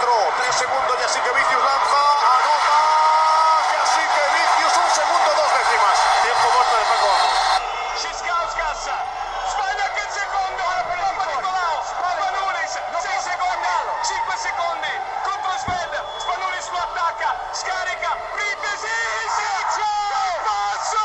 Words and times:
Entró, 0.00 0.16
tres 0.40 0.54
segundos 0.56 0.96
y 0.96 1.04
así 1.04 1.20
que 1.20 1.28
Vicius 1.28 1.60
lanza, 1.60 2.00
anota, 2.32 2.76
y 3.68 3.76
así 3.84 4.00
que 4.00 4.22
Vicius 4.32 4.72
un 4.80 4.90
segundo, 4.96 5.28
dos 5.36 5.50
décimas. 5.60 5.96
Tiempo 6.24 6.46
muerto 6.56 6.74
de 6.80 6.84
Paco 6.88 7.04
Vamos. 7.12 7.36
Schiskauskas 8.00 8.80
sbaglia 9.52 9.84
anche 9.92 10.00
il 10.00 10.12
secondo 10.16 10.62
Papa 10.88 11.24
Nicolao 11.28 11.74
Spanulis 11.84 12.72
6 12.80 13.28
secondi. 13.28 13.72
5 14.08 14.40
secondi. 14.40 14.92
Contro 15.20 15.52
Sven 15.60 15.92
Spanulis 16.16 16.66
lo 16.72 16.80
attacca. 16.80 17.30
Scarica. 17.60 18.10
Pripesic 18.32 19.28
passo 20.48 21.04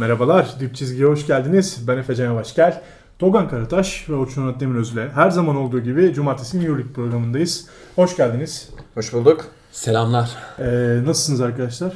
Merhabalar, 0.00 0.46
Dip 0.60 0.72
Çizgi'ye 0.74 1.06
hoş 1.12 1.26
geldiniz. 1.28 1.88
Ben 1.88 1.98
Efe 2.00 2.14
Can 2.16 2.24
Yavaşgel. 2.32 2.72
Togan 3.20 3.48
Karataş 3.48 4.08
ve 4.08 4.14
Orçun 4.14 4.42
Onat 4.42 4.60
Demiröz 4.60 4.92
ile 4.92 5.08
her 5.14 5.30
zaman 5.30 5.56
olduğu 5.56 5.80
gibi 5.80 6.14
Cumartesi 6.14 6.58
Euroleague 6.58 6.92
programındayız. 6.92 7.66
Hoş 7.96 8.16
geldiniz. 8.16 8.68
Hoş 8.94 9.12
bulduk. 9.12 9.46
Selamlar. 9.72 10.30
Ee, 10.58 10.64
nasılsınız 11.06 11.40
arkadaşlar? 11.40 11.92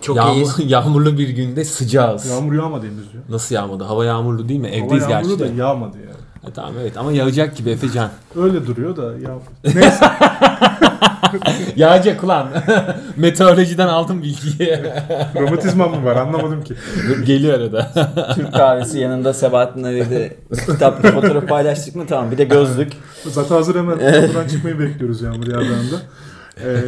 Çok 0.00 0.16
Yağmur, 0.16 0.32
iyiyiz. 0.32 0.54
yağmurlu 0.70 1.18
bir 1.18 1.28
günde 1.28 1.64
sıcağız. 1.64 2.26
Yağmur 2.26 2.52
yağmadı 2.52 2.86
henüz 2.86 3.12
diyor. 3.12 3.24
Nasıl 3.28 3.54
yağmadı? 3.54 3.84
Hava 3.84 4.04
yağmurlu 4.04 4.48
değil 4.48 4.60
mi? 4.60 4.68
Hava 4.68 4.76
Evdeyiz 4.86 5.08
yağmuru 5.08 5.38
gerçi 5.38 5.56
da 5.56 5.62
yağmadı 5.62 5.96
yani. 5.98 6.10
Ha, 6.42 6.48
tamam 6.54 6.72
evet 6.80 6.96
ama 6.96 7.12
yağacak 7.12 7.56
gibi 7.56 7.70
Efecan. 7.70 8.10
Öyle 8.36 8.66
duruyor 8.66 8.96
da 8.96 9.02
yağmur. 9.02 9.42
Neyse. 9.64 10.10
Yağacak 11.76 12.24
ulan. 12.24 12.48
Meteorolojiden 13.16 13.88
aldım 13.88 14.22
bilgiyi. 14.22 14.70
Romatizmam 15.40 15.90
mı 15.90 16.04
var 16.04 16.16
anlamadım 16.16 16.64
ki. 16.64 16.74
Geliyor 17.26 17.58
arada. 17.58 17.92
Türk 18.34 18.52
kahvesi 18.52 18.98
yanında 18.98 19.34
Sebahattin 19.34 19.82
Ali'de 19.82 20.36
kitap 20.66 21.02
fotoğraf 21.02 21.48
paylaştık 21.48 21.96
mı 21.96 22.06
tamam 22.08 22.30
bir 22.30 22.38
de 22.38 22.44
gözlük. 22.44 22.92
Zaten 23.24 23.54
hazır 23.54 23.74
hemen 23.74 23.98
kapıdan 23.98 24.48
çıkmayı 24.48 24.78
bekliyoruz 24.78 25.22
yağmur 25.22 25.46
yağdığında. 25.46 25.96
Ee, 26.64 26.84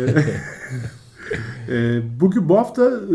e, 1.69 2.03
bugün 2.21 2.49
bu 2.49 2.59
hafta 2.59 2.85
e, 2.85 3.15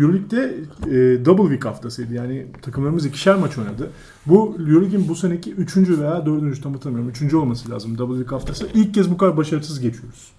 Euroleague'de 0.00 0.54
e, 0.86 1.24
double 1.24 1.42
week 1.42 1.64
haftasıydı. 1.64 2.14
Yani 2.14 2.46
takımlarımız 2.62 3.06
ikişer 3.06 3.36
maç 3.36 3.58
oynadı. 3.58 3.90
Bu 4.26 4.56
Euroleague'in 4.58 5.08
bu 5.08 5.16
seneki 5.16 5.52
üçüncü 5.52 6.00
veya 6.00 6.26
dördüncü 6.26 6.62
tam 6.62 6.72
hatırlamıyorum. 6.72 7.10
Üçüncü 7.10 7.36
olması 7.36 7.70
lazım 7.70 7.98
double 7.98 8.14
week 8.14 8.32
haftası. 8.32 8.68
İlk 8.74 8.94
kez 8.94 9.10
bu 9.10 9.16
kadar 9.16 9.36
başarısız 9.36 9.80
geçiyoruz. 9.80 10.32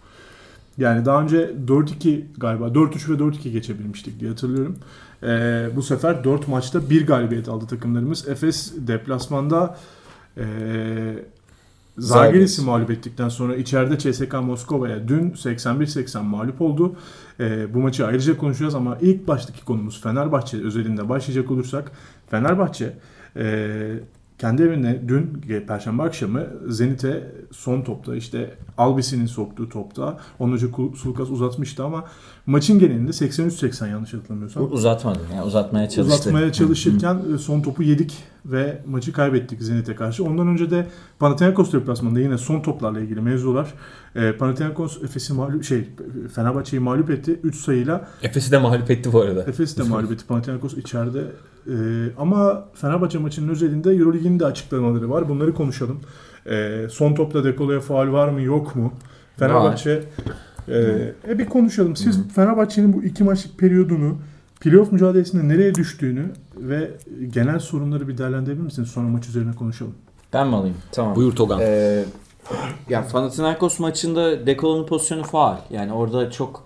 Yani 0.80 1.06
daha 1.06 1.22
önce 1.22 1.52
4-2 1.68 2.22
galiba 2.38 2.68
4-3 2.68 3.10
ve 3.10 3.14
4-2 3.14 3.50
geçebilmiştik 3.50 4.20
diye 4.20 4.30
hatırlıyorum. 4.30 4.78
Ee, 5.24 5.70
bu 5.76 5.84
sefer 5.84 6.24
4 6.24 6.48
maçta 6.48 6.90
bir 6.90 7.08
galibiyet 7.08 7.50
aldı 7.50 7.68
takımlarımız. 7.68 8.28
Efes 8.28 8.74
deplasmanda 8.78 9.78
ee, 10.38 10.44
Zalgiris'i 11.98 12.62
mağlup 12.62 12.92
ettikten 12.92 13.30
sonra 13.30 13.56
içeride 13.56 13.98
CSKA 13.98 14.42
Moskova'ya 14.42 15.08
dün 15.08 15.32
81-80 15.32 16.22
mağlup 16.22 16.62
oldu. 16.62 16.96
Ee, 17.40 17.74
bu 17.74 17.80
maçı 17.80 18.08
ayrıca 18.08 18.38
konuşacağız 18.38 18.76
ama 18.76 18.98
ilk 19.02 19.28
baştaki 19.28 19.66
konumuz 19.66 20.02
Fenerbahçe 20.02 20.64
özelinde 20.64 21.10
başlayacak 21.10 21.52
olursak 21.52 21.92
Fenerbahçe 22.30 22.94
e, 23.36 23.78
kendi 24.40 24.62
evinde 24.64 25.02
dün 25.08 25.42
Perşembe 25.68 26.04
akşamı 26.04 26.48
Zenit'e 26.68 27.32
son 27.52 27.82
topta 27.82 28.16
işte 28.16 28.54
Albisi'nin 28.78 29.26
soktuğu 29.26 29.70
topta 29.70 30.18
onun 30.40 30.54
önce 30.54 30.68
Sulukas 30.96 31.30
uzatmıştı 31.30 31.84
ama 31.84 32.06
maçın 32.46 32.80
genelinde 32.80 33.12
83-80 33.12 33.90
yanlış 33.90 34.14
hatırlamıyorsam. 34.14 34.72
Uzatmadı 34.72 35.20
yani 35.36 35.46
uzatmaya 35.46 35.90
çalıştı. 35.90 36.14
Uzatmaya 36.14 36.52
çalışırken 36.52 37.20
son 37.40 37.62
topu 37.62 37.84
yedik 37.84 38.18
ve 38.46 38.82
maçı 38.88 39.14
kaybettik 39.14 39.62
Zenit'e 39.62 39.96
karşı. 39.96 40.24
Ondan 40.24 40.48
önce 40.48 40.72
de 40.72 40.88
Panathinaikos 41.20 41.74
deplasmanında 41.74 42.20
yine 42.20 42.38
son 42.38 42.62
toplarla 42.62 43.00
ilgili 43.00 43.22
mevzular. 43.22 43.74
E, 44.16 44.32
Panathinaikos 44.32 45.04
Efes'i 45.04 45.34
mağlup 45.34 45.64
şey 45.64 45.90
Fenerbahçe'yi 46.36 46.80
mağlup 46.80 47.10
etti 47.10 47.40
3 47.44 47.56
sayıyla. 47.56 48.08
Efes'i 48.24 48.52
de 48.52 48.58
mağlup 48.58 48.92
etti 48.92 49.14
bu 49.14 49.22
arada. 49.22 49.44
Efes 49.44 49.78
de 49.78 49.84
mağlup 49.84 50.12
etti 50.12 50.28
Panathinaikos 50.28 50.74
içeride. 50.74 51.24
E, 51.68 51.76
ama 52.18 52.66
Fenerbahçe 52.74 53.18
maçının 53.18 53.50
özelinde 53.50 53.92
EuroLeague'in 53.92 54.40
de 54.40 54.46
açıklamaları 54.46 55.10
var. 55.10 55.30
Bunları 55.30 55.54
konuşalım. 55.54 56.00
E, 56.46 56.88
son 56.90 57.14
topta 57.14 57.44
Dekolo'ya 57.44 57.80
faul 57.80 58.12
var 58.12 58.30
mı 58.30 58.42
yok 58.42 58.76
mu? 58.76 58.94
Fenerbahçe 59.38 60.04
e, 60.68 60.78
e, 61.30 61.40
bir 61.40 61.46
konuşalım. 61.46 61.96
Siz 61.96 62.28
Fenerbahçe'nin 62.36 62.94
bu 62.94 63.04
iki 63.04 63.24
maçlık 63.24 63.58
periyodunu 63.58 64.18
playoff 64.60 64.92
mücadelesinde 64.92 65.48
nereye 65.48 65.76
düştüğünü 65.76 66.26
ve 66.60 66.92
genel 67.30 67.60
sorunları 67.60 68.08
bir 68.08 68.18
değerlendirebilir 68.18 68.64
misiniz? 68.64 68.90
Sonra 68.90 69.08
maç 69.08 69.28
üzerine 69.28 69.52
konuşalım. 69.56 69.96
Ben 70.34 70.48
mi 70.48 70.56
alayım? 70.56 70.78
Tamam. 70.92 71.16
Buyur 71.16 71.36
Togan. 71.36 71.60
Ee, 71.62 72.04
ya 72.90 73.08
Panathinaikos 73.12 73.80
maçında 73.80 74.46
Dekolo'nun 74.46 74.86
pozisyonu 74.86 75.24
faal. 75.24 75.58
Yani 75.70 75.94
orada 75.94 76.32
çok 76.32 76.64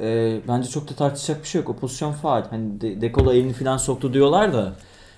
e, 0.00 0.38
bence 0.48 0.68
çok 0.68 0.90
da 0.90 0.94
tartışacak 0.94 1.42
bir 1.42 1.48
şey 1.48 1.60
yok. 1.60 1.70
O 1.70 1.76
pozisyon 1.76 2.12
faal. 2.12 2.42
Hani 2.50 2.80
De- 2.80 3.00
Dekolo 3.00 3.32
elini 3.32 3.52
falan 3.52 3.76
soktu 3.76 4.12
diyorlar 4.12 4.52
da. 4.52 4.72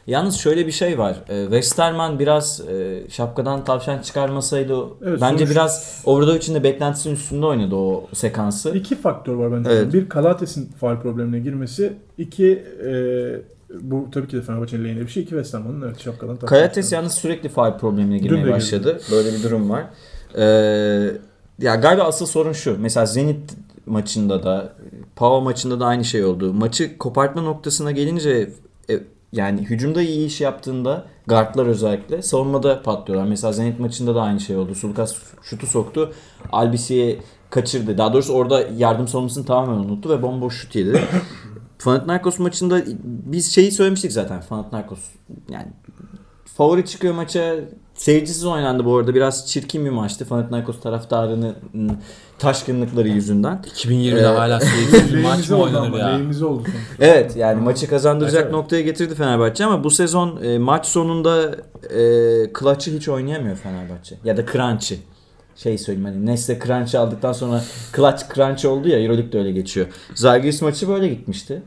Yalnız 0.06 0.36
şöyle 0.36 0.66
bir 0.66 0.72
şey 0.72 0.98
var. 0.98 1.16
E, 1.28 1.42
Westerman 1.42 2.18
biraz 2.18 2.60
e, 2.68 3.02
şapkadan 3.10 3.64
tavşan 3.64 3.98
çıkarmasaydı 4.02 4.74
o- 4.74 4.96
Evet, 5.04 5.20
bence 5.20 5.38
sonuç- 5.46 5.50
biraz 5.50 6.02
Obradoviç'in 6.04 6.54
de 6.54 6.62
beklentisinin 6.62 7.14
üstünde 7.14 7.46
oynadı 7.46 7.74
o 7.74 8.06
sekansı. 8.14 8.70
İki 8.76 8.94
faktör 8.96 9.34
var 9.34 9.52
bence. 9.52 9.70
Evet. 9.70 9.92
Bir 9.92 10.08
Kalates'in 10.08 10.66
faul 10.80 10.96
problemine 10.96 11.38
girmesi. 11.40 11.92
iki 12.18 12.46
e, 12.86 12.90
bu 13.80 14.08
tabii 14.12 14.28
ki 14.28 14.36
de 14.36 14.42
Fenerbahçe'nin 14.42 14.84
lehine 14.84 15.00
bir 15.00 15.08
şey. 15.08 15.22
İki 15.22 15.30
Westerman'ın 15.30 15.82
evet 15.82 16.00
şapkadan 16.00 16.34
takması. 16.34 16.54
Kayates 16.54 16.92
yalnız 16.92 17.14
sürekli 17.14 17.48
faul 17.48 17.78
problemine 17.78 18.18
girmeye 18.18 18.52
başladı. 18.52 19.00
Böyle 19.10 19.32
bir 19.32 19.42
durum 19.42 19.70
var. 19.70 19.84
Ee, 20.34 20.42
ya 21.58 21.74
galiba 21.74 22.02
asıl 22.02 22.26
sorun 22.26 22.52
şu. 22.52 22.76
Mesela 22.80 23.06
Zenit 23.06 23.56
maçında 23.86 24.42
da 24.42 24.72
Pau 25.16 25.40
maçında 25.40 25.80
da 25.80 25.86
aynı 25.86 26.04
şey 26.04 26.24
oldu. 26.24 26.54
Maçı 26.54 26.98
kopartma 26.98 27.42
noktasına 27.42 27.90
gelince 27.90 28.50
e, 28.90 29.00
yani 29.32 29.60
hücumda 29.60 30.02
iyi 30.02 30.26
iş 30.26 30.40
yaptığında 30.40 31.04
guardlar 31.26 31.66
özellikle 31.66 32.22
savunmada 32.22 32.82
patlıyorlar. 32.82 33.28
Mesela 33.28 33.52
Zenit 33.52 33.80
maçında 33.80 34.14
da 34.14 34.22
aynı 34.22 34.40
şey 34.40 34.56
oldu. 34.56 34.74
Sulkas 34.74 35.16
şutu 35.42 35.66
soktu. 35.66 36.12
Albisi'ye 36.52 37.18
kaçırdı. 37.50 37.98
Daha 37.98 38.12
doğrusu 38.12 38.32
orada 38.32 38.64
yardım 38.76 39.08
savunmasını 39.08 39.46
tamamen 39.46 39.84
unuttu 39.84 40.10
ve 40.10 40.22
bomboş 40.22 40.60
şut 40.60 40.74
yedi. 40.74 41.00
Panathinaikos 41.84 42.38
maçında 42.38 42.82
biz 43.04 43.52
şeyi 43.54 43.72
söylemiştik 43.72 44.12
zaten. 44.12 44.42
Panathinaikos 44.48 45.00
yani 45.50 45.66
favori 46.56 46.86
çıkıyor 46.86 47.14
maça. 47.14 47.54
Seyircisiz 47.94 48.46
oynandı 48.46 48.84
bu 48.84 48.96
arada. 48.96 49.14
Biraz 49.14 49.46
çirkin 49.48 49.84
bir 49.84 49.90
maçtı. 49.90 50.24
Panathinaikos 50.28 50.80
taraftarının 50.80 51.54
ım, 51.74 51.98
taşkınlıkları 52.38 53.08
yüzünden. 53.08 53.60
2020'de 53.74 54.20
Ee, 54.20 54.24
hala 54.24 54.60
seyircisiz 54.70 55.22
maç 55.22 55.48
mı 55.50 55.56
oynanır 55.56 55.86
ama. 55.86 55.98
ya? 55.98 56.06
Lehimize 56.06 56.44
oldu 56.44 56.62
sonuçta. 56.64 57.04
Evet 57.04 57.36
yani 57.36 57.60
maçı 57.62 57.88
kazandıracak 57.88 58.42
evet. 58.42 58.52
noktaya 58.52 58.82
getirdi 58.82 59.14
Fenerbahçe 59.14 59.64
ama 59.64 59.84
bu 59.84 59.90
sezon 59.90 60.42
e, 60.42 60.58
maç 60.58 60.86
sonunda 60.86 61.56
e, 61.90 62.00
clutch'ı 62.60 62.90
hiç 62.90 63.08
oynayamıyor 63.08 63.56
Fenerbahçe. 63.56 64.16
Ya 64.24 64.36
da 64.36 64.46
crunch'ı. 64.52 64.94
Şey 65.62 65.78
söyleyeyim 65.78 66.04
hani 66.04 66.26
Nesle 66.26 66.58
crunch'ı 66.66 67.00
aldıktan 67.00 67.32
sonra 67.32 67.62
clutch 67.96 68.34
crunch 68.34 68.64
oldu 68.64 68.88
ya 68.88 69.00
Euroleague 69.00 69.32
de 69.32 69.38
öyle 69.38 69.52
geçiyor. 69.52 69.86
Zalgiris 70.14 70.62
maçı 70.62 70.88
böyle 70.88 71.08
gitmişti. 71.08 71.62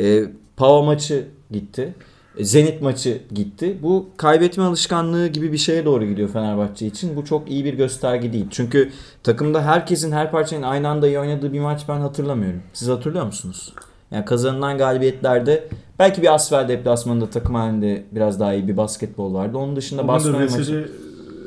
E, 0.00 0.24
Pau 0.56 0.82
maçı 0.82 1.24
gitti. 1.50 1.94
E, 2.38 2.44
Zenit 2.44 2.82
maçı 2.82 3.18
gitti. 3.34 3.78
Bu 3.82 4.08
kaybetme 4.16 4.64
alışkanlığı 4.64 5.26
gibi 5.26 5.52
bir 5.52 5.58
şeye 5.58 5.84
doğru 5.84 6.04
gidiyor 6.04 6.28
Fenerbahçe 6.28 6.86
için. 6.86 7.16
Bu 7.16 7.24
çok 7.24 7.50
iyi 7.50 7.64
bir 7.64 7.74
gösterge 7.74 8.32
değil. 8.32 8.46
Çünkü 8.50 8.90
takımda 9.22 9.64
herkesin 9.64 10.12
her 10.12 10.30
parçanın 10.30 10.62
aynı 10.62 10.88
anda 10.88 11.08
iyi 11.08 11.18
oynadığı 11.18 11.52
bir 11.52 11.60
maç 11.60 11.82
ben 11.88 12.00
hatırlamıyorum. 12.00 12.62
Siz 12.72 12.88
hatırlıyor 12.88 13.26
musunuz? 13.26 13.72
Yani 14.10 14.24
kazanılan 14.24 14.78
galibiyetlerde 14.78 15.68
belki 15.98 16.22
bir 16.22 16.34
Asfer 16.34 16.68
deplasmanında 16.68 17.30
takım 17.30 17.54
halinde 17.54 18.04
biraz 18.12 18.40
daha 18.40 18.54
iyi 18.54 18.68
bir 18.68 18.76
basketbol 18.76 19.34
vardı. 19.34 19.58
Onun 19.58 19.76
dışında 19.76 20.08
Baskonya 20.08 20.38
maçı. 20.38 20.90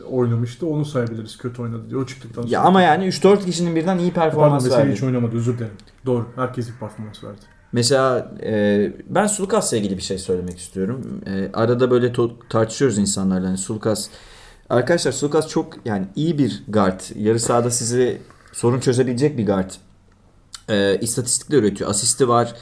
Oynamıştı. 0.09 0.67
Onu 0.67 0.85
sayabiliriz. 0.85 1.37
Kötü 1.37 1.61
oynadı 1.61 1.89
diye. 1.89 1.99
O 1.99 2.05
çıktıktan 2.05 2.41
sonra. 2.41 2.53
Ya 2.53 2.61
ama 2.61 2.81
yani 2.81 3.05
3-4 3.07 3.45
kişinin 3.45 3.75
birden 3.75 3.97
iyi 3.97 4.13
Pardon 4.13 4.29
performans 4.29 4.65
VSC 4.65 4.77
verdi. 4.77 4.91
hiç 4.91 5.03
oynamadı. 5.03 5.35
Özür 5.37 5.57
dilerim. 5.57 5.73
Doğru. 6.05 6.25
Herkes 6.35 6.67
bir 6.67 6.73
performans 6.73 7.23
verdi. 7.23 7.39
Mesela 7.71 8.31
e, 8.43 8.93
ben 9.09 9.27
Sulukas'la 9.27 9.77
ilgili 9.77 9.97
bir 9.97 10.01
şey 10.01 10.17
söylemek 10.17 10.59
istiyorum. 10.59 11.21
E, 11.25 11.49
arada 11.53 11.91
böyle 11.91 12.13
tartışıyoruz 12.49 12.97
insanlarla. 12.97 13.47
Yani 13.47 13.57
Sulukas 13.57 14.09
Arkadaşlar 14.69 15.11
Sulukas 15.11 15.47
çok 15.47 15.73
yani 15.85 16.05
iyi 16.15 16.37
bir 16.37 16.63
guard. 16.67 16.99
Yarı 17.15 17.39
sahada 17.39 17.71
sizi 17.71 18.21
sorun 18.51 18.79
çözebilecek 18.79 19.37
bir 19.37 19.45
guard. 19.45 19.71
E, 20.69 20.99
istatistikler 21.01 21.57
üretiyor. 21.57 21.89
Asisti 21.89 22.27
var. 22.27 22.55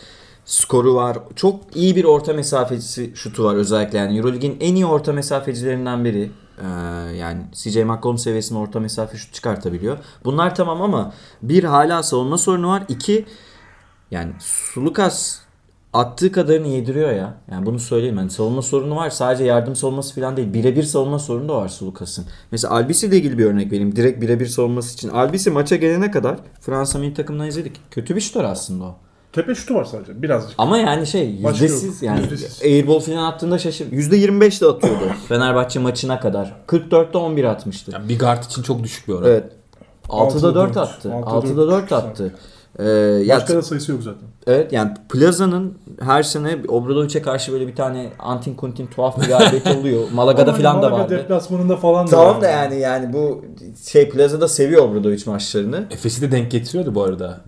Skoru 0.46 0.96
var. 0.96 1.18
Çok 1.36 1.76
iyi 1.76 1.96
bir 1.96 2.04
orta 2.04 2.34
mesafesi 2.34 3.12
şutu 3.16 3.44
var 3.44 3.56
özellikle. 3.56 3.98
Yani 3.98 4.18
Euroleague'in 4.18 4.58
en 4.60 4.76
iyi 4.76 4.86
orta 4.86 5.14
mesafecilerinden 5.14 6.06
biri. 6.06 6.32
Ee, 6.58 6.68
yani 7.16 7.42
CJ 7.54 7.78
McCollum 7.78 8.18
seviyesinde 8.18 8.60
orta 8.60 8.80
mesafe 8.80 9.18
şut 9.18 9.34
çıkartabiliyor. 9.34 9.98
Bunlar 10.26 10.56
tamam 10.56 10.82
ama 10.82 11.14
bir 11.42 11.64
hala 11.64 12.04
savunma 12.04 12.38
sorunu 12.38 12.68
var. 12.68 12.84
İki 12.90 13.26
yani 14.12 14.34
Sulukas 14.40 15.40
attığı 15.94 16.32
kadarını 16.32 16.68
yediriyor 16.68 17.12
ya. 17.12 17.38
Yani 17.52 17.66
bunu 17.66 17.80
söyleyeyim. 17.80 18.18
Yani 18.18 18.30
savunma 18.30 18.62
sorunu 18.62 18.96
var. 18.96 19.10
Sadece 19.10 19.44
yardım 19.44 19.76
savunması 19.76 20.16
falan 20.16 20.38
değil. 20.38 20.54
Birebir 20.54 20.84
savunma 20.84 21.20
sorunu 21.20 21.50
da 21.50 21.56
var 21.56 21.68
Sulukas'ın. 21.68 22.26
Mesela 22.52 22.74
Albisi 22.74 23.08
ile 23.08 23.18
ilgili 23.18 23.38
bir 23.38 23.46
örnek 23.46 23.72
vereyim. 23.72 23.96
Direkt 23.96 24.22
birebir 24.22 24.46
savunması 24.46 24.94
için. 24.94 25.10
Albisi 25.10 25.52
maça 25.52 25.76
gelene 25.76 26.12
kadar 26.12 26.40
Fransa 26.62 27.00
milli 27.00 27.14
takımından 27.14 27.48
izledik. 27.48 27.82
Kötü 27.92 28.16
bir 28.16 28.22
şutör 28.22 28.44
aslında 28.44 28.84
o. 28.84 28.96
Tepe 29.34 29.56
şutu 29.56 29.76
var 29.76 29.86
sadece 29.86 30.22
birazcık. 30.22 30.56
Ama 30.58 30.78
yani 30.78 31.08
şey 31.08 31.30
yüzdesiz 31.30 32.04
yani. 32.04 32.22
Yüzdesiz. 32.22 32.62
Airball 32.64 33.00
falan 33.00 33.32
attığında 33.32 33.60
şaşır. 33.60 33.92
%25 33.92 34.62
de 34.62 34.66
atıyordu 34.66 35.04
Fenerbahçe 35.28 35.80
maçına 35.80 36.20
kadar. 36.20 36.56
44'te 36.68 37.18
11 37.18 37.44
atmıştı. 37.44 37.92
Yani 37.94 38.10
bir 38.10 38.20
guard 38.20 38.44
için 38.44 38.64
çok 38.64 38.84
düşük 38.84 39.08
bir 39.08 39.14
oran. 39.14 39.30
Evet. 39.30 39.44
6'da 40.10 40.14
Altıda 40.14 40.56
4 40.56 40.68
dört. 40.70 40.78
attı. 40.78 41.14
Altıda 41.14 41.52
6'da 41.54 41.68
4 41.68 41.82
dört 41.84 41.92
attı. 41.92 42.36
Ee, 42.80 42.84
ya 43.26 43.36
Başka 43.38 43.56
da 43.56 43.62
sayısı 43.62 43.92
yok 43.92 44.04
zaten. 44.04 44.28
Evet 44.48 44.74
yani 44.74 44.92
Plaza'nın 45.10 45.78
her 46.00 46.24
sene 46.24 46.58
Obradovic'e 46.68 47.22
karşı 47.22 47.52
böyle 47.54 47.68
bir 47.68 47.76
tane 47.76 48.10
antin 48.20 48.54
kuntin 48.56 48.88
tuhaf 48.88 49.22
bir 49.22 49.28
galibiyeti 49.28 49.70
oluyor. 49.80 50.04
Malaga'da 50.14 50.54
falan 50.54 50.76
da 50.82 50.90
Malaga 50.90 50.98
vardı. 51.04 51.18
deplasmanında 51.18 51.78
falan 51.78 52.08
da 52.08 52.12
Tamam 52.12 52.36
var. 52.36 52.42
da 52.42 52.48
yani 52.50 52.80
yani 52.80 53.14
bu 53.14 53.46
şey 53.90 54.10
Plaza'da 54.10 54.48
seviyor 54.48 54.84
Obradovic 54.90 55.24
maçlarını. 55.26 55.86
Efes'i 55.92 56.22
de 56.22 56.32
denk 56.32 56.52
getiriyordu 56.52 56.96
bu 56.96 57.04
arada. 57.04 57.42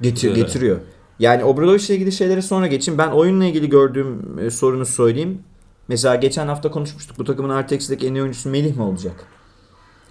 Getir, 0.00 0.34
getiriyor. 0.34 0.80
Yani 1.18 1.44
Obradovic'le 1.44 1.90
ilgili 1.90 2.12
şeylere 2.12 2.42
sonra 2.42 2.66
geçeyim. 2.66 2.98
Ben 2.98 3.08
oyunla 3.08 3.44
ilgili 3.44 3.68
gördüğüm 3.68 4.38
e, 4.38 4.50
sorunu 4.50 4.86
söyleyeyim. 4.86 5.42
Mesela 5.88 6.14
geçen 6.14 6.48
hafta 6.48 6.70
konuşmuştuk. 6.70 7.18
Bu 7.18 7.24
takımın 7.24 7.50
artı 7.50 7.74
eksideki 7.74 8.06
en 8.06 8.14
iyi 8.14 8.22
oyuncusu 8.22 8.48
Melih 8.50 8.76
mi 8.76 8.82
olacak? 8.82 9.26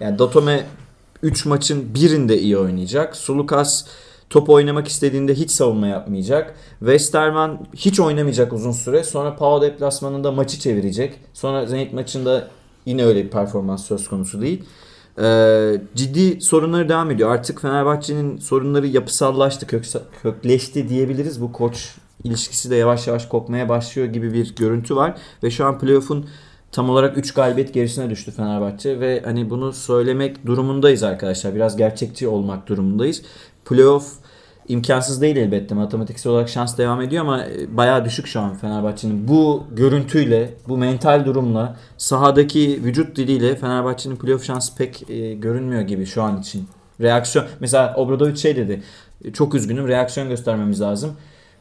Yani 0.00 0.18
Datome 0.18 0.66
3 1.22 1.46
maçın 1.46 1.94
birinde 1.94 2.38
iyi 2.38 2.58
oynayacak. 2.58 3.16
Sulukas 3.16 3.86
top 4.30 4.50
oynamak 4.50 4.88
istediğinde 4.88 5.34
hiç 5.34 5.50
savunma 5.50 5.86
yapmayacak. 5.86 6.54
Westerman 6.78 7.66
hiç 7.74 8.00
oynamayacak 8.00 8.52
uzun 8.52 8.72
süre. 8.72 9.04
Sonra 9.04 9.36
Pau 9.36 9.62
deplasmanında 9.62 10.32
maçı 10.32 10.58
çevirecek. 10.58 11.20
Sonra 11.32 11.66
Zenit 11.66 11.92
maçında 11.92 12.48
yine 12.86 13.04
öyle 13.04 13.24
bir 13.24 13.30
performans 13.30 13.84
söz 13.86 14.08
konusu 14.08 14.40
değil. 14.40 14.64
Ee, 15.22 15.80
ciddi 15.94 16.40
sorunları 16.40 16.88
devam 16.88 17.10
ediyor. 17.10 17.30
Artık 17.30 17.60
Fenerbahçe'nin 17.60 18.38
sorunları 18.38 18.86
yapısallaştı, 18.86 19.66
köksa- 19.66 20.02
kökleşti 20.22 20.88
diyebiliriz. 20.88 21.40
Bu 21.40 21.52
koç 21.52 21.94
ilişkisi 22.24 22.70
de 22.70 22.76
yavaş 22.76 23.06
yavaş 23.06 23.26
kopmaya 23.26 23.68
başlıyor 23.68 24.08
gibi 24.08 24.32
bir 24.34 24.54
görüntü 24.54 24.96
var. 24.96 25.18
Ve 25.42 25.50
şu 25.50 25.66
an 25.66 25.78
playoff'un 25.78 26.26
tam 26.72 26.90
olarak 26.90 27.18
3 27.18 27.34
galibiyet 27.34 27.74
gerisine 27.74 28.10
düştü 28.10 28.30
Fenerbahçe. 28.30 29.00
Ve 29.00 29.22
hani 29.24 29.50
bunu 29.50 29.72
söylemek 29.72 30.46
durumundayız 30.46 31.02
arkadaşlar. 31.02 31.54
Biraz 31.54 31.76
gerçekçi 31.76 32.28
olmak 32.28 32.68
durumundayız. 32.68 33.22
Playoff 33.64 34.12
imkansız 34.68 35.20
değil 35.20 35.36
elbette. 35.36 35.74
Matematiksel 35.74 36.32
olarak 36.32 36.48
şans 36.48 36.78
devam 36.78 37.00
ediyor 37.00 37.22
ama 37.24 37.44
e, 37.44 37.76
bayağı 37.76 38.04
düşük 38.04 38.26
şu 38.26 38.40
an 38.40 38.54
Fenerbahçe'nin. 38.54 39.28
Bu 39.28 39.64
görüntüyle, 39.72 40.54
bu 40.68 40.78
mental 40.78 41.24
durumla, 41.24 41.76
sahadaki 41.98 42.80
vücut 42.84 43.16
diliyle 43.16 43.56
Fenerbahçe'nin 43.56 44.16
playoff 44.16 44.44
şansı 44.44 44.76
pek 44.76 45.10
e, 45.10 45.34
görünmüyor 45.34 45.82
gibi 45.82 46.06
şu 46.06 46.22
an 46.22 46.40
için. 46.40 46.68
Reaksiyon, 47.00 47.46
mesela 47.60 47.94
Obradovic 47.96 48.36
şey 48.36 48.56
dedi. 48.56 48.82
Çok 49.32 49.54
üzgünüm, 49.54 49.88
reaksiyon 49.88 50.28
göstermemiz 50.28 50.80
lazım. 50.80 51.12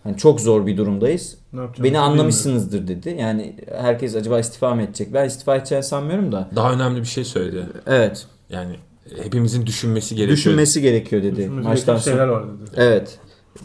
Hani 0.03 0.17
çok 0.17 0.41
zor 0.41 0.65
bir 0.65 0.77
durumdayız. 0.77 1.37
Ne 1.53 1.59
Beni 1.59 1.83
bilmiyorum. 1.83 2.09
anlamışsınızdır 2.09 2.87
dedi. 2.87 3.15
Yani 3.19 3.55
herkes 3.77 4.15
acaba 4.15 4.39
istifa 4.39 4.75
mı 4.75 4.81
edecek? 4.81 5.13
Ben 5.13 5.25
istifa 5.25 5.55
edeceğini 5.55 5.83
sanmıyorum 5.83 6.31
da. 6.31 6.49
Daha 6.55 6.73
önemli 6.73 6.99
bir 6.99 7.05
şey 7.05 7.23
söyledi. 7.23 7.67
Evet. 7.87 8.27
Yani 8.49 8.75
hepimizin 9.23 9.65
düşünmesi 9.65 10.15
gerekiyor. 10.15 10.37
Düşünmesi 10.37 10.81
gerekiyor 10.81 11.23
dedi 11.23 11.35
Düşünmesi 11.35 11.67
maçtan 11.67 11.97
sonra. 11.97 12.15
şeyler 12.15 12.27
var 12.27 12.43
dedi. 12.47 12.69
Evet. 12.75 13.19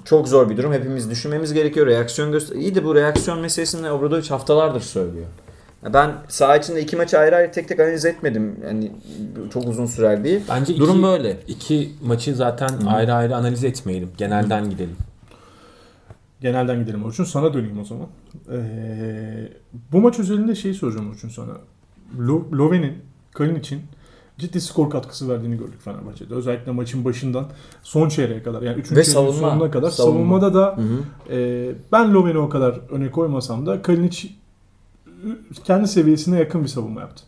Çok 0.04 0.28
zor 0.28 0.50
bir 0.50 0.56
durum. 0.56 0.72
Hepimiz 0.72 1.10
düşünmemiz 1.10 1.52
gerekiyor. 1.52 1.86
Reaksiyon 1.86 2.32
göster. 2.32 2.56
İyi 2.56 2.74
de 2.74 2.84
bu 2.84 2.94
reaksiyon 2.94 3.40
meselesini 3.40 3.90
Obradovic 3.90 4.28
haftalardır 4.28 4.80
söylüyor. 4.80 5.26
Ben 5.94 6.12
saha 6.28 6.56
içinde 6.56 6.82
iki 6.82 6.96
maçı 6.96 7.18
ayrı 7.18 7.36
ayrı 7.36 7.52
tek 7.52 7.68
tek 7.68 7.80
analiz 7.80 8.04
etmedim. 8.04 8.56
Yani 8.64 8.92
çok 9.52 9.68
uzun 9.68 9.86
sürer 9.86 10.24
bir. 10.24 10.42
Bence 10.48 10.72
iki, 10.72 10.82
Durum 10.82 11.02
böyle. 11.02 11.36
iki 11.48 11.92
maçı 12.02 12.34
zaten 12.34 12.68
ayrı 12.86 13.14
ayrı 13.14 13.36
analiz 13.36 13.64
etmeyelim. 13.64 14.08
Genelden 14.16 14.70
gidelim. 14.70 14.96
Genelden 16.40 16.80
gidelim 16.80 17.04
Orçun. 17.04 17.24
Sana 17.24 17.54
döneyim 17.54 17.80
o 17.80 17.84
zaman. 17.84 18.06
Ee, 18.52 19.48
bu 19.92 20.00
maç 20.00 20.18
özelinde 20.18 20.54
şeyi 20.54 20.74
soracağım 20.74 21.10
Orçun 21.10 21.28
sana. 21.28 21.52
Lo- 22.18 22.56
Loven'in 22.58 22.92
Kalin 23.34 23.54
için 23.54 23.80
ciddi 24.38 24.60
skor 24.60 24.90
katkısı 24.90 25.28
verdiğini 25.28 25.56
gördük 25.56 25.80
Fenerbahçe'de. 25.84 26.34
Özellikle 26.34 26.72
maçın 26.72 27.04
başından 27.04 27.46
son 27.82 28.08
çeyreğe 28.08 28.42
kadar 28.42 28.62
yani 28.62 28.78
3. 28.78 28.84
Ve 28.84 28.86
çeyreğin 28.88 29.02
savunma. 29.14 29.50
sonuna 29.50 29.70
kadar 29.70 29.90
Savunma. 29.90 30.14
savunmada 30.18 30.54
da 30.54 30.76
Hı 30.76 30.80
hı. 30.82 31.34
e, 31.34 31.74
ben 31.92 32.14
Loven'i 32.14 32.38
o 32.38 32.48
kadar 32.48 32.80
öne 32.90 33.10
koymasam 33.10 33.66
da 33.66 33.82
Kalinic 33.82 34.28
kendi 35.64 35.88
seviyesine 35.88 36.38
yakın 36.38 36.62
bir 36.62 36.68
savunma 36.68 37.00
yaptı. 37.00 37.22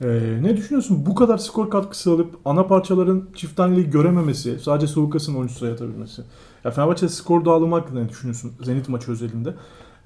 Ee, 0.00 0.38
ne 0.42 0.56
düşünüyorsun? 0.56 1.06
Bu 1.06 1.14
kadar 1.14 1.38
skor 1.38 1.70
katkısı 1.70 2.10
alıp 2.10 2.38
ana 2.44 2.66
parçaların 2.66 3.28
çift 3.34 3.56
taneliği 3.56 3.90
görememesi, 3.90 4.58
sadece 4.58 4.86
Sulukas'ın 4.86 5.34
oyuncusu 5.34 5.66
yatabilmesi. 5.66 6.22
Ya 6.64 6.70
Fenerbahçe 6.70 7.08
skor 7.08 7.44
dağılımı 7.44 7.74
hakkında 7.74 8.00
ne 8.00 8.08
düşünüyorsun? 8.08 8.52
Zenit 8.62 8.88
maçı 8.88 9.12
özelinde. 9.12 9.54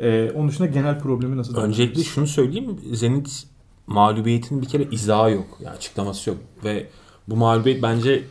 Ee, 0.01 0.31
onun 0.35 0.49
dışında 0.49 0.67
genel 0.69 0.99
problemi 0.99 1.37
nasıl 1.37 1.57
Öncelikle 1.57 2.03
şunu 2.03 2.27
söyleyeyim. 2.27 2.77
Zenit 2.93 3.45
mağlubiyetinin 3.89 4.63
bir 4.63 4.69
kere 4.69 4.83
izahı 4.83 5.31
yok. 5.31 5.59
Yani 5.61 5.77
açıklaması 5.77 6.31
yok. 6.31 6.39
Ve 6.65 6.87
bu 7.29 7.37
mağlubiyet 7.37 7.83
bence 7.83 8.25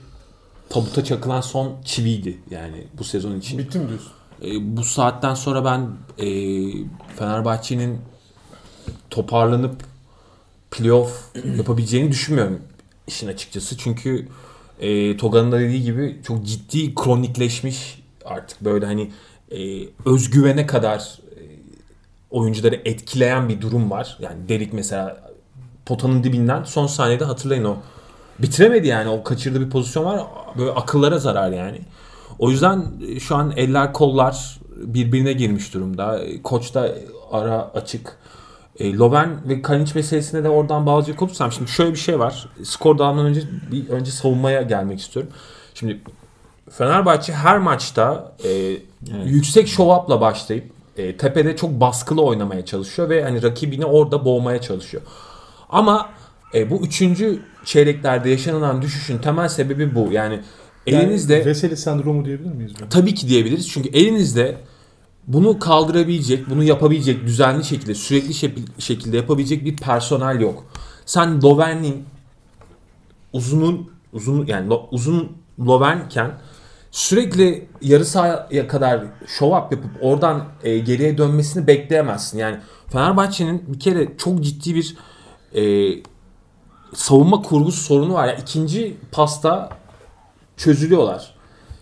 tabuta 0.70 1.04
çakılan 1.04 1.42
son 1.42 1.76
çiviydi. 1.86 2.40
Yani 2.50 2.88
bu 2.98 3.04
sezon 3.04 3.40
için. 3.40 3.60
Bitti 3.60 3.80
mi 3.80 3.88
diyorsun? 3.88 4.12
E, 4.44 4.78
bu 4.78 4.84
saatten 4.84 5.34
sonra 5.34 5.66
ben 5.66 5.90
e, 6.26 6.28
Fenerbahçe'nin 7.16 8.00
toparlanıp 9.10 9.84
playoff 10.72 11.36
yapabileceğini 11.58 12.12
düşünmüyorum 12.12 12.62
işin 13.08 13.28
açıkçası. 13.28 13.78
Çünkü 13.78 14.28
e, 14.80 15.18
Toga'nın 15.18 15.52
da 15.52 15.60
dediği 15.60 15.84
gibi 15.84 16.20
çok 16.28 16.46
ciddi 16.46 16.96
kronikleşmiş 16.96 18.04
artık 18.26 18.62
böyle 18.62 18.86
hani 18.86 19.12
e, 19.52 19.90
özgüvene 20.06 20.68
kadar 20.68 21.20
e, 21.32 21.42
oyuncuları 22.30 22.82
etkileyen 22.86 23.50
bir 23.50 23.62
durum 23.62 23.92
var. 23.92 24.18
Yani 24.22 24.50
Derik 24.50 24.74
mesela 24.74 25.27
potanın 25.88 26.24
dibinden 26.24 26.64
son 26.64 26.88
saniyede 26.88 27.26
hatırlayın 27.26 27.64
o 27.64 27.76
bitiremedi 28.40 28.88
yani 28.88 29.10
o 29.10 29.24
kaçırdığı 29.24 29.62
bir 29.62 29.70
pozisyon 29.70 30.06
var 30.06 30.22
böyle 30.58 30.72
akıllara 30.72 31.20
zarar 31.20 31.52
yani. 31.52 31.82
O 32.40 32.52
yüzden 32.52 32.86
e, 33.08 33.20
şu 33.20 33.36
an 33.36 33.54
eller 33.56 33.94
kollar 33.94 34.60
birbirine 34.76 35.34
girmiş 35.34 35.74
durumda. 35.74 36.22
Koç 36.44 36.74
da 36.74 36.92
ara 37.32 37.72
açık. 37.74 38.18
E, 38.80 38.94
Loven 38.94 39.50
ve 39.50 39.62
Kalinic 39.62 39.92
meselesine 39.96 40.44
de 40.44 40.50
oradan 40.50 40.86
bağlayacak 40.86 41.22
olursam 41.22 41.52
şimdi 41.52 41.72
şöyle 41.72 41.92
bir 41.92 42.00
şey 42.00 42.20
var. 42.20 42.50
Skor 42.64 42.98
dağılımından 42.98 43.28
önce 43.28 43.42
bir 43.72 43.90
önce 43.90 44.12
savunmaya 44.12 44.62
gelmek 44.62 45.00
istiyorum. 45.00 45.32
Şimdi 45.74 46.02
Fenerbahçe 46.70 47.34
her 47.34 47.58
maçta 47.58 48.32
e, 48.44 48.78
yüksek 49.26 49.68
show 49.68 49.96
up'la 49.96 50.22
başlayıp 50.22 50.72
e, 50.98 51.18
tepede 51.18 51.56
çok 51.56 51.72
baskılı 51.72 52.22
oynamaya 52.22 52.66
çalışıyor 52.66 53.10
ve 53.10 53.24
hani 53.24 53.44
rakibini 53.44 53.86
orada 53.86 54.26
boğmaya 54.26 54.62
çalışıyor. 54.62 55.04
Ama 55.70 56.10
e, 56.54 56.70
bu 56.70 56.82
üçüncü 56.86 57.42
çeyreklerde 57.66 58.30
yaşanılan 58.30 58.82
düşüşün 58.82 59.18
temel 59.18 59.48
sebebi 59.48 59.96
bu. 59.96 60.12
Yani 60.12 60.40
elinizde 60.88 61.34
Yani 61.34 61.46
Veseli 61.46 61.78
sendromu 61.78 62.26
diyebilir 62.26 62.52
miyiz? 62.54 62.72
buna? 62.80 62.90
Tabii 62.90 63.14
ki 63.16 63.28
diyebiliriz. 63.30 63.70
Çünkü 63.70 63.90
elinizde 63.90 64.58
bunu 65.28 65.60
kaldırabilecek, 65.60 66.50
bunu 66.50 66.64
yapabilecek, 66.64 67.26
düzenli 67.26 67.64
şekilde, 67.64 67.96
sürekli 67.96 68.34
şekilde 68.82 69.18
yapabilecek 69.18 69.66
bir 69.66 69.78
personel 69.78 70.40
yok. 70.42 70.66
Sen 71.06 71.42
Lovern'in 71.42 72.04
uzunun 73.34 73.92
uzun 74.14 74.46
yani 74.46 74.70
lo- 74.70 74.86
uzun 74.92 75.32
Lovern'ken 75.60 76.32
sürekli 76.92 77.68
yarı 77.82 78.06
sahaya 78.06 78.68
kadar 78.68 79.04
show 79.28 79.58
up 79.58 79.72
yapıp 79.72 79.92
oradan 80.02 80.46
e, 80.64 80.78
geriye 80.78 81.18
dönmesini 81.18 81.68
bekleyemezsin. 81.68 82.38
Yani 82.38 82.58
Fenerbahçe'nin 82.92 83.64
bir 83.74 83.80
kere 83.80 84.18
çok 84.18 84.44
ciddi 84.44 84.76
bir 84.76 84.98
e, 85.56 85.94
savunma 86.94 87.42
kurgusu 87.42 87.82
sorunu 87.82 88.14
var. 88.14 88.28
Yani 88.28 88.40
ikinci 88.42 88.98
pasta 89.12 89.70
çözülüyorlar. 90.58 91.34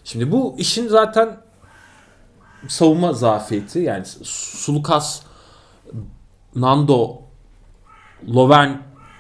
Şimdi 0.03 0.31
bu 0.31 0.55
işin 0.57 0.87
zaten 0.87 1.37
savunma 2.67 3.13
zafiyeti 3.13 3.79
yani 3.79 4.05
Sulukas, 4.23 5.21
Nando, 6.55 7.21
Lovern 8.27 8.71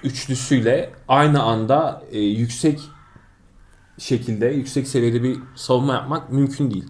üçlüsüyle 0.03 0.93
aynı 1.07 1.43
anda 1.43 2.03
e, 2.11 2.19
yüksek 2.19 2.79
şekilde, 3.97 4.45
yüksek 4.45 4.87
seviyede 4.87 5.23
bir 5.23 5.37
savunma 5.55 5.93
yapmak 5.93 6.31
mümkün 6.31 6.71
değil. 6.71 6.85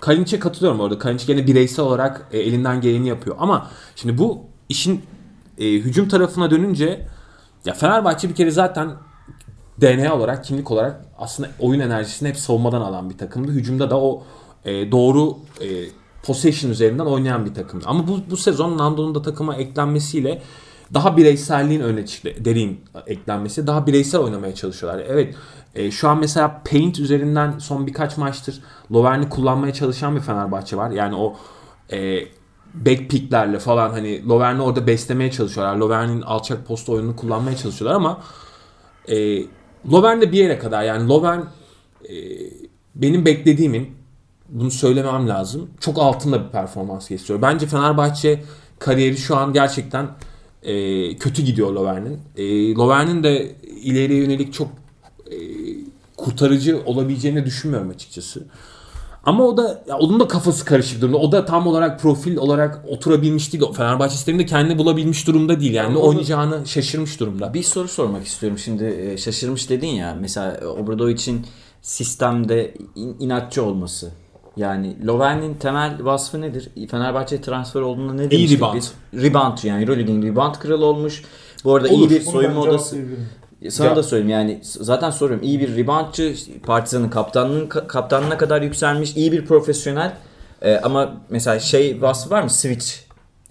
Kalinic'e 0.00 0.38
katılıyorum 0.38 0.80
orada. 0.80 0.98
Kalinic 0.98 1.26
gene 1.26 1.46
bireysel 1.46 1.84
olarak 1.84 2.26
e, 2.32 2.38
elinden 2.38 2.80
geleni 2.80 3.08
yapıyor. 3.08 3.36
Ama 3.38 3.70
şimdi 3.96 4.18
bu 4.18 4.42
işin 4.68 5.02
e, 5.58 5.72
hücum 5.72 6.08
tarafına 6.08 6.50
dönünce 6.50 7.06
ya 7.64 7.74
Fenerbahçe 7.74 8.28
bir 8.28 8.34
kere 8.34 8.50
zaten 8.50 8.90
DNA 9.80 10.14
olarak, 10.14 10.44
kimlik 10.44 10.70
olarak 10.70 11.04
aslında 11.18 11.50
oyun 11.58 11.80
enerjisini 11.80 12.28
hep 12.28 12.36
savunmadan 12.36 12.80
alan 12.80 13.10
bir 13.10 13.18
takımdı. 13.18 13.52
Hücumda 13.52 13.90
da 13.90 14.00
o 14.00 14.22
e, 14.64 14.92
doğru 14.92 15.36
e, 15.60 15.66
possession 16.22 16.70
üzerinden 16.70 17.04
oynayan 17.04 17.46
bir 17.46 17.54
takım. 17.54 17.80
Ama 17.84 18.08
bu, 18.08 18.20
bu 18.30 18.36
sezon 18.36 18.78
Nando'nun 18.78 19.14
da 19.14 19.22
takıma 19.22 19.56
eklenmesiyle 19.56 20.42
daha 20.94 21.16
bireyselliğin 21.16 21.80
öne. 21.80 22.04
Derin 22.44 22.80
eklenmesi. 23.06 23.66
Daha 23.66 23.86
bireysel 23.86 24.20
oynamaya 24.20 24.54
çalışıyorlar. 24.54 25.04
Evet 25.08 25.34
e, 25.74 25.90
şu 25.90 26.08
an 26.08 26.18
mesela 26.18 26.62
Paint 26.70 26.98
üzerinden 26.98 27.58
son 27.58 27.86
birkaç 27.86 28.16
maçtır 28.16 28.60
Lovern'i 28.92 29.28
kullanmaya 29.28 29.72
çalışan 29.72 30.16
bir 30.16 30.20
Fenerbahçe 30.20 30.76
var. 30.76 30.90
Yani 30.90 31.16
o 31.16 31.36
e, 31.92 32.20
back 32.74 33.10
picklerle 33.10 33.58
falan 33.58 33.90
hani 33.90 34.28
Lovern'i 34.28 34.62
orada 34.62 34.86
beslemeye 34.86 35.30
çalışıyorlar. 35.30 35.76
Lovern'in 35.76 36.22
alçak 36.22 36.66
posta 36.66 36.92
oyununu 36.92 37.16
kullanmaya 37.16 37.56
çalışıyorlar 37.56 37.96
ama 37.96 38.22
e, 39.08 39.42
Lovern 39.92 40.20
de 40.20 40.32
bir 40.32 40.38
yere 40.38 40.58
kadar 40.58 40.82
yani 40.82 41.08
Lovern 41.08 41.40
e, 41.40 42.14
benim 42.94 43.24
beklediğimin 43.24 43.90
bunu 44.48 44.70
söylemem 44.70 45.28
lazım. 45.28 45.70
Çok 45.80 45.98
altında 45.98 46.46
bir 46.46 46.50
performans 46.50 47.08
gösteriyor. 47.08 47.42
Bence 47.42 47.66
Fenerbahçe 47.66 48.44
kariyeri 48.78 49.16
şu 49.16 49.36
an 49.36 49.52
gerçekten 49.52 50.08
e, 50.62 51.16
kötü 51.16 51.42
gidiyor 51.42 51.72
Lovern'in. 51.72 52.20
E, 52.36 52.74
Lovern'in 52.74 53.22
de 53.22 53.54
ileriye 53.62 54.20
yönelik 54.20 54.52
çok 54.52 54.68
e, 55.30 55.36
kurtarıcı 56.16 56.82
olabileceğini 56.84 57.46
düşünmüyorum 57.46 57.90
açıkçası. 57.90 58.46
Ama 59.26 59.44
o 59.44 59.56
da 59.56 59.82
ya 59.88 59.98
onun 59.98 60.20
da 60.20 60.28
kafası 60.28 60.64
karışık 60.64 61.00
durumda. 61.00 61.16
O 61.18 61.32
da 61.32 61.44
tam 61.44 61.66
olarak 61.66 62.00
profil 62.00 62.36
olarak 62.36 62.84
oturabilmiş 62.88 63.52
değil. 63.52 63.64
Fenerbahçe 63.76 64.14
sisteminde 64.14 64.46
kendini 64.46 64.78
bulabilmiş 64.78 65.26
durumda 65.26 65.60
değil. 65.60 65.72
Yani 65.72 65.94
ne 65.94 65.98
oynayacağını 65.98 66.66
şaşırmış 66.66 67.20
durumda. 67.20 67.54
Bir 67.54 67.62
soru 67.62 67.88
sormak 67.88 68.26
istiyorum. 68.26 68.58
Şimdi 68.58 68.84
e, 68.84 69.16
şaşırmış 69.16 69.70
dedin 69.70 69.86
ya. 69.88 70.16
Mesela 70.20 70.60
Obradovic'in 70.80 71.46
sistemde 71.82 72.74
in- 72.94 73.16
inatçı 73.20 73.64
olması. 73.64 74.10
Yani 74.56 75.06
Lovern'in 75.06 75.54
temel 75.54 75.96
vasfı 76.00 76.40
nedir? 76.40 76.68
Fenerbahçe 76.90 77.40
transfer 77.40 77.80
olduğunda 77.80 78.12
ne 78.12 78.30
demiştik 78.30 78.58
rebound. 78.58 78.76
biz? 78.76 78.92
Rebound 79.14 79.58
yani 79.62 79.82
Euroleague'in 79.82 80.22
rebound 80.22 80.54
kralı 80.54 80.84
olmuş. 80.86 81.22
Bu 81.64 81.74
arada 81.74 81.88
iyi 81.88 82.10
bir 82.10 82.26
bunu 82.26 82.32
soyunma 82.32 82.60
odası. 82.60 82.90
cevaplayabilirim. 82.94 83.28
Sana 83.70 83.88
Ya- 83.88 83.96
da 83.96 84.02
söyleyeyim 84.02 84.30
yani 84.30 84.60
zaten 84.62 85.10
soruyorum. 85.10 85.46
İyi 85.46 85.60
bir 85.60 85.76
reboundçı, 85.76 86.34
Partizan'ın 86.66 87.08
kaptanının 87.08 87.66
kaptanına 87.68 88.38
kadar 88.38 88.62
yükselmiş, 88.62 89.16
iyi 89.16 89.32
bir 89.32 89.44
profesyonel. 89.46 90.12
Ee, 90.62 90.76
ama 90.82 91.14
mesela 91.30 91.58
şey 91.60 92.02
vasfı 92.02 92.30
var 92.30 92.42
mı? 92.42 92.50
Switch. 92.50 92.86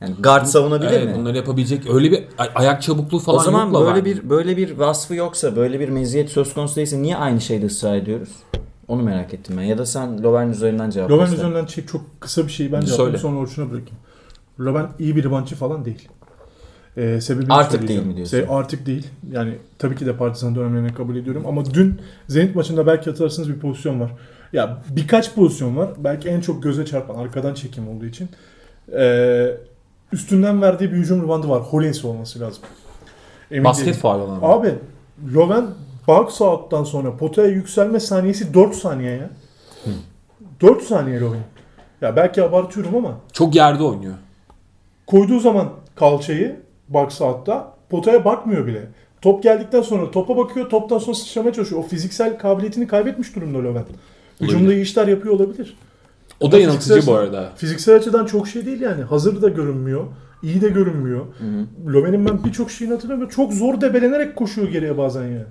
Yani 0.01 0.15
guard 0.19 0.45
savunabilir 0.45 0.91
Evet, 0.91 1.05
mi? 1.07 1.15
bunları 1.15 1.37
yapabilecek 1.37 1.89
öyle 1.93 2.11
bir 2.11 2.23
ay- 2.37 2.49
ayak 2.55 2.81
çabukluğu 2.81 3.19
falan 3.19 3.39
O 3.39 3.43
zaman 3.43 3.65
yok 3.71 3.85
böyle 3.87 4.05
bir 4.05 4.29
böyle 4.29 4.57
bir 4.57 4.71
vasfı 4.77 5.15
yoksa, 5.15 5.55
böyle 5.55 5.79
bir 5.79 5.89
meziyet 5.89 6.29
söz 6.29 6.53
konusu 6.53 6.75
değilse 6.75 7.01
niye 7.01 7.17
aynı 7.17 7.41
şeyde 7.41 7.65
ısrar 7.65 7.95
ediyoruz? 7.95 8.29
Onu 8.87 9.03
merak 9.03 9.33
ettim 9.33 9.55
ben. 9.57 9.63
Ya 9.63 9.77
da 9.77 9.85
sen 9.85 10.23
Lovern 10.23 10.49
üzerinden 10.49 10.89
cevap 10.89 11.11
Loven 11.11 11.27
ver. 11.31 11.33
üzerinden 11.37 11.65
çek 11.65 11.87
çok 11.87 12.01
kısa 12.19 12.47
bir 12.47 12.51
şeyi 12.51 12.71
ben 12.71 12.81
cevaplayayım 12.81 13.17
sonra 13.19 13.37
Orçun'a 13.39 13.65
bırakayım. 13.71 13.97
Loven 14.59 14.87
iyi 14.99 15.15
bir 15.15 15.23
ribancı 15.23 15.55
falan 15.55 15.85
değil. 15.85 16.09
Ee, 16.97 17.21
sebebini 17.21 17.53
Artık 17.53 17.87
değil 17.87 18.05
mi 18.05 18.15
diyorsun? 18.15 18.37
Se- 18.37 18.47
artık 18.47 18.85
değil. 18.85 19.07
Yani 19.31 19.57
tabii 19.79 19.95
ki 19.95 20.05
de 20.05 20.15
Partizan 20.17 20.55
dönemlerini 20.55 20.93
kabul 20.93 21.15
ediyorum 21.15 21.43
ama 21.47 21.65
dün 21.65 22.01
Zenit 22.27 22.55
maçında 22.55 22.87
belki 22.87 23.09
hatırlarsınız 23.09 23.49
bir 23.49 23.59
pozisyon 23.59 23.99
var. 23.99 24.11
Ya 24.53 24.77
birkaç 24.89 25.35
pozisyon 25.35 25.77
var. 25.77 25.89
Belki 25.97 26.29
en 26.29 26.41
çok 26.41 26.63
göze 26.63 26.85
çarpan 26.85 27.15
arkadan 27.15 27.53
çekim 27.53 27.87
olduğu 27.89 28.05
için. 28.05 28.29
Ee, 28.97 29.51
üstünden 30.11 30.61
verdiği 30.61 30.91
bir 30.91 30.97
hücum 30.97 31.23
ribandı 31.23 31.49
var. 31.49 31.61
Hollins 31.61 32.05
olması 32.05 32.39
lazım. 32.39 32.63
Emin 33.51 33.63
Basket 33.63 33.95
faal 33.95 34.19
olan. 34.19 34.39
Abi 34.41 34.75
Loven 35.35 35.65
box 36.07 36.41
out'tan 36.41 36.83
sonra 36.83 37.17
potaya 37.17 37.47
yükselme 37.47 37.99
saniyesi 37.99 38.53
4 38.53 38.75
saniye 38.75 39.11
ya. 39.11 39.29
4 40.61 40.83
saniye 40.83 41.19
Loven. 41.19 41.39
Ya 42.01 42.15
belki 42.15 42.43
abartıyorum 42.43 42.95
ama 42.95 43.17
Çok 43.33 43.55
yerde 43.55 43.83
oynuyor. 43.83 44.13
koyduğu 45.07 45.39
zaman 45.39 45.69
kalçayı 45.95 46.55
box 46.89 47.21
out'ta 47.21 47.73
potaya 47.89 48.25
bakmıyor 48.25 48.67
bile. 48.67 48.87
Top 49.21 49.43
geldikten 49.43 49.81
sonra 49.81 50.11
topa 50.11 50.37
bakıyor, 50.37 50.69
toptan 50.69 50.97
sonra 50.97 51.15
sıçramaya 51.15 51.53
çalışıyor. 51.53 51.81
O 51.81 51.87
fiziksel 51.87 52.37
kabiliyetini 52.37 52.87
kaybetmiş 52.87 53.35
durumda 53.35 53.57
Löwen. 53.57 53.85
Hücumda 54.41 54.73
iyi 54.73 54.81
işler 54.81 55.07
yapıyor 55.07 55.33
olabilir. 55.33 55.77
O 56.39 56.51
da 56.51 56.59
yanıltıcı 56.59 57.07
bu 57.07 57.13
arada. 57.13 57.49
Fiziksel 57.55 57.95
açıdan 57.95 58.25
çok 58.25 58.47
şey 58.47 58.65
değil 58.65 58.81
yani. 58.81 59.03
Hazır 59.03 59.41
da 59.41 59.49
görünmüyor. 59.49 60.05
iyi 60.43 60.61
de 60.61 60.69
görünmüyor. 60.69 61.25
Löwen'in 61.87 62.25
ben 62.25 62.43
birçok 62.43 62.71
şeyini 62.71 62.93
hatırlamıyorum. 62.93 63.35
Çok 63.35 63.53
zor 63.53 63.81
debelenerek 63.81 64.35
koşuyor 64.35 64.67
geriye 64.67 64.97
bazen 64.97 65.23
yani. 65.23 65.45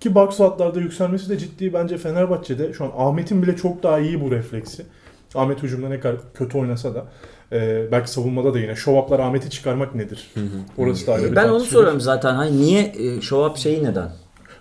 Ki 0.00 0.14
box 0.14 0.40
outlarda 0.40 0.80
yükselmesi 0.80 1.28
de 1.28 1.38
ciddi 1.38 1.72
bence 1.72 1.98
Fenerbahçe'de. 1.98 2.72
Şu 2.72 2.84
an 2.84 2.90
Ahmet'in 2.96 3.42
bile 3.42 3.56
çok 3.56 3.82
daha 3.82 3.98
iyi 3.98 4.20
bu 4.20 4.30
refleksi. 4.30 4.82
Ahmet 5.34 5.62
hücumda 5.62 5.88
ne 5.88 6.00
kadar 6.00 6.16
kötü 6.34 6.58
oynasa 6.58 6.94
da. 6.94 7.04
e, 7.52 7.88
belki 7.92 8.10
savunmada 8.10 8.54
da 8.54 8.58
yine. 8.58 8.76
Şovaplar 8.76 9.20
Ahmet'i 9.20 9.50
çıkarmak 9.50 9.94
nedir? 9.94 10.30
Orası 10.78 11.06
da 11.06 11.12
ayrı 11.12 11.30
bir 11.30 11.36
Ben 11.36 11.48
onu 11.48 11.60
soruyorum 11.60 12.00
zaten. 12.00 12.34
Hani 12.34 12.56
niye 12.60 12.82
e, 12.98 13.20
show 13.20 13.50
up 13.50 13.56
şeyi 13.56 13.84
neden? 13.84 14.10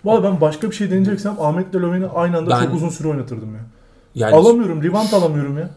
Valla 0.06 0.24
ben 0.24 0.42
başka 0.42 0.70
bir 0.72 0.76
şey 0.76 0.92
deneyeceksem 0.92 1.36
Ahmet'le 1.40 1.74
Löwen'i 1.76 2.06
aynı 2.08 2.38
anda 2.38 2.50
Ben- 2.50 2.64
çok 2.66 2.74
uzun 2.74 2.90
süre 2.90 3.08
oynatırdım 3.08 3.54
ya. 3.56 3.62
Yani 4.16 4.36
Alamıyorum. 4.36 4.84
Rebound 4.84 5.12
alamıyorum 5.14 5.58
ya. 5.58 5.70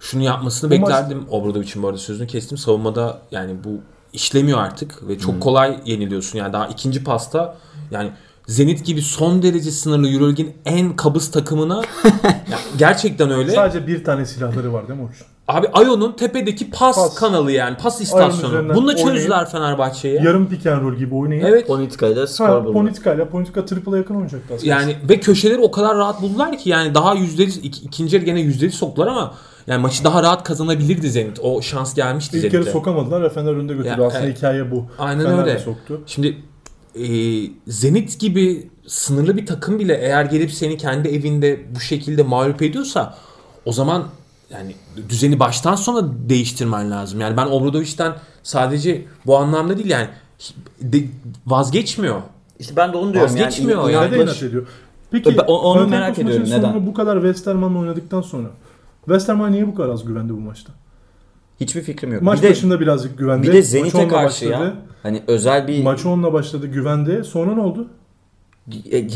şunu 0.00 0.22
yapmasını 0.22 0.70
Bu 0.70 0.74
maç- 0.80 0.88
beklerdim. 0.90 1.24
Obradovic'in 1.30 1.82
bu 1.82 1.86
arada 1.88 1.98
sözünü 1.98 2.26
kestim. 2.26 2.58
Savunmada 2.58 3.18
yani 3.30 3.56
bu 3.64 3.70
işlemiyor 4.12 4.58
artık 4.58 5.08
ve 5.08 5.18
çok 5.18 5.40
kolay 5.40 5.80
yeniliyorsun. 5.84 6.38
Yani 6.38 6.52
daha 6.52 6.66
ikinci 6.66 7.04
pasta 7.04 7.56
yani 7.90 8.10
Zenit 8.46 8.84
gibi 8.84 9.02
son 9.02 9.42
derece 9.42 9.70
sınırlı 9.70 10.08
Euroleague'in 10.12 10.52
en 10.64 10.96
kabız 10.96 11.30
takımına 11.30 11.82
gerçekten 12.78 13.30
öyle. 13.30 13.50
Sadece 13.50 13.86
bir 13.86 14.04
tane 14.04 14.26
silahları 14.26 14.72
var 14.72 14.88
değil 14.88 15.00
mi 15.00 15.04
Orçun? 15.06 15.26
Abi 15.48 15.68
Ayo'nun 15.72 16.12
tepedeki 16.12 16.70
pas, 16.70 16.96
Pas. 16.96 17.14
kanalı 17.14 17.52
yani 17.52 17.76
pas 17.76 18.00
istasyonu. 18.00 18.74
Bununla 18.74 18.96
çözdüler 18.96 19.50
Fenerbahçe'ye. 19.50 20.14
Yarım 20.22 20.48
pick 20.48 20.66
and 20.66 20.82
roll 20.82 20.94
gibi 20.96 21.14
oynayıp 21.14 21.44
Evet. 21.48 21.66
Politikayla 21.66 22.26
skor 22.26 22.48
Ha, 22.48 22.64
buldu. 22.64 22.72
Politika 22.72 23.14
ile 23.14 23.28
Politika 23.28 23.64
triple'a 23.64 23.96
yakın 23.96 24.14
oynayacaktı 24.14 24.54
aslında. 24.54 24.70
Yani 24.70 24.96
ve 25.08 25.20
köşeleri 25.20 25.58
o 25.58 25.70
kadar 25.70 25.96
rahat 25.96 26.22
buldular 26.22 26.58
ki 26.58 26.70
yani 26.70 26.94
daha 26.94 27.14
yüzdeli 27.14 27.50
ik- 27.50 27.82
ikinci 27.84 28.16
yarı 28.16 28.24
gene 28.26 28.40
yüzdeli 28.40 28.72
soktular 28.72 29.06
ama 29.06 29.34
yani 29.66 29.82
maçı 29.82 30.04
daha 30.04 30.22
rahat 30.22 30.44
kazanabilirdi 30.44 31.10
Zenit. 31.10 31.38
O 31.42 31.62
şans 31.62 31.94
gelmişti 31.94 32.36
İlk 32.36 32.44
yarı 32.44 32.52
Zenit'e. 32.52 32.70
sokamadılar 32.72 33.22
ve 33.22 33.28
Fener 33.30 33.52
önde 33.52 33.72
götürdü. 33.74 34.00
Ya, 34.00 34.06
aslında 34.06 34.24
evet. 34.24 34.36
hikaye 34.38 34.70
bu. 34.70 34.84
Aynen 34.98 35.24
Fener 35.26 35.38
öyle. 35.38 35.58
soktu. 35.58 36.00
Şimdi 36.06 36.36
e, 36.94 37.04
Zenit 37.66 38.20
gibi 38.20 38.70
sınırlı 38.86 39.36
bir 39.36 39.46
takım 39.46 39.78
bile 39.78 39.94
eğer 39.94 40.24
gelip 40.24 40.52
seni 40.52 40.76
kendi 40.76 41.08
evinde 41.08 41.60
bu 41.74 41.80
şekilde 41.80 42.22
mağlup 42.22 42.62
ediyorsa 42.62 43.18
o 43.64 43.72
zaman 43.72 44.06
yani 44.50 44.74
düzeni 45.08 45.40
baştan 45.40 45.74
sona 45.74 46.28
değiştirmen 46.28 46.90
lazım. 46.90 47.20
Yani 47.20 47.36
ben 47.36 47.46
Obradovic'den 47.46 48.12
sadece 48.42 49.04
bu 49.26 49.36
anlamda 49.36 49.76
değil 49.78 49.90
yani 49.90 50.08
de- 50.80 51.04
vazgeçmiyor. 51.46 52.22
İşte 52.58 52.76
ben 52.76 52.92
de 52.92 52.96
onu 52.96 53.12
diyorum. 53.12 53.30
Vazgeçmiyor 53.30 53.80
yani. 53.82 53.92
yani. 53.92 54.04
Nerede 54.12 54.22
inat 54.22 54.42
ediyor? 54.42 54.66
Peki 55.10 55.36
Ben 55.38 55.44
o- 55.46 55.58
onu 55.58 55.88
merak 55.88 56.18
ediyorum, 56.18 56.46
neden? 56.50 56.86
bu 56.86 56.94
kadar 56.94 57.16
Westerman'la 57.16 57.78
oynadıktan 57.78 58.22
sonra 58.22 58.48
Westerman 59.04 59.52
niye 59.52 59.66
bu 59.66 59.74
kadar 59.74 59.88
az 59.88 60.04
güvendi 60.04 60.32
bu 60.32 60.40
maçta? 60.40 60.72
Hiçbir 61.62 61.82
fikrim 61.82 62.12
yok. 62.12 62.22
Maç 62.22 62.38
bir 62.38 62.46
de, 62.46 62.50
başında 62.50 62.80
birazcık 62.80 63.18
güvendi. 63.18 63.46
bir 63.46 63.52
de 63.52 63.56
Maç 63.56 63.66
Zenit'e 63.66 64.08
karşı 64.08 64.46
başladı. 64.46 64.64
ya. 64.64 64.74
Hani 65.02 65.22
özel 65.26 65.68
bir 65.68 65.82
Maç 65.82 66.06
onunla 66.06 66.32
başladı 66.32 66.66
güvendi. 66.66 67.24
Sonra 67.24 67.54
ne 67.54 67.60
oldu? 67.60 67.88
E, 68.92 69.08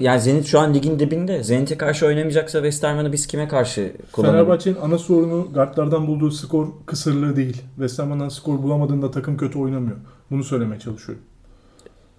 yani 0.00 0.20
Zenit 0.20 0.46
şu 0.46 0.60
an 0.60 0.74
ligin 0.74 0.98
dibinde. 0.98 1.42
Zenit'e 1.42 1.78
karşı 1.78 2.06
oynamayacaksa 2.06 2.58
Westerman'ı 2.58 3.12
biz 3.12 3.26
kime 3.26 3.48
karşı 3.48 3.92
kullanalım? 4.12 4.36
Fenerbahçe'nin 4.36 4.76
ana 4.82 4.98
sorunu 4.98 5.48
guardlardan 5.54 6.06
bulduğu 6.06 6.30
skor 6.30 6.68
kısırlığı 6.86 7.36
değil. 7.36 7.62
Westerman'dan 7.76 8.28
skor 8.28 8.62
bulamadığında 8.62 9.10
takım 9.10 9.36
kötü 9.36 9.58
oynamıyor. 9.58 9.96
Bunu 10.30 10.44
söylemeye 10.44 10.80
çalışıyorum. 10.80 11.24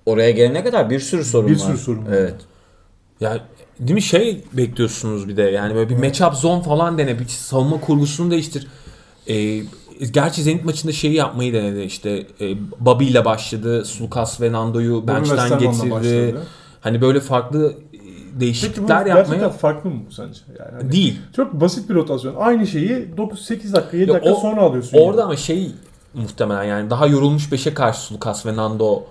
Oraya 0.05 0.31
gelene 0.31 0.63
kadar 0.63 0.89
bir 0.89 0.99
sürü 0.99 1.23
sorun 1.23 1.47
Bir 1.47 1.53
var. 1.53 1.59
sürü 1.59 1.77
sorun 1.77 2.05
var. 2.05 2.11
Evet. 2.11 2.35
Ya 3.19 3.39
değil 3.79 3.93
mi 3.93 4.01
şey 4.01 4.43
bekliyorsunuz 4.53 5.27
bir 5.27 5.37
de 5.37 5.41
yani 5.41 5.75
böyle 5.75 5.89
bir 5.89 5.97
matchup 5.97 6.33
zone 6.33 6.63
falan 6.63 6.97
dene 6.97 7.19
bir 7.19 7.25
savunma 7.25 7.79
kurgusunu 7.79 8.31
değiştir. 8.31 8.67
Ee, 9.27 9.61
gerçi 10.13 10.43
Zenit 10.43 10.65
maçında 10.65 10.91
şeyi 10.91 11.13
yapmayı 11.13 11.53
denedi 11.53 11.81
işte 11.81 12.25
e, 12.41 12.55
Bobby 12.79 13.05
ile 13.05 13.25
başladı. 13.25 13.85
Sulkas 13.85 14.41
ve 14.41 14.51
Nando'yu 14.51 15.07
bench'ten 15.07 15.59
getirdi. 15.59 15.91
başladı. 15.91 16.41
Hani 16.81 17.01
böyle 17.01 17.19
farklı 17.19 17.71
e, 17.71 17.75
Peki 17.91 18.35
bu 18.35 18.39
değişiklikler 18.39 19.05
gerçekten 19.05 19.33
yapmaya 19.33 19.49
farklı 19.49 19.89
mı 19.89 19.95
bu 20.09 20.11
sence? 20.13 20.39
Yani 20.59 20.71
hani 20.81 20.91
değil. 20.91 21.19
Çok 21.35 21.53
basit 21.53 21.89
bir 21.89 21.95
rotasyon. 21.95 22.35
Aynı 22.35 22.67
şeyi 22.67 22.91
9-8 23.17 23.73
dakika 23.73 23.97
7 23.97 24.09
Ya 24.09 24.15
dakika 24.15 24.33
o- 24.33 24.39
sonra 24.39 24.61
alıyorsun. 24.61 24.97
Orada 24.97 25.09
yani. 25.11 25.21
ama 25.25 25.35
şey 25.35 25.71
muhtemelen 26.13 26.63
yani 26.63 26.89
daha 26.89 27.07
yorulmuş 27.07 27.51
5'e 27.51 27.73
karşı 27.73 27.99
Sulkas 27.99 28.45
ve 28.45 28.55
Nando 28.55 29.03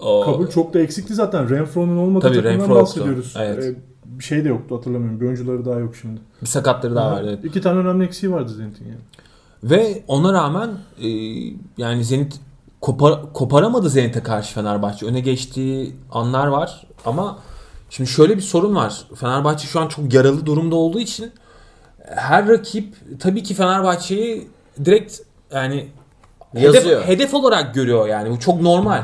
o, 0.00 0.20
Kabul 0.24 0.46
çok 0.48 0.74
da 0.74 0.80
eksikti 0.80 1.14
zaten. 1.14 1.50
Renfro'nun 1.50 1.96
olmadığı 1.96 2.22
Tabii, 2.26 2.34
takımdan 2.36 2.52
Renfro 2.58 2.74
yoktu. 2.78 2.82
bahsediyoruz. 2.82 3.34
Evet. 3.38 3.64
Ee, 3.64 3.74
bir 4.18 4.24
şey 4.24 4.44
de 4.44 4.48
yoktu 4.48 4.76
hatırlamıyorum. 4.76 5.20
Bir 5.20 5.26
oyuncuları 5.26 5.64
daha 5.64 5.78
yok 5.78 5.96
şimdi. 6.00 6.20
bir 6.42 6.46
sakatları 6.46 6.94
daha 6.94 7.10
vardı. 7.12 7.26
evet. 7.28 7.44
İki 7.44 7.60
tane 7.60 7.78
önemli 7.78 8.04
eksiği 8.04 8.32
vardı 8.32 8.52
Zenit'in 8.54 8.84
yani. 8.84 8.98
Ve 9.64 10.04
ona 10.08 10.32
rağmen 10.32 10.70
e, 11.02 11.08
yani 11.78 12.04
Zenit 12.04 12.40
kopar, 12.80 13.32
koparamadı 13.32 13.90
Zenit'e 13.90 14.22
karşı 14.22 14.54
Fenerbahçe. 14.54 15.06
Öne 15.06 15.20
geçtiği 15.20 15.96
anlar 16.10 16.46
var 16.46 16.86
ama 17.04 17.38
şimdi 17.90 18.10
şöyle 18.10 18.36
bir 18.36 18.42
sorun 18.42 18.74
var. 18.74 19.04
Fenerbahçe 19.14 19.66
şu 19.66 19.80
an 19.80 19.88
çok 19.88 20.14
yaralı 20.14 20.46
durumda 20.46 20.76
olduğu 20.76 21.00
için 21.00 21.32
her 22.16 22.48
rakip 22.48 22.94
tabii 23.20 23.42
ki 23.42 23.54
Fenerbahçe'yi 23.54 24.48
direkt 24.84 25.20
yani 25.52 25.88
Yazıyor. 26.54 26.84
hedef, 26.84 27.08
hedef 27.08 27.34
olarak 27.34 27.74
görüyor 27.74 28.08
yani. 28.08 28.30
Bu 28.30 28.40
çok 28.40 28.60
normal. 28.60 29.02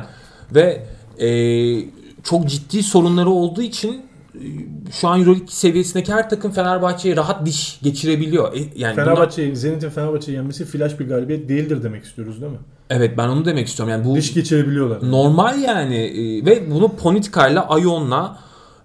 Ve 0.54 0.86
e, 1.18 1.28
çok 2.22 2.46
ciddi 2.48 2.82
sorunları 2.82 3.30
olduğu 3.30 3.62
için 3.62 4.06
şu 4.92 5.08
an 5.08 5.20
Euroleague 5.20 5.46
seviyesindeki 5.48 6.12
her 6.12 6.30
takım 6.30 6.50
Fenerbahçe'ye 6.50 7.16
rahat 7.16 7.46
diş 7.46 7.78
geçirebiliyor. 7.82 8.54
E, 8.54 8.58
yani 8.58 8.96
bunlar- 8.96 9.04
Fenerbahçe, 9.04 9.54
Zenit'in 9.54 9.88
Fenerbahçe'yi 9.90 10.36
yenmesi 10.36 10.64
flash 10.64 11.00
bir 11.00 11.08
galibiyet 11.08 11.48
değildir 11.48 11.82
demek 11.82 12.04
istiyoruz 12.04 12.40
değil 12.40 12.52
mi? 12.52 12.58
evet 12.90 13.18
ben 13.18 13.28
onu 13.28 13.44
demek 13.44 13.66
istiyorum. 13.68 13.90
Yani 13.92 14.04
bu 14.04 14.16
Diş 14.16 14.34
geçirebiliyorlar. 14.34 15.10
normal 15.10 15.62
yani 15.62 15.96
E, 15.96 16.46
ve 16.46 16.70
bunu 16.70 16.96
Politika'yla 16.96 17.68
Ion'la 17.80 18.38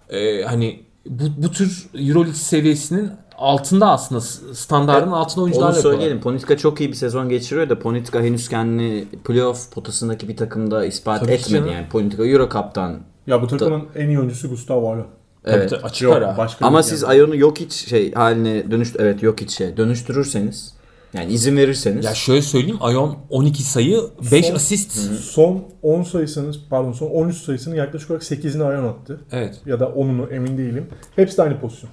e, 0.10 0.42
hani 0.44 0.80
bu, 1.06 1.24
bu 1.38 1.52
tür 1.52 1.90
Euroleague 1.94 2.34
seviyesinin 2.34 3.12
altında 3.38 3.90
aslında 3.92 4.22
standartın 4.54 5.12
altında 5.12 5.44
oyuncular 5.44 5.68
Onu 5.68 5.76
yapıyorlar. 5.76 5.98
söyleyelim. 6.00 6.22
Politika 6.22 6.58
çok 6.58 6.80
iyi 6.82 6.90
bir 6.90 6.96
sezon 6.96 7.30
geçiriyor 7.30 7.70
da 7.70 7.80
Politika 7.80 8.22
henüz 8.22 8.50
kendini 8.50 9.06
playoff 9.24 9.72
potasındaki 9.72 10.28
bir 10.28 10.38
takımda 10.38 10.86
ispat 10.86 11.20
Tabii 11.20 11.32
etmedi 11.32 11.54
canım. 11.54 11.72
yani. 11.76 11.90
Politika 11.90 12.26
Euro 12.26 12.50
Cup'tan. 12.50 13.00
Ya 13.28 13.42
bu 13.42 13.48
takımın 13.48 13.84
en 13.96 14.08
iyi 14.08 14.20
oyuncusu 14.20 14.50
Gustavo 14.50 14.92
Ayon. 14.94 15.08
Evet. 15.56 15.70
tabii, 15.70 15.82
açık 15.84 16.02
Yok 16.02 16.16
ara. 16.16 16.38
başka 16.38 16.66
Ama 16.66 16.84
siz 16.84 17.02
yani. 17.02 17.12
Ayon'u 17.12 17.36
yok 17.36 17.60
hiç 17.60 17.74
şey 17.74 18.14
haline 18.14 18.72
dönüş 18.72 18.94
evet 19.00 19.24
yok 19.24 19.42
hiç 19.42 19.52
şey 19.52 19.78
dönüştürürseniz 19.78 20.74
yani 21.14 21.34
izin 21.34 21.58
verirseniz 21.58 22.06
Ya 22.06 22.16
şöyle 22.16 22.42
söyleyeyim 22.42 22.80
Ion 22.82 23.18
12 23.30 23.64
sayı 23.64 24.02
5 24.32 24.46
Son- 24.46 24.56
asist. 24.56 24.92
Son 25.20 25.64
10 25.84 26.04
sayısının 26.04 26.56
pardon 26.70 26.92
son 26.92 27.08
13 27.08 27.38
sayısının 27.38 27.76
yaklaşık 27.76 28.12
olarak 28.12 28.24
8'ini 28.24 28.64
Ayon 28.64 28.88
attı. 28.88 29.20
Evet. 29.32 29.62
Ya 29.66 29.80
da 29.80 29.86
10'unu 29.86 30.34
emin 30.34 30.58
değilim. 30.58 30.88
Hepsi 31.16 31.38
de 31.38 31.42
aynı 31.42 31.60
pozisyon. 31.60 31.92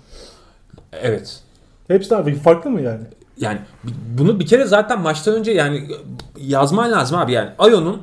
Evet. 0.93 1.41
Hepsi 1.89 2.11
de 2.11 2.17
aynı. 2.17 2.35
Farklı 2.35 2.71
mı 2.71 2.81
yani? 2.81 3.03
Yani 3.39 3.59
bunu 4.19 4.41
bir 4.41 4.47
kere 4.47 4.65
zaten 4.67 5.01
maçtan 5.01 5.35
önce 5.35 5.53
yani 5.53 5.89
yazman 6.41 6.93
lazım 6.93 7.19
abi 7.19 7.33
yani 7.33 7.51
Ion'un 7.61 8.03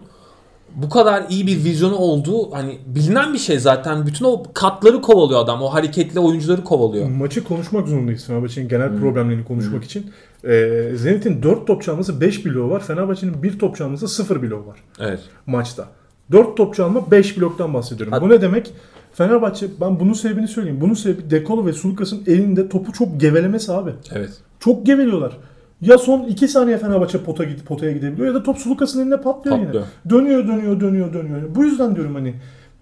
bu 0.76 0.90
kadar 0.90 1.26
iyi 1.30 1.48
bir 1.48 1.64
vizyonu 1.64 1.96
olduğu 1.96 2.52
hani 2.52 2.78
bilinen 2.86 3.34
bir 3.34 3.38
şey 3.38 3.60
zaten. 3.60 4.06
Bütün 4.08 4.26
o 4.26 4.44
katları 4.54 5.02
kovalıyor 5.02 5.40
adam. 5.40 5.62
O 5.62 5.74
hareketli 5.74 6.20
oyuncuları 6.20 6.64
kovalıyor. 6.64 7.10
Maçı 7.10 7.44
konuşmak 7.44 7.88
zorundayız 7.88 8.26
Fenerbahçe'nin 8.26 8.68
genel 8.70 9.00
problemlerini 9.00 9.46
konuşmak 9.46 9.84
için. 9.84 10.12
Ee, 10.44 10.92
Zenit'in 10.96 11.44
4 11.44 11.68
top 11.68 11.84
çalması 11.84 12.22
5 12.22 12.46
bloğu 12.46 12.70
var. 12.70 12.80
Fenerbahçe'nin 12.84 13.44
1 13.44 13.60
top 13.60 13.76
çalması 13.78 14.08
0 14.08 14.42
bloğu 14.42 14.66
var 14.68 14.78
Evet. 15.00 15.20
maçta. 15.46 15.86
4 16.32 16.58
top 16.58 16.76
çalma 16.76 17.12
5 17.12 17.38
bloktan 17.38 17.74
bahsediyorum. 17.74 18.14
Hat- 18.14 18.22
Bu 18.22 18.30
ne 18.30 18.42
demek? 18.42 18.74
Fenerbahçe 19.14 19.68
ben 19.82 20.00
bunun 20.00 20.14
sebebini 20.14 20.48
söyleyeyim. 20.48 20.82
Bunun 20.82 20.94
sebebi 20.94 21.30
Dekolo 21.30 21.66
ve 21.66 21.74
Sulukas'ın 21.74 22.24
elinde 22.28 22.70
topu 22.70 22.92
çok 22.92 23.20
gevelemesi 23.22 23.72
abi. 23.74 23.92
Evet. 24.12 24.30
Çok 24.60 24.86
geveliyorlar. 24.86 25.38
Ya 25.84 25.98
son 25.98 26.24
2 26.24 26.48
saniye 26.48 26.78
Fenerbahçe 26.78 27.18
pota 27.24 27.44
gidip 27.44 27.66
potaya 27.68 27.92
gidebiliyor 27.92 28.28
ya 28.28 28.34
da 28.34 28.44
top 28.44 28.58
Sulukas'ın 28.58 29.02
eline 29.02 29.22
patlıyor, 29.22 29.58
Patlıyor. 29.58 29.74
yine. 29.74 29.86
Dönüyor 30.10 30.48
dönüyor 30.48 30.80
dönüyor 30.80 31.14
dönüyor. 31.14 31.42
Bu 31.56 31.64
yüzden 31.64 31.96
diyorum 31.96 32.16
hani 32.16 32.34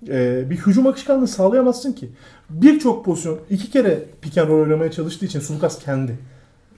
e, 0.08 0.50
bir 0.50 0.58
hücum 0.58 0.88
akışkanlığı 0.88 1.28
sağlayamazsın 1.28 1.92
ki. 1.94 2.10
Birçok 2.50 3.06
pozisyon 3.06 3.38
iki 3.50 3.72
kere 3.72 4.00
pick 4.22 4.38
and 4.38 4.50
roll 4.50 4.62
oynamaya 4.64 4.92
çalıştığı 4.92 5.26
için 5.26 5.40
Sulukas 5.40 5.80
kendi. 5.80 6.18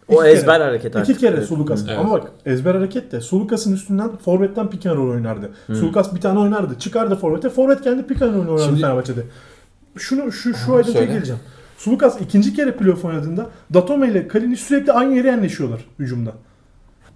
o 0.08 0.24
İki 0.24 0.32
ezber 0.34 0.56
kere. 0.56 0.64
hareket 0.64 0.90
İki 0.90 0.98
artık. 1.00 1.20
kere 1.20 1.36
Evet. 1.38 1.48
Sulukas. 1.48 1.86
Evet. 1.88 2.00
Ama 2.00 2.12
bak 2.12 2.32
ezber 2.46 2.76
hareket 2.76 3.12
de 3.12 3.22
Sulukas'ın 3.22 3.74
üstünden 3.74 4.16
forvetten 4.18 4.70
pick 4.70 4.86
and 4.86 4.98
roll 4.98 5.10
oynardı. 5.10 5.50
Sulukas 5.68 6.16
bir 6.16 6.22
tane 6.22 6.40
oynardı. 6.40 6.80
Çıkardı 6.80 7.16
forvete. 7.16 7.50
Forvet 7.50 7.82
kendi 7.82 8.04
pick 8.08 8.22
and 8.22 8.34
roll 8.34 8.40
oynardı 8.48 8.64
Şimdi- 8.66 8.82
Fenerbahçe'de. 8.82 9.22
Şunu 9.98 10.32
şu 10.32 10.54
şu 10.54 10.74
ayrıntıya 10.76 11.04
geleceğim. 11.06 11.42
Sulukas 11.84 12.22
ikinci 12.22 12.54
kere 12.54 12.72
playoff 12.72 13.06
oynadığında 13.06 13.50
Datome 13.74 14.08
ile 14.08 14.28
Kalinic 14.28 14.62
sürekli 14.62 14.92
aynı 14.92 15.16
yere 15.16 15.28
yerleşiyorlar 15.28 15.86
hücumda. 16.00 16.34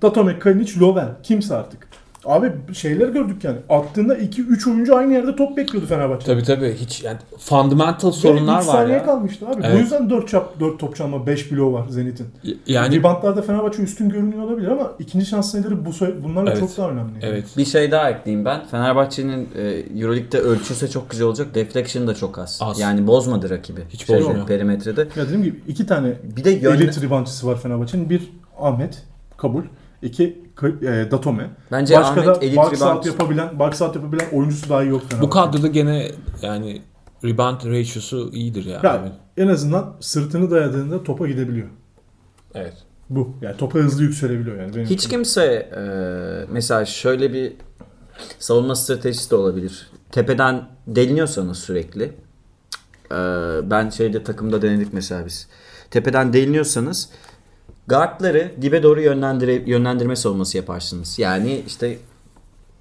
Datome, 0.02 0.40
Kalinic, 0.40 0.80
Lovren. 0.80 1.10
Kimse 1.24 1.56
artık. 1.56 1.88
Abi 2.28 2.52
şeyler 2.74 3.08
gördük 3.08 3.44
yani. 3.44 3.58
Attığında 3.70 4.18
2-3 4.18 4.70
oyuncu 4.72 4.96
aynı 4.96 5.14
yerde 5.14 5.36
top 5.36 5.58
bekliyordu 5.58 5.88
Fenerbahçe. 5.88 6.26
Tabii 6.26 6.44
tabii 6.44 6.74
hiç 6.80 7.04
yani 7.04 7.18
fundamental 7.40 8.12
sorunlar 8.12 8.56
var 8.56 8.62
saniye 8.62 8.98
ya. 8.98 9.06
kalmıştı 9.06 9.48
abi. 9.48 9.62
Bu 9.62 9.66
Evet. 9.66 9.80
yüzden 9.82 10.10
4 10.10 10.28
çap 10.30 10.60
4 10.60 10.80
top 10.80 10.96
çalma 10.96 11.28
5 11.28 11.52
bloğu 11.52 11.74
var 11.74 11.86
Zenit'in. 11.90 12.28
Yani 12.68 12.96
Reboundlarda 12.96 13.42
Fenerbahçe 13.42 13.82
üstün 13.84 14.10
görünüyor 14.10 14.44
olabilir 14.44 14.68
ama 14.68 14.92
ikinci 15.00 15.26
şans 15.26 15.52
sayıları 15.52 15.86
bu 15.86 15.90
bunlarla 16.24 16.50
Evet. 16.52 16.60
çok 16.60 16.78
daha 16.78 16.90
önemli. 16.90 17.12
evet. 17.22 17.46
Bir 17.58 17.66
şey 17.66 17.92
daha 17.92 18.10
ekleyeyim 18.10 18.46
ben. 18.46 18.66
Fenerbahçe'nin 18.66 19.50
e, 19.56 19.62
Euroleague'de 20.00 20.40
ölçülse 20.40 20.88
çok 20.88 21.10
güzel 21.10 21.28
olacak. 21.28 21.56
Deflection 21.56 22.08
da 22.08 22.14
çok 22.16 22.38
az. 22.40 22.60
Az. 22.62 22.80
Yani 22.80 23.08
bozmadı 23.08 23.50
rakibi. 23.50 23.82
Hiç 23.90 24.06
Şey, 24.06 24.18
bozmuyor. 24.18 24.48
Perimetrede. 24.48 25.02
Ya 25.16 25.26
dediğim 25.26 25.44
gibi 25.44 25.60
iki 25.68 25.86
tane 25.86 26.14
Bir 26.36 26.44
de 26.44 26.50
yön... 26.52 26.76
elit 26.76 27.02
reboundçısı 27.04 27.48
var 27.48 27.60
Fenerbahçe'nin. 27.60 28.10
Bir 28.10 28.32
Ahmet 28.60 29.04
kabul. 29.38 29.64
İki 30.02 30.47
e, 30.64 31.12
Datome. 31.12 31.50
Bence 31.72 31.96
Başka 31.96 32.12
Ahmet 32.12 32.26
da 32.26 32.34
elit 32.42 32.58
box 32.58 32.72
rebound. 32.74 32.96
out 32.98 33.06
yapabilen, 33.06 33.60
box 33.60 33.82
out 33.82 33.96
yapabilen 33.96 34.26
oyuncusu 34.34 34.70
daha 34.70 34.84
yok 34.84 35.02
Fenerbahçe. 35.02 35.22
Bu 35.22 35.30
kadroda 35.30 35.68
gene 35.68 36.12
yani 36.42 36.82
rebound 37.24 37.62
ratio'su 37.66 38.30
iyidir 38.34 38.66
ya. 38.66 38.80
Ya, 38.84 39.12
en 39.38 39.48
azından 39.48 39.94
sırtını 40.00 40.52
dayadığında 40.52 41.04
topa 41.04 41.28
gidebiliyor. 41.28 41.68
Evet. 42.56 42.74
Bu. 43.10 43.36
Yani 43.42 43.58
topa 43.58 43.80
hızlı 43.80 44.04
yükselebiliyor 44.04 44.62
yani. 44.62 44.76
Benim 44.76 44.86
Hiç 44.86 45.00
için. 45.00 45.10
kimse 45.10 45.44
e, 45.44 45.82
mesela 46.52 46.86
şöyle 46.86 47.34
bir 47.34 47.54
savunma 48.40 48.76
stratejisi 48.76 49.32
de 49.32 49.36
olabilir. 49.36 49.92
Tepeden 50.12 50.68
deliniyorsanız 50.88 51.58
sürekli 51.60 52.04
e, 53.12 53.16
ben 53.72 53.90
şeyde 53.90 54.24
takımda 54.24 54.62
denedik 54.62 54.94
mesela 54.94 55.26
biz. 55.26 55.48
Tepeden 55.92 56.34
deliniyorsanız 56.34 57.10
guardları 57.88 58.52
dibe 58.62 58.84
doğru 58.84 59.02
yönlendire, 59.02 59.54
yönlendirme 59.66 60.16
savunması 60.16 60.58
yaparsınız. 60.58 61.20
Yani 61.20 61.64
işte 61.68 61.98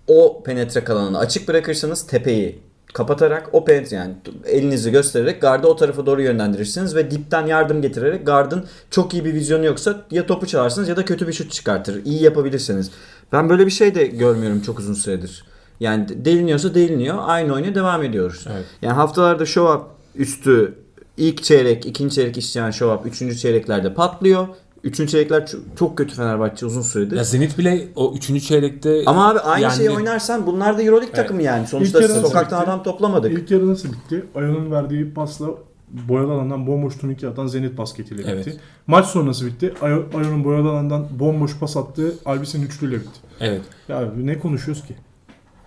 o 0.06 0.42
penetre 0.42 0.84
kalanını 0.84 1.18
açık 1.18 1.48
bırakırsanız 1.48 2.06
tepeyi 2.06 2.58
kapatarak 2.94 3.48
o 3.52 3.64
penetre 3.64 3.96
yani 3.96 4.14
elinizi 4.46 4.90
göstererek 4.90 5.40
gardı 5.40 5.66
o 5.66 5.76
tarafa 5.76 6.06
doğru 6.06 6.22
yönlendirirsiniz 6.22 6.96
ve 6.96 7.10
dipten 7.10 7.46
yardım 7.46 7.82
getirerek 7.82 8.26
gardın 8.26 8.64
çok 8.90 9.14
iyi 9.14 9.24
bir 9.24 9.34
vizyonu 9.34 9.64
yoksa 9.64 10.04
ya 10.10 10.26
topu 10.26 10.46
çalarsınız 10.46 10.88
ya 10.88 10.96
da 10.96 11.04
kötü 11.04 11.28
bir 11.28 11.32
şut 11.32 11.52
çıkartır. 11.52 12.04
İyi 12.04 12.22
yapabilirseniz. 12.22 12.90
Ben 13.32 13.48
böyle 13.48 13.66
bir 13.66 13.70
şey 13.70 13.94
de 13.94 14.06
görmüyorum 14.06 14.60
çok 14.60 14.78
uzun 14.78 14.94
süredir. 14.94 15.44
Yani 15.80 16.24
deliniyorsa 16.24 16.74
deliniyor. 16.74 17.18
Aynı 17.20 17.54
oyuna 17.54 17.74
devam 17.74 18.02
ediyoruz. 18.02 18.46
Evet. 18.52 18.64
Yani 18.82 18.94
haftalarda 18.94 19.46
show 19.46 19.74
up 19.74 19.86
üstü 20.14 20.74
ilk 21.16 21.42
çeyrek, 21.42 21.86
ikinci 21.86 22.14
çeyrek 22.14 22.38
işleyen 22.38 22.70
show 22.70 22.96
up, 22.96 23.14
üçüncü 23.14 23.36
çeyreklerde 23.36 23.94
patlıyor. 23.94 24.48
Üçüncü 24.84 25.10
çeyrekler 25.12 25.48
çok, 25.76 25.98
kötü 25.98 26.14
Fenerbahçe 26.14 26.66
uzun 26.66 26.82
süredir. 26.82 27.16
Ya 27.16 27.24
Zenit 27.24 27.58
bile 27.58 27.88
o 27.96 28.14
3. 28.14 28.40
çeyrekte 28.46 29.02
Ama 29.06 29.28
abi 29.30 29.38
aynı 29.38 29.62
Yani- 29.62 29.76
şeyi 29.76 29.90
oynarsan 29.90 30.46
bunlar 30.46 30.78
da 30.78 30.82
Euroleague 30.82 31.14
takımı 31.14 31.42
yani. 31.42 31.66
Sonuçta 31.66 32.00
İlk 32.02 32.10
sokaktan 32.10 32.60
bitti? 32.60 32.70
adam 32.70 32.82
toplamadık. 32.82 33.32
İlk 33.32 33.50
yarı 33.50 33.68
nasıl 33.68 33.88
bitti? 33.92 34.24
Ayon'un 34.34 34.70
verdiği 34.70 35.14
pasla 35.14 35.46
boyalı 35.88 36.32
alandan 36.32 36.66
bomboş 36.66 36.96
turnike 36.98 37.28
atan 37.28 37.46
Zenit 37.46 37.78
basketiyle 37.78 38.18
bitti. 38.22 38.30
Evet. 38.34 38.60
Maç 38.86 39.06
sonrası 39.06 39.46
bitti. 39.46 39.74
Ayo- 39.82 40.16
Ayon'un 40.16 40.44
boyalı 40.44 40.70
alandan 40.70 41.06
bomboş 41.18 41.58
pas 41.58 41.76
attığı 41.76 42.14
Albis'in 42.24 42.62
üçlüyle 42.62 42.96
bitti. 42.96 43.20
evet. 43.40 43.62
Ya 43.88 44.12
ne 44.16 44.38
konuşuyoruz 44.38 44.84
ki? 44.86 44.94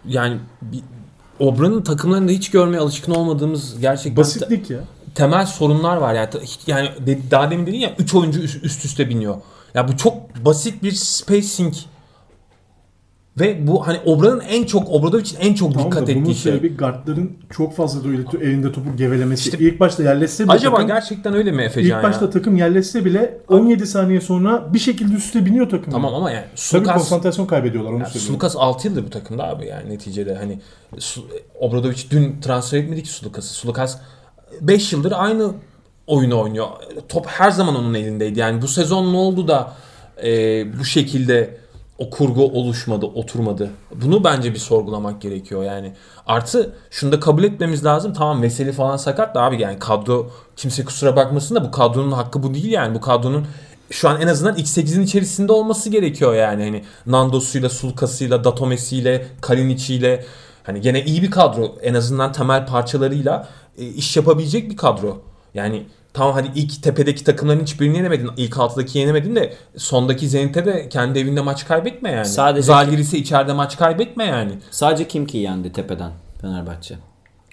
Yani 0.08 0.38
bir, 0.62 0.82
Obra'nın 1.40 1.82
takımlarında 1.82 2.32
hiç 2.32 2.52
görmeye 2.52 2.78
alışkın 2.80 3.12
olmadığımız 3.12 3.80
gerçekten 3.82 4.18
Basitlik 4.18 4.70
ya. 4.70 4.80
Temel 5.16 5.46
sorunlar 5.46 5.98
var 5.98 6.14
yani. 6.14 6.30
Yani 6.68 6.90
daha 7.32 7.52
demin 7.52 7.68
dedin 7.68 7.78
ya 7.78 7.96
3 7.98 8.16
oyuncu 8.16 8.40
üst, 8.40 8.64
üst 8.64 8.86
üste 8.86 9.10
biniyor. 9.10 9.36
Ya 9.74 9.88
bu 9.88 9.98
çok 9.98 10.46
basit 10.46 10.84
bir 10.84 10.92
spacing. 10.92 11.74
Ve 13.40 13.68
bu 13.68 13.88
hani 13.88 14.00
Obra'nın 14.06 14.40
en 14.40 14.64
çok 14.64 14.90
Obradovic'in 14.90 15.38
en 15.40 15.54
çok 15.54 15.74
Tamam 15.74 15.88
dikkat 15.92 16.08
da 16.08 16.12
bunun 16.16 16.22
ettiği 16.22 16.36
şey. 16.36 16.52
sebebi 16.52 16.78
guardların 16.78 17.38
çok 17.50 17.76
fazla 17.76 18.10
böyle 18.10 18.22
to- 18.22 18.44
elinde 18.44 18.72
topu 18.72 18.96
gevelemesi. 18.96 19.58
İlk 19.58 19.80
başta 19.80 20.04
yerleşse 20.04 20.44
bile 20.44 20.52
Acaba 20.52 20.76
takım, 20.76 20.88
gerçekten 20.88 21.34
öyle 21.34 21.52
mi 21.52 21.62
Efecan 21.64 21.98
ilk 21.98 22.04
başta 22.04 22.26
ya? 22.26 22.32
takım 22.32 22.56
yerleşse 22.58 23.06
bile 23.06 23.38
17 23.48 23.88
saniye 23.88 24.22
sonra 24.22 24.74
bir 24.74 24.80
şekilde 24.80 25.16
üste 25.16 25.46
biniyor 25.46 25.70
takım. 25.70 25.92
Tamam 25.94 26.14
ama 26.16 26.32
yani 26.32 26.46
Tabii 26.46 26.58
Sulukas, 26.60 26.94
konsantrasyon 26.98 27.46
kaybediyorlar 27.46 27.90
onu 27.92 27.98
yani 28.00 28.08
söylüyorum. 28.08 28.28
Sulukas 28.28 28.56
6 28.58 28.88
yıldır 28.88 29.06
bu 29.06 29.10
takımda 29.10 29.44
abi 29.48 29.66
yani 29.66 29.90
neticede 29.90 30.36
hani 30.36 30.60
Obradovic 31.60 32.04
dün 32.12 32.42
transfer 32.42 32.78
etmedi 32.78 33.04
ki 33.04 33.10
Sulukas'ı. 33.10 33.54
Sulukas 33.54 33.98
5 34.62 34.94
yıldır 34.94 35.14
aynı 35.16 35.52
oyunu 36.08 36.42
oynuyor. 36.42 36.68
Top 37.10 37.26
her 37.28 37.52
zaman 37.52 37.76
onun 37.76 37.94
elindeydi. 37.94 38.40
Yani 38.40 38.62
bu 38.62 38.68
sezon 38.68 39.14
ne 39.14 39.18
oldu 39.18 39.48
da 39.48 39.74
e, 40.24 40.30
bu 40.80 40.86
şekilde 40.86 41.58
o 41.98 42.10
kurgu 42.10 42.44
oluşmadı, 42.44 43.06
oturmadı. 43.06 43.70
Bunu 43.96 44.24
bence 44.24 44.54
bir 44.54 44.60
sorgulamak 44.60 45.22
gerekiyor 45.22 45.64
yani. 45.64 45.94
Artı 46.28 46.76
şunu 46.92 47.12
da 47.12 47.20
kabul 47.20 47.44
etmemiz 47.44 47.86
lazım. 47.86 48.14
Tamam 48.14 48.42
Veseli 48.42 48.72
falan 48.72 48.98
sakat 48.98 49.36
da 49.36 49.42
abi 49.42 49.62
yani 49.62 49.80
kadro 49.80 50.32
kimse 50.56 50.86
kusura 50.86 51.16
bakmasın 51.16 51.56
da 51.56 51.64
bu 51.64 51.72
kadronun 51.72 52.12
hakkı 52.12 52.44
bu 52.44 52.54
değil 52.54 52.72
yani. 52.72 52.96
Bu 52.96 53.02
kadronun 53.02 53.48
şu 53.90 54.10
an 54.10 54.22
en 54.22 54.28
azından 54.28 54.56
X8'in 54.56 55.02
içerisinde 55.02 55.52
olması 55.52 55.90
gerekiyor 55.90 56.34
yani. 56.34 56.64
Hani 56.64 56.84
Nando'suyla, 57.06 57.70
Sulkas'ıyla, 57.70 58.44
Datomesi'yle, 58.44 59.28
Kalinic'iyle 59.42 60.26
hani 60.64 60.82
gene 60.82 61.04
iyi 61.04 61.22
bir 61.22 61.32
kadro. 61.32 61.76
En 61.82 61.94
azından 61.94 62.32
temel 62.32 62.66
parçalarıyla 62.66 63.48
iş 63.80 64.18
yapabilecek 64.18 64.70
bir 64.70 64.78
kadro. 64.78 65.22
Yani 65.54 65.86
tamam 66.14 66.34
hadi 66.34 66.48
ilk 66.56 66.84
tepedeki 66.84 67.24
takımların 67.24 67.60
hiçbirini 67.62 67.98
yenemedin. 67.98 68.30
İlk 68.38 68.58
altıdaki 68.60 69.00
yenemedin 69.00 69.36
de 69.36 69.54
sondaki 69.78 70.30
Zenit'e 70.30 70.66
de 70.66 70.90
kendi 70.90 71.20
evinde 71.20 71.42
maç 71.42 71.68
kaybetme 71.68 72.12
yani. 72.12 72.26
Sadece- 72.26 72.62
Zalgiris'e 72.66 73.18
içeride 73.18 73.54
maç 73.54 73.78
kaybetme 73.78 74.26
yani. 74.26 74.52
Sadece 74.72 75.08
Kimki 75.08 75.38
yendi 75.38 75.72
tepeden 75.74 76.12
Fenerbahçe. 76.42 76.96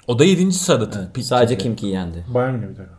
O 0.06 0.18
da 0.18 0.24
7. 0.24 0.52
sırada. 0.52 1.08
Pi- 1.14 1.22
Sadece. 1.22 1.58
Kimki 1.58 1.86
yendi. 1.86 2.24
Bayern 2.34 2.54
Münih 2.54 2.68
bir 2.68 2.76
takım. 2.76 2.92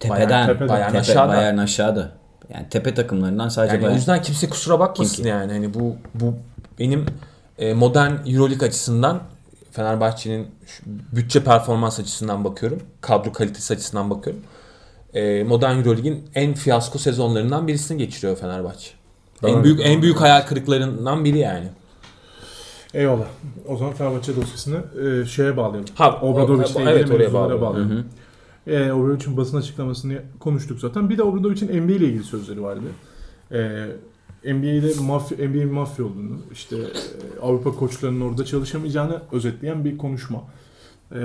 Tepeden. 0.00 0.46
tepeden. 0.46 0.68
Bayern 0.68 0.86
Tepe, 0.86 0.98
aşağıda. 0.98 1.28
Bayern 1.32 1.58
aşağıda. 1.58 2.12
Yani 2.54 2.68
tepe 2.68 2.94
takımlarından 2.94 3.48
sadece 3.48 3.74
Yani 3.74 3.82
o 3.82 3.84
Bayern. 3.86 3.96
yüzden 3.96 4.22
kimse 4.22 4.48
kusura 4.48 4.80
bakmasın 4.80 5.14
Kim 5.14 5.22
ki? 5.24 5.28
yani. 5.28 5.52
Hani 5.52 5.74
bu 5.74 5.96
bu 6.14 6.34
benim 6.78 7.06
e, 7.58 7.74
modern 7.74 8.12
EuroLeague 8.26 8.68
açısından 8.68 9.20
Fenerbahçe'nin 9.72 10.46
bütçe 10.86 11.44
performans 11.44 12.00
açısından 12.00 12.44
bakıyorum. 12.44 12.78
Kadro 13.00 13.32
kalitesi 13.32 13.74
açısından 13.74 14.10
bakıyorum. 14.10 14.42
E, 15.14 15.44
modern 15.44 15.76
EuroLeague'in 15.78 16.24
en 16.34 16.54
fiyasko 16.54 16.98
sezonlarından 16.98 17.68
birisini 17.68 17.98
geçiriyor 17.98 18.36
Fenerbahçe. 18.36 18.90
En 19.42 19.54
Doğru. 19.54 19.64
büyük 19.64 19.80
en 19.82 20.02
büyük 20.02 20.20
hayal 20.20 20.46
kırıklarından 20.46 21.24
biri 21.24 21.38
yani. 21.38 21.68
Eyvallah. 22.94 23.26
O 23.68 23.76
zaman 23.76 23.92
Fenerbahçe 23.92 24.36
dosyasını 24.36 24.84
e, 25.04 25.26
şeye 25.26 25.56
bağlayalım. 25.56 25.88
Ha, 25.94 26.18
Obradovic'le 26.22 26.70
ilgili 26.70 26.90
evet, 26.90 27.10
oraya 27.10 27.18
mevzulara 27.18 27.60
bağlayalım. 27.60 28.06
E, 28.66 28.92
Obradovic'in 28.92 29.36
basın 29.36 29.56
açıklamasını 29.56 30.22
konuştuk 30.40 30.80
zaten. 30.80 31.10
Bir 31.10 31.18
de 31.18 31.22
Obradovic'in 31.22 31.82
NBA 31.82 31.92
ile 31.92 32.04
ilgili 32.06 32.24
sözleri 32.24 32.62
vardı. 32.62 32.84
E, 33.52 33.86
NBA'de 34.44 35.00
mafya, 35.00 35.48
NBA'nin 35.48 35.72
mafya 35.72 36.04
olduğunu, 36.04 36.38
işte 36.52 36.76
e, 36.76 37.40
Avrupa 37.42 37.72
koçlarının 37.72 38.20
orada 38.20 38.44
çalışamayacağını 38.44 39.22
özetleyen 39.32 39.84
bir 39.84 39.98
konuşma. 39.98 40.44
E, 41.12 41.20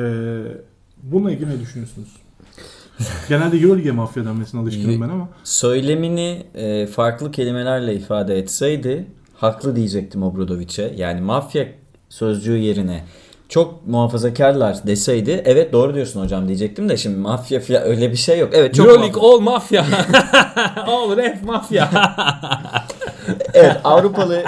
bununla 1.03 1.32
ilgili 1.32 1.49
ne 1.49 1.60
düşünüyorsunuz? 1.60 2.10
Genelde 3.30 3.58
Euroleague'e 3.58 3.91
mafya 3.91 4.25
denmesine 4.25 4.62
alışkınım 4.62 5.01
ben 5.01 5.10
ama. 5.10 5.30
Söylemini 5.43 6.43
e, 6.56 6.88
farklı 6.88 7.32
kelimelerle 7.32 7.95
ifade 7.95 8.38
etseydi 8.38 9.08
haklı 9.36 9.75
diyecektim 9.75 10.23
Obradovic'e. 10.23 10.93
Yani 10.97 11.21
mafya 11.21 11.67
sözcüğü 12.10 12.58
yerine 12.58 13.03
çok 13.49 13.88
muhafazakarlar 13.88 14.88
deseydi 14.88 15.41
evet 15.45 15.73
doğru 15.73 15.95
diyorsun 15.95 16.21
hocam 16.21 16.47
diyecektim 16.47 16.89
de 16.89 16.97
şimdi 16.97 17.17
mafya 17.17 17.60
falan 17.60 17.84
öyle 17.84 18.12
bir 18.12 18.17
şey 18.17 18.39
yok. 18.39 18.49
Evet 18.53 18.75
çok 18.75 18.88
EuroLeague 18.88 19.21
all 19.21 19.39
mafya. 19.39 19.86
all 20.88 21.17
ref 21.17 21.43
mafya. 21.43 21.89
Evet 23.58 23.78
Avrupalı 23.84 24.43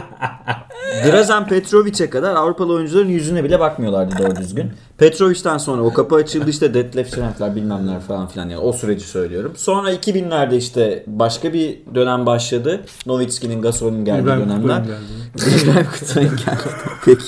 Drazen 1.06 1.48
Petrovic'e 1.48 2.10
kadar 2.10 2.36
Avrupalı 2.36 2.74
oyuncuların 2.74 3.08
yüzüne 3.08 3.44
bile 3.44 3.60
bakmıyorlardı 3.60 4.16
doğru 4.20 4.36
düzgün. 4.36 4.72
Petrovic'ten 4.98 5.58
sonra 5.58 5.82
o 5.82 5.94
kapı 5.94 6.16
açıldı 6.16 6.50
işte 6.50 6.74
Detlef 6.74 7.16
Schrempfler 7.16 7.56
bilmem 7.56 7.88
neler 7.88 8.00
falan 8.00 8.28
filan 8.28 8.50
yani 8.50 8.62
o 8.62 8.74
süreci 8.74 9.06
söylüyorum. 9.06 9.54
Sonra 9.56 9.94
2000'lerde 9.94 10.56
işte 10.56 11.04
başka 11.08 11.54
bir 11.54 11.80
dönem 11.96 12.26
başladı. 12.26 12.82
Nowitzki'nin 13.06 13.62
Gasol'ün 13.62 14.06
geldiği 14.06 14.22
İbrahim 14.22 14.50
dönemler. 14.50 14.82
İbrahim 15.36 15.88
Kutlu'nun 15.92 16.30
geldi. 16.30 16.70
Peki. 17.06 17.24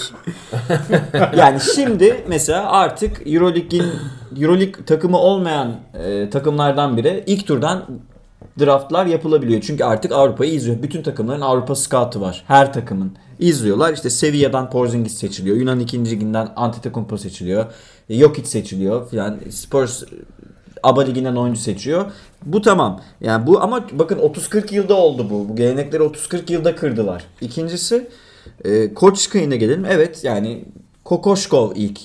yani 1.37 1.59
şimdi 1.75 2.23
mesela 2.27 2.71
artık 2.71 3.27
Euroleague'in 3.27 3.85
Euroleague 4.39 4.85
takımı 4.85 5.17
olmayan 5.17 5.75
e, 5.93 6.29
takımlardan 6.29 6.97
biri 6.97 7.23
ilk 7.27 7.47
turdan 7.47 7.85
draftlar 8.61 9.05
yapılabiliyor. 9.05 9.61
Çünkü 9.61 9.83
artık 9.83 10.11
Avrupa'yı 10.11 10.53
izliyor. 10.53 10.83
Bütün 10.83 11.03
takımların 11.03 11.41
Avrupa 11.41 11.75
scout'u 11.75 12.21
var. 12.21 12.43
Her 12.47 12.73
takımın. 12.73 13.11
izliyorlar. 13.39 13.93
İşte 13.93 14.09
Sevilla'dan 14.09 14.69
Porzingis 14.69 15.17
seçiliyor. 15.17 15.57
Yunan 15.57 15.79
2. 15.79 16.05
liginden 16.05 16.49
Antetokounmpo 16.55 17.17
seçiliyor. 17.17 17.65
Jokic 18.09 18.47
seçiliyor 18.47 19.09
filan. 19.09 19.39
Spurs 19.49 20.03
ABA 20.83 21.01
liginden 21.01 21.35
oyuncu 21.35 21.61
seçiyor. 21.61 22.05
Bu 22.45 22.61
tamam. 22.61 23.01
Yani 23.21 23.47
bu 23.47 23.61
ama 23.61 23.85
bakın 23.91 24.19
30-40 24.19 24.75
yılda 24.75 24.95
oldu 24.95 25.27
bu. 25.29 25.49
Bu 25.49 25.55
gelenekleri 25.55 26.03
30-40 26.03 26.51
yılda 26.51 26.75
kırdılar. 26.75 27.23
İkincisi 27.41 28.07
e, 28.65 28.93
koç 28.93 29.29
kıyına 29.29 29.55
gelelim. 29.55 29.85
Evet 29.85 30.23
yani 30.23 30.65
Kokoşkov 31.03 31.71
ilk 31.75 31.99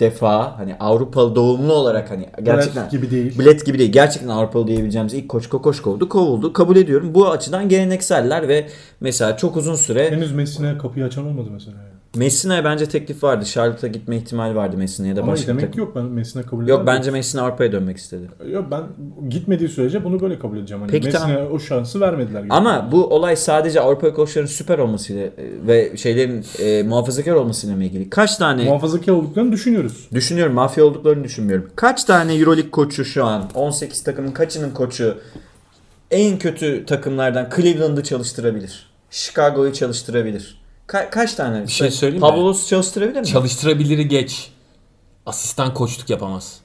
defa 0.00 0.58
hani 0.58 0.76
Avrupalı 0.80 1.34
doğumlu 1.34 1.72
olarak 1.72 2.10
hani 2.10 2.28
gerçekten 2.42 2.84
Brad 2.84 2.90
gibi 2.90 3.10
değil. 3.10 3.38
Bilet 3.38 3.66
gibi 3.66 3.78
değil. 3.78 3.92
Gerçekten 3.92 4.28
Avrupalı 4.28 4.66
diyebileceğimiz 4.66 5.14
ilk 5.14 5.28
koç 5.28 5.48
Kokoşkov'du. 5.48 6.08
Kovuldu. 6.08 6.52
Kabul 6.52 6.76
ediyorum. 6.76 7.14
Bu 7.14 7.30
açıdan 7.30 7.68
gelenekseller 7.68 8.48
ve 8.48 8.66
mesela 9.00 9.36
çok 9.36 9.56
uzun 9.56 9.74
süre 9.74 10.10
Henüz 10.10 10.32
Messi'ne 10.32 10.78
kapıyı 10.78 11.04
açan 11.04 11.26
olmadı 11.26 11.48
mesela. 11.52 11.76
Yani. 11.76 11.99
Messine'ye 12.16 12.64
bence 12.64 12.86
teklif 12.86 13.22
vardı. 13.22 13.44
Charlotte'a 13.44 13.88
gitme 13.88 14.16
ihtimali 14.16 14.56
vardı 14.56 14.76
Messine'ye 14.76 15.16
de 15.16 15.20
Ama 15.20 15.32
başka 15.32 15.48
demek 15.48 15.76
yok 15.76 15.96
ben 15.96 16.04
Messi'ne 16.04 16.42
kabul 16.42 16.68
Yok 16.68 16.86
bence 16.86 17.10
Messina 17.10 17.42
Avrupa'ya 17.42 17.72
dönmek 17.72 17.96
istedi. 17.96 18.28
Yok 18.50 18.64
ben 18.70 18.82
gitmediği 19.28 19.68
sürece 19.68 20.04
bunu 20.04 20.20
böyle 20.20 20.38
kabul 20.38 20.56
edeceğim. 20.56 20.80
Hani 20.80 20.90
Peki, 20.90 21.06
Messi'ne 21.06 21.34
tamam. 21.34 21.52
o 21.52 21.58
şansı 21.58 22.00
vermediler. 22.00 22.40
gibi. 22.40 22.54
Ama 22.54 22.88
bu 22.92 23.06
olay 23.06 23.36
sadece 23.36 23.80
Avrupa 23.80 24.14
koçların 24.14 24.46
süper 24.46 24.78
olmasıyla 24.78 25.22
e, 25.22 25.32
ve 25.66 25.96
şeylerin 25.96 26.44
e, 26.58 26.82
muhafazakar 26.82 27.32
olmasıyla 27.32 27.76
mı 27.76 27.84
ilgili? 27.84 28.10
Kaç 28.10 28.36
tane 28.36 28.64
muhafazakar 28.64 29.12
olduklarını 29.12 29.52
düşünüyoruz. 29.52 30.08
düşünüyorum 30.14 30.54
mafya 30.54 30.84
olduklarını 30.84 31.24
düşünmüyorum. 31.24 31.70
Kaç 31.76 32.04
tane 32.04 32.34
Euroleague 32.34 32.70
koçu 32.70 33.04
şu 33.04 33.24
an 33.24 33.50
18 33.54 34.02
takımın 34.02 34.32
kaçının 34.32 34.70
koçu 34.70 35.18
en 36.10 36.38
kötü 36.38 36.86
takımlardan 36.86 37.48
Cleveland'ı 37.56 38.02
çalıştırabilir? 38.02 38.90
Chicago'yu 39.10 39.72
çalıştırabilir. 39.72 40.59
Ka- 40.90 41.10
kaç 41.10 41.34
tane? 41.34 41.62
Bir 41.62 41.68
şey 41.68 41.90
söyleyeyim 41.90 42.24
mi? 42.24 42.30
Pavlos 42.30 42.68
çalıştırabilir 42.68 43.20
mi? 43.20 43.26
Çalıştırabiliri 43.26 44.08
geç. 44.08 44.50
Asistan 45.26 45.74
koçluk 45.74 46.10
yapamaz. 46.10 46.60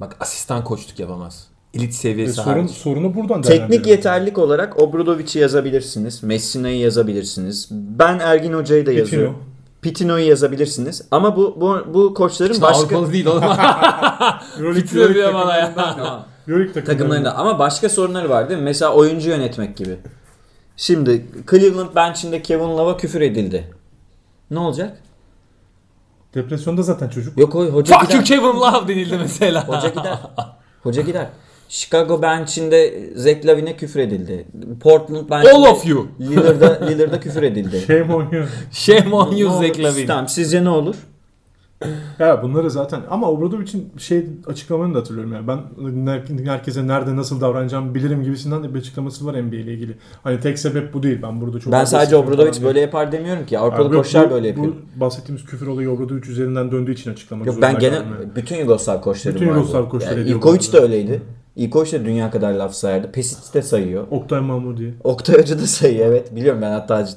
Bak 0.00 0.16
asistan 0.20 0.64
koçluk 0.64 0.98
yapamaz. 0.98 1.46
Elit 1.74 1.90
E, 1.90 1.92
seviyesi 1.92 2.32
sorun, 2.34 2.46
hariç. 2.50 2.70
sorunu 2.70 3.14
buradan 3.14 3.42
Teknik 3.42 3.48
değerlendiriyoruz. 3.50 3.90
yeterlilik 3.90 4.38
olarak 4.38 4.82
Obradovic'i 4.82 5.38
yazabilirsiniz. 5.38 6.22
Messina'yı 6.22 6.78
yazabilirsiniz. 6.78 7.68
Ben 7.70 8.18
Ergin 8.18 8.52
Hoca'yı 8.52 8.86
da 8.86 8.92
yazıyorum. 8.92 9.44
Pitino'yu 9.82 10.28
yazabilirsiniz. 10.28 11.02
Ama 11.10 11.36
bu 11.36 11.56
bu, 11.60 11.94
bu 11.94 12.14
koçların 12.14 12.52
İşte 12.52 12.62
başka 12.62 12.78
Avrupalı 12.96 13.12
değil 13.12 13.26
oğlum. 13.26 13.42
Euroleague, 14.58 14.82
Pitino 14.82 15.14
diyor 15.14 15.34
bana 15.34 15.56
ya. 15.56 15.72
Euroleague 16.48 16.84
takımlarında 16.84 17.36
ama 17.36 17.58
başka 17.58 17.88
sorunları 17.88 18.30
var 18.30 18.48
değil 18.48 18.60
mi? 18.60 18.64
Mesela 18.64 18.92
oyuncu 18.94 19.30
yönetmek 19.30 19.76
gibi. 19.76 19.96
Şimdi 20.78 21.24
Cleveland 21.50 21.94
bench'inde 21.96 22.42
Kevin 22.42 22.68
Love'a 22.68 22.96
küfür 22.96 23.20
edildi. 23.20 23.64
Ne 24.50 24.58
olacak? 24.58 24.98
Depresyonda 26.34 26.82
zaten 26.82 27.08
çocuk. 27.08 27.38
Yok 27.38 27.54
o 27.54 27.66
hoca 27.66 27.98
Fuck 27.98 28.14
you 28.14 28.22
gider. 28.22 28.36
Kevin 28.38 28.60
Love 28.60 28.88
denildi 28.88 29.16
mesela. 29.18 29.68
Hoca 29.68 29.88
gider. 29.88 30.18
Hoca 30.82 31.02
gider. 31.02 31.26
Chicago 31.68 32.22
bench'inde 32.22 33.10
Zach 33.16 33.44
Lavine'e 33.46 33.76
küfür 33.76 34.00
edildi. 34.00 34.46
Portland 34.80 35.30
bench'inde 35.30 35.52
All 35.52 35.62
of 35.62 35.86
you. 35.86 36.06
Lillard'a, 36.20 36.86
Lillard'a 36.86 37.20
küfür 37.20 37.42
edildi. 37.42 37.80
Shame 37.86 38.14
on 38.14 38.32
you. 38.32 38.44
Shame 38.72 39.14
on 39.14 39.32
you? 39.32 39.50
Zach 39.50 39.78
Lavine. 39.78 40.06
Tamam 40.06 40.28
sizce 40.28 40.64
ne 40.64 40.68
olur? 40.68 40.96
Ya 42.18 42.42
bunları 42.42 42.70
zaten 42.70 43.00
ama 43.10 43.30
Obradovic'in 43.30 43.92
şey 43.98 44.26
açıklamalarını 44.46 44.94
da 44.94 44.98
hatırlıyorum 44.98 45.32
yani. 45.32 45.48
Ben 45.48 45.58
her- 46.06 46.44
herkese 46.46 46.86
nerede 46.86 47.16
nasıl 47.16 47.40
davranacağımı 47.40 47.94
bilirim 47.94 48.22
gibisinden 48.22 48.62
de 48.64 48.74
bir 48.74 48.78
açıklaması 48.78 49.26
var 49.26 49.42
NBA 49.42 49.56
ile 49.56 49.72
ilgili. 49.74 49.96
Hani 50.22 50.40
tek 50.40 50.58
sebep 50.58 50.94
bu 50.94 51.02
değil. 51.02 51.18
Ben 51.22 51.40
burada 51.40 51.60
çok 51.60 51.72
Ben 51.72 51.84
sadece 51.84 52.16
Obradovic 52.16 52.64
böyle 52.64 52.80
yapar 52.80 53.12
demiyorum 53.12 53.46
ki. 53.46 53.58
Avrupalı 53.58 53.94
yok, 53.94 54.04
koçlar 54.04 54.30
böyle 54.30 54.48
yapıyor. 54.48 54.66
Bu 54.96 55.00
bahsettiğimiz 55.00 55.44
küfür 55.44 55.66
olayı 55.66 55.90
Obradovic 55.90 56.30
üzerinden 56.30 56.72
döndüğü 56.72 56.92
için 56.92 57.12
açıklamak 57.12 57.46
Yok 57.46 57.56
ben 57.62 57.78
gene 57.78 57.94
kaldım 57.94 58.12
yani. 58.20 58.36
bütün 58.36 58.56
Yugoslav 58.56 59.00
koçları 59.00 59.34
Bütün. 59.34 59.46
Yugoslav 59.46 59.88
koçları 59.88 60.20
Yani 60.28 60.42
bu 60.42 60.72
de 60.72 60.78
öyleydi. 60.78 61.22
Ivkovic 61.56 61.92
de 61.92 62.04
dünya 62.04 62.30
kadar 62.30 62.52
laf 62.52 62.74
sayardı. 62.74 63.12
Pesic 63.12 63.54
de 63.54 63.62
sayıyor. 63.62 64.06
Oktay 64.10 64.40
Mahmur 64.40 64.76
diye. 64.76 64.94
Oktay 65.04 65.38
Hoca 65.38 65.58
da 65.58 65.66
sayıyor 65.66 66.06
evet. 66.06 66.36
Biliyorum 66.36 66.62
ben 66.62 66.70
hatta 66.70 67.08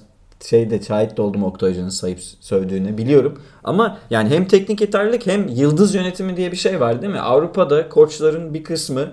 şeyde 0.49 0.81
şahit 0.81 1.17
de 1.17 1.21
oldum 1.21 1.43
Oktay 1.43 1.69
Hoca'nın 1.69 1.89
sayıp 1.89 2.19
sövdüğüne 2.39 2.97
biliyorum. 2.97 3.41
Ama 3.63 3.97
yani 4.09 4.29
hem 4.29 4.45
teknik 4.47 4.81
yeterlilik 4.81 5.27
hem 5.27 5.47
yıldız 5.47 5.95
yönetimi 5.95 6.37
diye 6.37 6.51
bir 6.51 6.57
şey 6.57 6.79
var 6.79 7.01
değil 7.01 7.13
mi? 7.13 7.19
Avrupa'da 7.19 7.89
koçların 7.89 8.53
bir 8.53 8.63
kısmı 8.63 9.07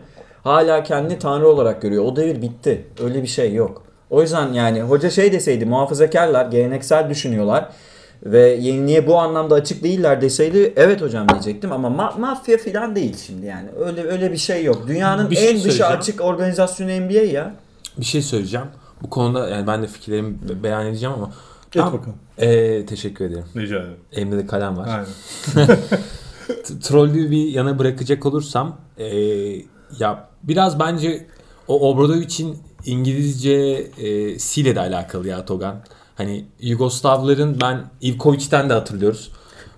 hala 0.44 0.82
kendini 0.82 1.18
tanrı 1.18 1.48
olarak 1.48 1.82
görüyor. 1.82 2.04
O 2.04 2.16
devir 2.16 2.42
bitti. 2.42 2.84
Öyle 3.04 3.22
bir 3.22 3.28
şey 3.28 3.54
yok. 3.54 3.82
O 4.10 4.22
yüzden 4.22 4.52
yani 4.52 4.82
hoca 4.82 5.10
şey 5.10 5.32
deseydi 5.32 5.64
muhafazakarlar, 5.66 6.46
geleneksel 6.46 7.10
düşünüyorlar 7.10 7.68
ve 8.22 8.48
yeniliğe 8.48 9.06
bu 9.06 9.16
anlamda 9.18 9.54
açık 9.54 9.82
değiller 9.82 10.20
deseydi 10.20 10.72
evet 10.76 11.02
hocam 11.02 11.28
diyecektim 11.28 11.72
ama 11.72 11.88
ma- 11.88 12.20
mafya 12.20 12.58
falan 12.58 12.96
değil 12.96 13.16
şimdi 13.26 13.46
yani. 13.46 13.68
Öyle 13.86 14.02
öyle 14.02 14.32
bir 14.32 14.36
şey 14.36 14.64
yok. 14.64 14.84
Dünyanın 14.86 15.30
Bir 15.30 15.36
şey 15.36 15.44
en 15.48 15.54
dışı 15.54 15.62
söyleyeceğim. 15.62 15.92
açık 15.92 16.20
organizasyonu 16.20 16.90
NBA 17.00 17.12
ya. 17.32 17.54
Bir 17.98 18.04
şey 18.04 18.22
söyleyeceğim. 18.22 18.66
Bu 19.02 19.10
konuda 19.10 19.48
yani 19.48 19.66
ben 19.66 19.82
de 19.82 19.86
fikirlerimi 19.86 20.34
be- 20.48 20.62
beyan 20.62 20.86
edeceğim 20.86 21.14
ama. 21.14 21.30
Et 21.74 21.82
bakalım. 21.82 22.14
Ee, 22.38 22.86
teşekkür 22.86 23.24
ederim. 23.24 23.44
Rica 23.56 23.76
ederim. 23.78 23.96
Elimde 24.12 24.38
de 24.38 24.46
kalem 24.46 24.76
var. 24.76 24.88
Aynen. 24.88 25.06
T- 26.64 26.78
trollüğü 26.82 27.30
bir 27.30 27.44
yana 27.48 27.78
bırakacak 27.78 28.26
olursam 28.26 28.76
ee, 28.98 29.06
ya 29.98 30.28
biraz 30.42 30.78
bence 30.80 31.26
o 31.68 31.90
Obradovic'in 31.90 32.58
İngilizce 32.86 33.52
e, 33.98 34.38
siyle 34.38 34.74
de 34.76 34.80
alakalı 34.80 35.28
ya 35.28 35.44
Togan. 35.44 35.76
Hani 36.16 36.44
Yugoslavların 36.60 37.60
ben 37.60 37.84
Ivkovic'ten 38.02 38.70
de 38.70 38.72
hatırlıyoruz. 38.74 39.30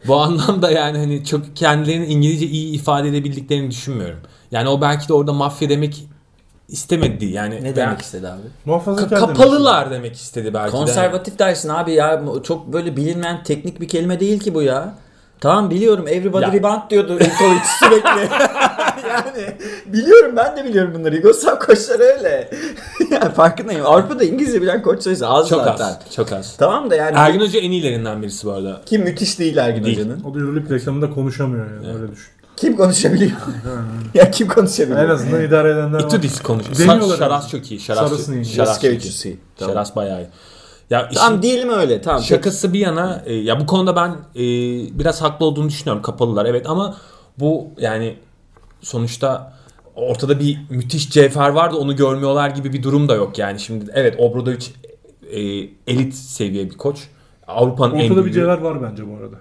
Bu 0.07 0.17
anlamda 0.21 0.71
yani 0.71 0.99
hani 0.99 1.25
çok 1.25 1.57
kendilerini 1.57 2.07
İngilizce 2.07 2.47
iyi 2.47 2.75
ifade 2.75 3.09
edebildiklerini 3.09 3.71
düşünmüyorum. 3.71 4.21
Yani 4.51 4.69
o 4.69 4.81
belki 4.81 5.09
de 5.09 5.13
orada 5.15 5.33
mafya 5.33 5.69
demek 5.69 6.09
istemedi 6.71 7.25
yani. 7.27 7.65
Ne 7.65 7.77
demek 7.77 8.01
istedi 8.01 8.29
abi? 8.29 8.41
Muhafazakar 8.65 9.17
Ka- 9.17 9.23
demek 9.23 9.37
kapalılar 9.37 9.91
demek 9.91 10.15
istedi 10.17 10.55
belki 10.55 10.73
de. 10.73 10.77
Konservatif 10.77 11.39
dersin 11.39 11.69
abi 11.69 11.93
ya. 11.93 12.23
Çok 12.45 12.73
böyle 12.73 12.97
bilinmeyen 12.97 13.43
teknik 13.45 13.81
bir 13.81 13.89
kelime 13.89 14.21
değil 14.21 14.41
ki 14.41 14.55
bu 14.55 14.63
ya. 14.63 14.95
Tamam 15.41 15.71
biliyorum 15.71 16.09
everybody 16.09 16.45
Ya. 16.45 16.53
rebound 16.53 16.91
diyordu 16.91 17.15
Ivkovic 17.15 17.61
sürekli. 17.81 18.29
yani 19.09 19.55
biliyorum 19.87 20.37
ben 20.37 20.57
de 20.57 20.65
biliyorum 20.65 20.95
bunları. 20.99 21.17
Yugoslav 21.17 21.59
koçları 21.59 22.03
öyle. 22.03 22.51
yani 23.11 23.33
farkındayım. 23.35 23.87
Avrupa'da 23.87 24.25
İngilizce 24.25 24.63
bilen 24.63 24.83
koç 24.83 25.03
sayısı 25.03 25.29
az 25.29 25.49
Çok 25.49 25.65
zaten. 25.65 25.85
az. 25.85 25.99
Çok 26.17 26.33
az. 26.33 26.57
Tamam 26.57 26.91
da 26.91 26.97
yani 26.97 27.17
Ergin 27.17 27.41
Hoca 27.41 27.61
en 27.61 27.71
iyilerinden 27.71 28.23
birisi 28.23 28.47
bu 28.47 28.53
arada. 28.53 28.81
kim 28.87 29.03
müthiş 29.03 29.39
değil 29.39 29.57
Ergin 29.57 29.85
Değil. 29.85 29.99
Hoca'nın. 29.99 30.25
O 30.25 30.35
da 30.35 30.39
Euroleague 30.39 30.77
reklamında 30.77 31.11
konuşamıyor 31.11 31.67
yani 31.67 31.95
öyle 32.03 32.13
düşün. 32.13 32.31
Kim 32.61 32.77
konuşabiliyor? 32.77 33.31
ya 34.15 34.31
kim 34.31 34.49
konuşabiliyor? 34.49 35.05
En 35.05 35.09
azından 35.09 35.45
idare 35.45 35.71
edenler 35.71 35.93
var. 35.95 36.01
Itudis 36.01 36.41
konuşuyor. 36.43 36.79
Deniyorlar 36.79 37.15
Sa- 37.15 37.19
Şaras 37.19 37.43
yani. 37.43 37.51
çok 37.63 37.71
iyi. 37.71 37.81
Şaras, 37.81 38.09
Sarısını 38.09 38.37
iyi. 38.37 38.45
Şaras 38.45 38.75
çok 38.75 38.85
iyi. 38.85 38.87
Yaskevicius'i. 38.87 39.39
Tamam. 39.57 39.75
Şaras 39.75 39.97
bayağı 39.97 40.21
iyi. 40.23 40.27
Ya 40.91 41.09
işin 41.09 41.21
Tamam 41.21 41.43
diyelim 41.43 41.69
öyle. 41.69 42.03
Tamam. 42.03 42.23
şakası 42.23 42.73
bir 42.73 42.79
yana 42.79 43.23
e, 43.27 43.35
ya 43.35 43.61
bu 43.61 43.67
konuda 43.67 43.97
ben 43.97 44.11
e, 44.11 44.43
biraz 44.99 45.23
haklı 45.23 45.47
olduğunu 45.47 45.69
düşünüyorum 45.69 46.03
kapalılar 46.03 46.47
evet 46.47 46.67
ama 46.69 46.97
bu 47.39 47.69
yani 47.79 48.17
sonuçta 48.81 49.53
ortada 49.95 50.41
bir 50.41 50.59
müthiş 50.71 51.11
cevher 51.11 51.49
var 51.49 51.73
da 51.73 51.77
onu 51.79 51.97
görmüyorlar 51.97 52.51
gibi 52.51 52.73
bir 52.73 52.83
durum 52.83 53.09
da 53.09 53.15
yok 53.15 53.39
yani 53.39 53.61
şimdi 53.61 53.85
evet 53.95 54.15
Obradovic 54.19 54.67
e, 55.33 55.41
elit 55.87 56.15
seviye 56.15 56.71
bir 56.71 56.77
koç. 56.77 56.99
Avrupa'nın 57.47 57.95
en 57.95 58.05
Ortada 58.05 58.19
bir 58.19 58.25
büyüğü. 58.25 58.35
cevher 58.35 58.59
var 58.59 58.83
bence 58.83 59.03
bu 59.11 59.17
arada. 59.17 59.37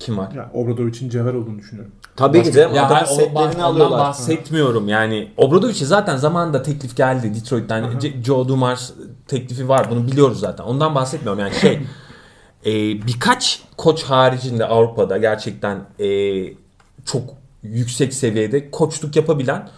Kim 0.00 0.18
var? 0.18 0.32
Ya 0.32 0.50
Obradovic'in 0.54 1.08
cevher 1.08 1.34
olduğunu 1.34 1.58
düşünüyorum. 1.58 1.92
Tabii 2.16 2.42
ki 2.42 2.52
canım. 2.52 2.74
Ya 2.74 2.86
Adamın 2.86 3.04
setlerini 3.04 3.38
ondan 3.38 3.60
alıyorlar. 3.60 4.00
bahsetmiyorum 4.00 4.88
yani. 4.88 5.28
Obradovic'e 5.36 5.84
zaten 5.84 6.16
zamanında 6.16 6.62
teklif 6.62 6.96
geldi 6.96 7.34
Detroit'ten. 7.34 8.00
Joe 8.24 8.48
Dumars 8.48 8.90
teklifi 9.28 9.68
var. 9.68 9.86
Bunu 9.90 10.06
biliyoruz 10.06 10.40
zaten. 10.40 10.64
Ondan 10.64 10.94
bahsetmiyorum 10.94 11.40
yani 11.40 11.54
şey. 11.54 11.80
e, 12.66 12.72
birkaç 13.06 13.62
koç 13.76 14.02
haricinde 14.02 14.66
Avrupa'da 14.66 15.18
gerçekten 15.18 15.78
e, 16.00 16.08
çok 17.04 17.22
yüksek 17.62 18.14
seviyede 18.14 18.70
koçluk 18.70 19.16
yapabilen 19.16 19.68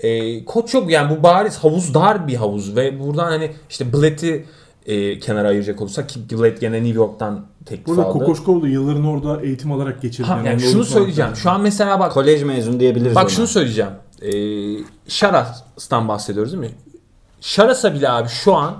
e, 0.00 0.44
koç 0.44 0.74
yok. 0.74 0.90
Yani 0.90 1.18
bu 1.18 1.22
bariz 1.22 1.58
havuz 1.58 1.94
dar 1.94 2.28
bir 2.28 2.34
havuz 2.34 2.76
ve 2.76 3.00
buradan 3.00 3.24
hani 3.24 3.52
işte 3.70 3.92
Blatt'i 3.92 4.46
e, 4.88 5.18
kenara 5.18 5.48
ayıracak 5.48 5.82
olursak 5.82 6.08
ki 6.08 6.20
Blatt 6.30 6.60
gene 6.60 6.76
New 6.76 6.96
York'tan 6.96 7.46
teklif 7.66 7.86
Burada 7.86 8.04
aldı. 8.04 8.18
Kokoşkoğlu 8.18 8.68
yıllarını 8.68 9.10
orada 9.10 9.42
eğitim 9.42 9.72
alarak 9.72 10.02
geçirdi. 10.02 10.28
Ha, 10.28 10.36
yani 10.44 10.50
onu 10.50 10.60
şunu 10.60 10.84
söyleyeceğim. 10.84 11.36
Şu 11.36 11.50
an 11.50 11.60
mesela 11.60 12.00
bak 12.00 12.12
Kolej 12.12 12.42
mezunu 12.42 12.80
diyebiliriz 12.80 13.14
Bak 13.14 13.22
ona. 13.22 13.30
şunu 13.30 13.46
söyleyeceğim. 13.46 13.90
Ee, 14.22 14.30
Şaras'tan 15.08 16.08
bahsediyoruz 16.08 16.52
değil 16.52 16.64
mi? 16.64 16.70
Şaras'a 17.40 17.94
bile 17.94 18.10
abi 18.10 18.28
şu 18.28 18.54
an 18.54 18.74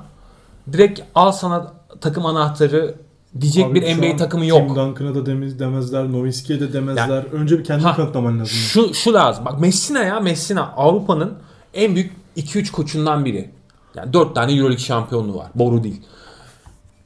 direkt 0.73 1.01
al 1.15 1.33
sana 1.33 1.73
takım 2.01 2.27
anahtarı 2.27 2.95
diyecek 3.41 3.67
Abi 3.67 3.75
bir 3.75 3.97
NBA 3.97 4.17
takımı 4.17 4.43
Tim 4.43 4.49
yok. 4.49 4.69
Duncan'a 4.69 5.15
da 5.15 5.27
demez, 5.27 5.59
demezler, 5.59 6.13
Nowitzki'ye 6.13 6.61
de 6.61 6.73
demezler. 6.73 7.25
Önce 7.33 7.59
bir 7.59 7.65
kendini 7.65 7.87
Ha, 7.87 7.97
kanıtlaman 7.97 8.33
lazım. 8.33 8.47
Şu 8.47 8.95
şu 8.95 9.15
lazım. 9.15 9.45
Bak 9.45 9.61
Messina 9.61 9.99
ya 10.03 10.21
Messina 10.21 10.73
Avrupa'nın 10.77 11.35
en 11.75 11.95
büyük 11.95 12.13
2-3 12.37 12.73
koçundan 12.73 13.25
biri. 13.25 13.51
Yani 13.99 14.13
4 14.13 14.35
tane 14.35 14.53
EuroLeague 14.53 14.79
şampiyonluğu 14.79 15.37
var. 15.37 15.47
Boru 15.55 15.85
değil. 15.85 16.03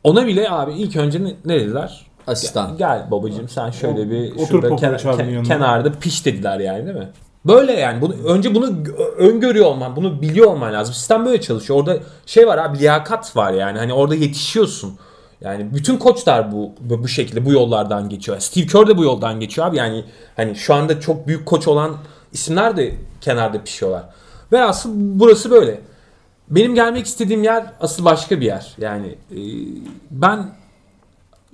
Ona 0.05 0.27
bile 0.27 0.51
abi 0.51 0.73
ilk 0.73 0.97
önce 0.97 1.25
ne, 1.25 1.35
ne 1.45 1.61
dediler? 1.61 2.07
Asistan. 2.27 2.77
Gel 2.77 3.11
babacığım 3.11 3.49
sen 3.49 3.71
şöyle 3.71 4.11
bir 4.11 4.33
Otur 4.35 4.47
şurada 4.47 4.69
kenar- 4.77 4.99
ke- 4.99 5.43
kenarda 5.49 5.93
piş 5.93 6.27
dediler 6.27 6.61
yani 6.61 6.87
değil 6.87 6.97
mi? 6.97 7.09
Böyle 7.45 7.73
yani. 7.73 8.01
Bunu, 8.01 8.15
önce 8.27 8.55
bunu 8.55 8.67
gö- 8.67 9.15
öngörüyor 9.17 9.67
olman, 9.67 9.97
bunu 9.97 10.23
biliyor 10.23 10.47
olman 10.47 10.73
lazım. 10.73 10.95
Sistem 10.95 11.27
böyle 11.27 11.41
çalışıyor. 11.41 11.79
Orada 11.79 11.97
şey 12.27 12.47
var 12.47 12.59
abi 12.59 12.79
liyakat 12.79 13.37
var 13.37 13.53
yani. 13.53 13.79
Hani 13.79 13.93
orada 13.93 14.15
yetişiyorsun. 14.15 14.95
Yani 15.41 15.75
bütün 15.75 15.97
koçlar 15.97 16.53
bu 16.53 16.73
bu 16.81 17.09
şekilde 17.09 17.45
bu 17.45 17.53
yollardan 17.53 18.09
geçiyor. 18.09 18.39
Steve 18.41 18.67
Kerr 18.67 18.87
de 18.87 18.97
bu 18.99 19.05
yoldan 19.05 19.41
geçiyor 19.41 19.67
abi. 19.67 19.77
Yani 19.77 20.05
hani 20.37 20.57
şu 20.57 20.75
anda 20.75 21.01
çok 21.01 21.27
büyük 21.27 21.47
koç 21.47 21.69
olan 21.69 21.97
isimler 22.33 22.77
de 22.77 22.95
kenarda 23.21 23.65
pişiyorlar. 23.65 24.03
Ve 24.53 24.63
asıl 24.63 24.91
burası 24.95 25.51
böyle. 25.51 25.81
Benim 26.53 26.75
gelmek 26.75 27.07
istediğim 27.07 27.43
yer 27.43 27.73
asıl 27.81 28.05
başka 28.05 28.41
bir 28.41 28.47
yer. 28.47 28.75
Yani 28.79 29.07
e, 29.31 29.39
ben 30.11 30.55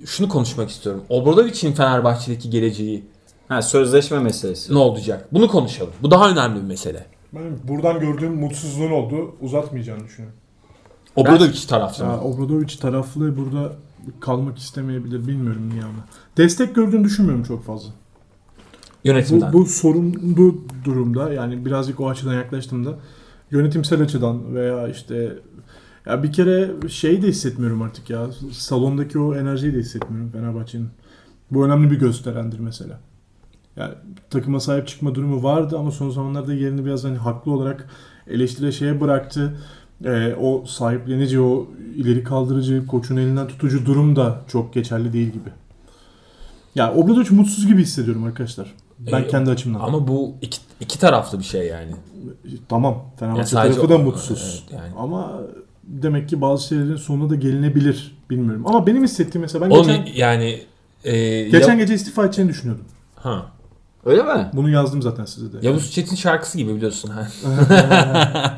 şunu 0.05 0.29
konuşmak 0.29 0.69
istiyorum. 0.69 1.03
Obradovic'in 1.09 1.73
Fenerbahçe'deki 1.73 2.49
geleceği 2.49 3.03
Ha, 3.47 3.61
sözleşme 3.61 4.19
meselesi. 4.19 4.73
ne 4.73 4.77
olacak? 4.77 5.27
Bunu 5.31 5.47
konuşalım. 5.47 5.93
Bu 6.01 6.11
daha 6.11 6.29
önemli 6.29 6.55
bir 6.61 6.67
mesele. 6.67 7.05
Benim 7.33 7.59
buradan 7.63 7.99
gördüğüm 7.99 8.35
mutsuzluğun 8.35 8.91
oldu. 8.91 9.35
Uzatmayacağını 9.41 10.03
düşünüyorum. 10.03 10.39
Obradovic 11.15 11.67
taraflı 11.67 12.03
Ya, 12.03 12.09
mı? 12.09 12.21
Obradovic 12.21 12.77
taraflı 12.81 13.37
burada 13.37 13.71
kalmak 14.19 14.57
istemeyebilir. 14.57 15.27
Bilmiyorum 15.27 15.69
niye 15.69 15.83
ama. 15.83 16.05
Destek 16.37 16.75
gördüğünü 16.75 17.03
düşünmüyorum 17.03 17.43
çok 17.43 17.65
fazla. 17.65 17.89
Yönetimden. 19.03 19.53
Bu, 19.53 19.57
bu 19.57 19.65
sorunlu 19.65 20.55
durumda 20.85 21.33
yani 21.33 21.65
birazcık 21.65 21.99
o 21.99 22.09
açıdan 22.09 22.33
yaklaştığımda 22.33 22.95
yönetimsel 23.51 24.01
açıdan 24.01 24.55
veya 24.55 24.87
işte 24.87 25.37
ya 26.05 26.23
bir 26.23 26.31
kere 26.31 26.71
şey 26.89 27.21
de 27.21 27.27
hissetmiyorum 27.27 27.81
artık 27.81 28.09
ya 28.09 28.27
salondaki 28.51 29.19
o 29.19 29.35
enerjiyi 29.35 29.73
de 29.73 29.77
hissetmiyorum 29.77 30.31
Fenerbahçe'nin. 30.31 30.89
Bu 31.51 31.65
önemli 31.65 31.91
bir 31.91 31.99
gösterendir 31.99 32.59
mesela. 32.59 32.99
Yani 33.75 33.93
takıma 34.29 34.59
sahip 34.59 34.87
çıkma 34.87 35.15
durumu 35.15 35.43
vardı 35.43 35.77
ama 35.77 35.91
son 35.91 36.09
zamanlarda 36.09 36.53
yerini 36.53 36.85
biraz 36.85 37.03
hani 37.03 37.17
haklı 37.17 37.51
olarak 37.51 37.89
eleştire 38.27 38.71
şeye 38.71 39.01
bıraktı. 39.01 39.57
Ee, 40.05 40.35
o 40.41 40.65
sahiplenici, 40.65 41.39
o 41.39 41.67
ileri 41.95 42.23
kaldırıcı, 42.23 42.87
koçun 42.87 43.17
elinden 43.17 43.47
tutucu 43.47 43.85
durum 43.85 44.15
da 44.15 44.41
çok 44.47 44.73
geçerli 44.73 45.13
değil 45.13 45.27
gibi. 45.27 45.49
Ya 46.75 46.93
Obradovic 46.93 47.29
mutsuz 47.31 47.67
gibi 47.67 47.81
hissediyorum 47.81 48.23
arkadaşlar. 48.23 48.75
Ben 48.99 49.21
Ee, 49.23 49.27
kendi 49.27 49.49
açımdan. 49.49 49.79
Ama 49.79 50.07
bu 50.07 50.35
iki, 50.41 50.59
iki 50.79 50.99
taraflı 50.99 51.39
bir 51.39 51.43
şey 51.43 51.67
yani. 51.67 51.91
Tamam. 52.69 52.93
Yani 52.93 53.19
Fenerbahçe 53.19 53.47
sadece 53.49 53.75
tarafı 53.75 53.93
da 53.93 53.97
mutsuz. 53.97 54.63
evet, 54.71 54.81
yani. 54.81 54.93
Ama 54.97 55.41
demek 55.83 56.29
ki 56.29 56.41
bazı 56.41 56.67
şeylerin 56.67 56.95
sonuna 56.95 57.29
da 57.29 57.35
gelinebilir. 57.35 58.17
Bilmiyorum. 58.29 58.63
Ama 58.67 58.87
benim 58.87 59.03
hissettiğim 59.03 59.41
mesela 59.41 59.65
ben 59.65 59.69
Oğlum 59.71 59.87
geçen, 59.87 60.05
yani 60.15 60.61
e, 61.03 61.43
geçen 61.43 61.73
Ya- 61.73 61.79
gece 61.79 61.93
istifa 61.93 62.25
edeceğini 62.25 62.51
düşünüyordum. 62.51 62.85
ha. 63.15 63.45
Öyle 64.05 64.23
mi? 64.23 64.49
Bunu 64.53 64.69
yazdım 64.69 65.01
zaten 65.01 65.25
size 65.25 65.53
de. 65.53 65.67
Yavuz 65.67 65.91
Çetin 65.91 66.15
şarkısı 66.15 66.57
gibi 66.57 66.75
biliyorsun. 66.75 67.09
ha. 67.09 67.27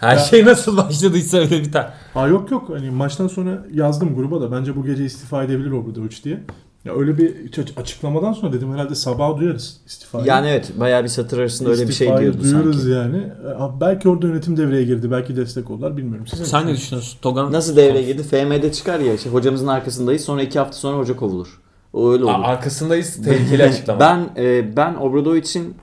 Her 0.00 0.16
şey 0.18 0.44
nasıl 0.46 0.76
başladıysa 0.76 1.38
öyle 1.38 1.62
biter. 1.62 1.92
Ha 2.14 2.26
yok 2.26 2.50
yok. 2.50 2.68
Hani 2.68 2.90
maçtan 2.90 3.28
sonra 3.28 3.62
yazdım 3.74 4.14
gruba 4.16 4.40
da 4.40 4.52
bence 4.52 4.76
bu 4.76 4.84
gece 4.84 5.04
istifa 5.04 5.44
edebilir 5.44 5.70
Obradovic 5.70 6.16
diye. 6.24 6.42
Ya 6.84 6.94
öyle 6.94 7.18
bir 7.18 7.34
aç- 7.62 7.72
açıklamadan 7.76 8.32
sonra 8.32 8.52
dedim 8.52 8.72
herhalde 8.72 8.94
sabah 8.94 9.38
duyarız 9.38 9.76
istifayı. 9.86 10.26
Yani 10.26 10.48
evet 10.48 10.72
bayağı 10.80 11.02
bir 11.02 11.08
satır 11.08 11.38
arasında 11.38 11.70
öyle 11.70 11.88
bir 11.88 11.92
şey 11.92 12.06
diyordu 12.06 12.38
duyarız 12.42 12.76
sanki. 12.76 12.90
yani. 12.90 13.16
E, 13.16 13.80
Belki 13.80 14.08
orada 14.08 14.26
yönetim 14.26 14.56
devreye 14.56 14.84
girdi. 14.84 15.10
Belki 15.10 15.36
destek 15.36 15.70
oldular. 15.70 15.96
Bilmiyorum. 15.96 16.26
Siz 16.26 16.48
Sen 16.48 16.66
ne 16.66 16.72
düşünüyorsun? 16.72 17.18
Togan 17.22 17.52
Nasıl 17.52 17.76
devreye 17.76 18.02
girdi? 18.02 18.22
FM'de 18.22 18.72
çıkar 18.72 19.00
ya 19.00 19.14
işte 19.14 19.30
hocamızın 19.30 19.66
arkasındayız 19.66 20.22
sonra 20.22 20.42
iki 20.42 20.58
hafta 20.58 20.72
sonra 20.76 20.98
hoca 20.98 21.16
kovulur. 21.16 21.60
O 21.92 22.12
öyle 22.12 22.24
olur. 22.24 22.32
Aa, 22.32 22.42
arkasındayız. 22.44 23.22
Tehlikeli 23.24 23.64
açıklama. 23.70 24.00
Ben 24.00 24.30
e, 24.36 24.76
ben 24.76 24.94
Obradovic'in 24.94 25.74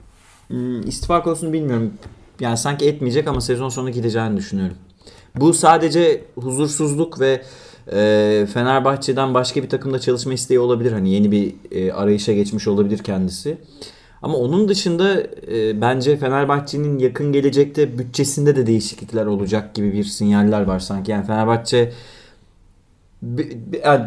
hmm, 0.48 0.82
istifa 0.82 1.24
konusunu 1.24 1.54
bilmiyorum. 1.54 1.94
Yani 2.40 2.58
sanki 2.58 2.86
etmeyecek 2.88 3.28
ama 3.28 3.42
sezon 3.42 3.70
sonu 3.70 3.90
gideceğini 3.90 4.38
düşünüyorum. 4.38 4.78
Bu 5.36 5.54
sadece 5.54 6.24
huzursuzluk 6.36 7.20
ve 7.20 7.42
e, 7.94 8.48
Fenerbahçe'den 8.54 9.34
başka 9.34 9.64
bir 9.64 9.70
takımda 9.70 10.00
çalışma 10.00 10.34
isteği 10.34 10.60
olabilir. 10.60 10.92
Hani 10.92 11.14
yeni 11.14 11.32
bir 11.32 11.54
e, 11.72 11.94
arayışa 11.94 12.34
geçmiş 12.34 12.68
olabilir 12.68 12.98
kendisi. 12.98 13.58
Ama 14.22 14.38
onun 14.38 14.68
dışında 14.68 15.22
e, 15.52 15.82
bence 15.82 16.18
Fenerbahçe'nin 16.18 17.00
yakın 17.00 17.32
gelecekte 17.32 17.98
bütçesinde 17.98 18.56
de 18.56 18.68
değişiklikler 18.68 19.26
olacak 19.26 19.76
gibi 19.76 19.94
bir 19.94 20.04
sinyaller 20.04 20.62
var 20.62 20.80
sanki. 20.80 21.12
Yani 21.12 21.26
Fenerbahçe 21.26 21.92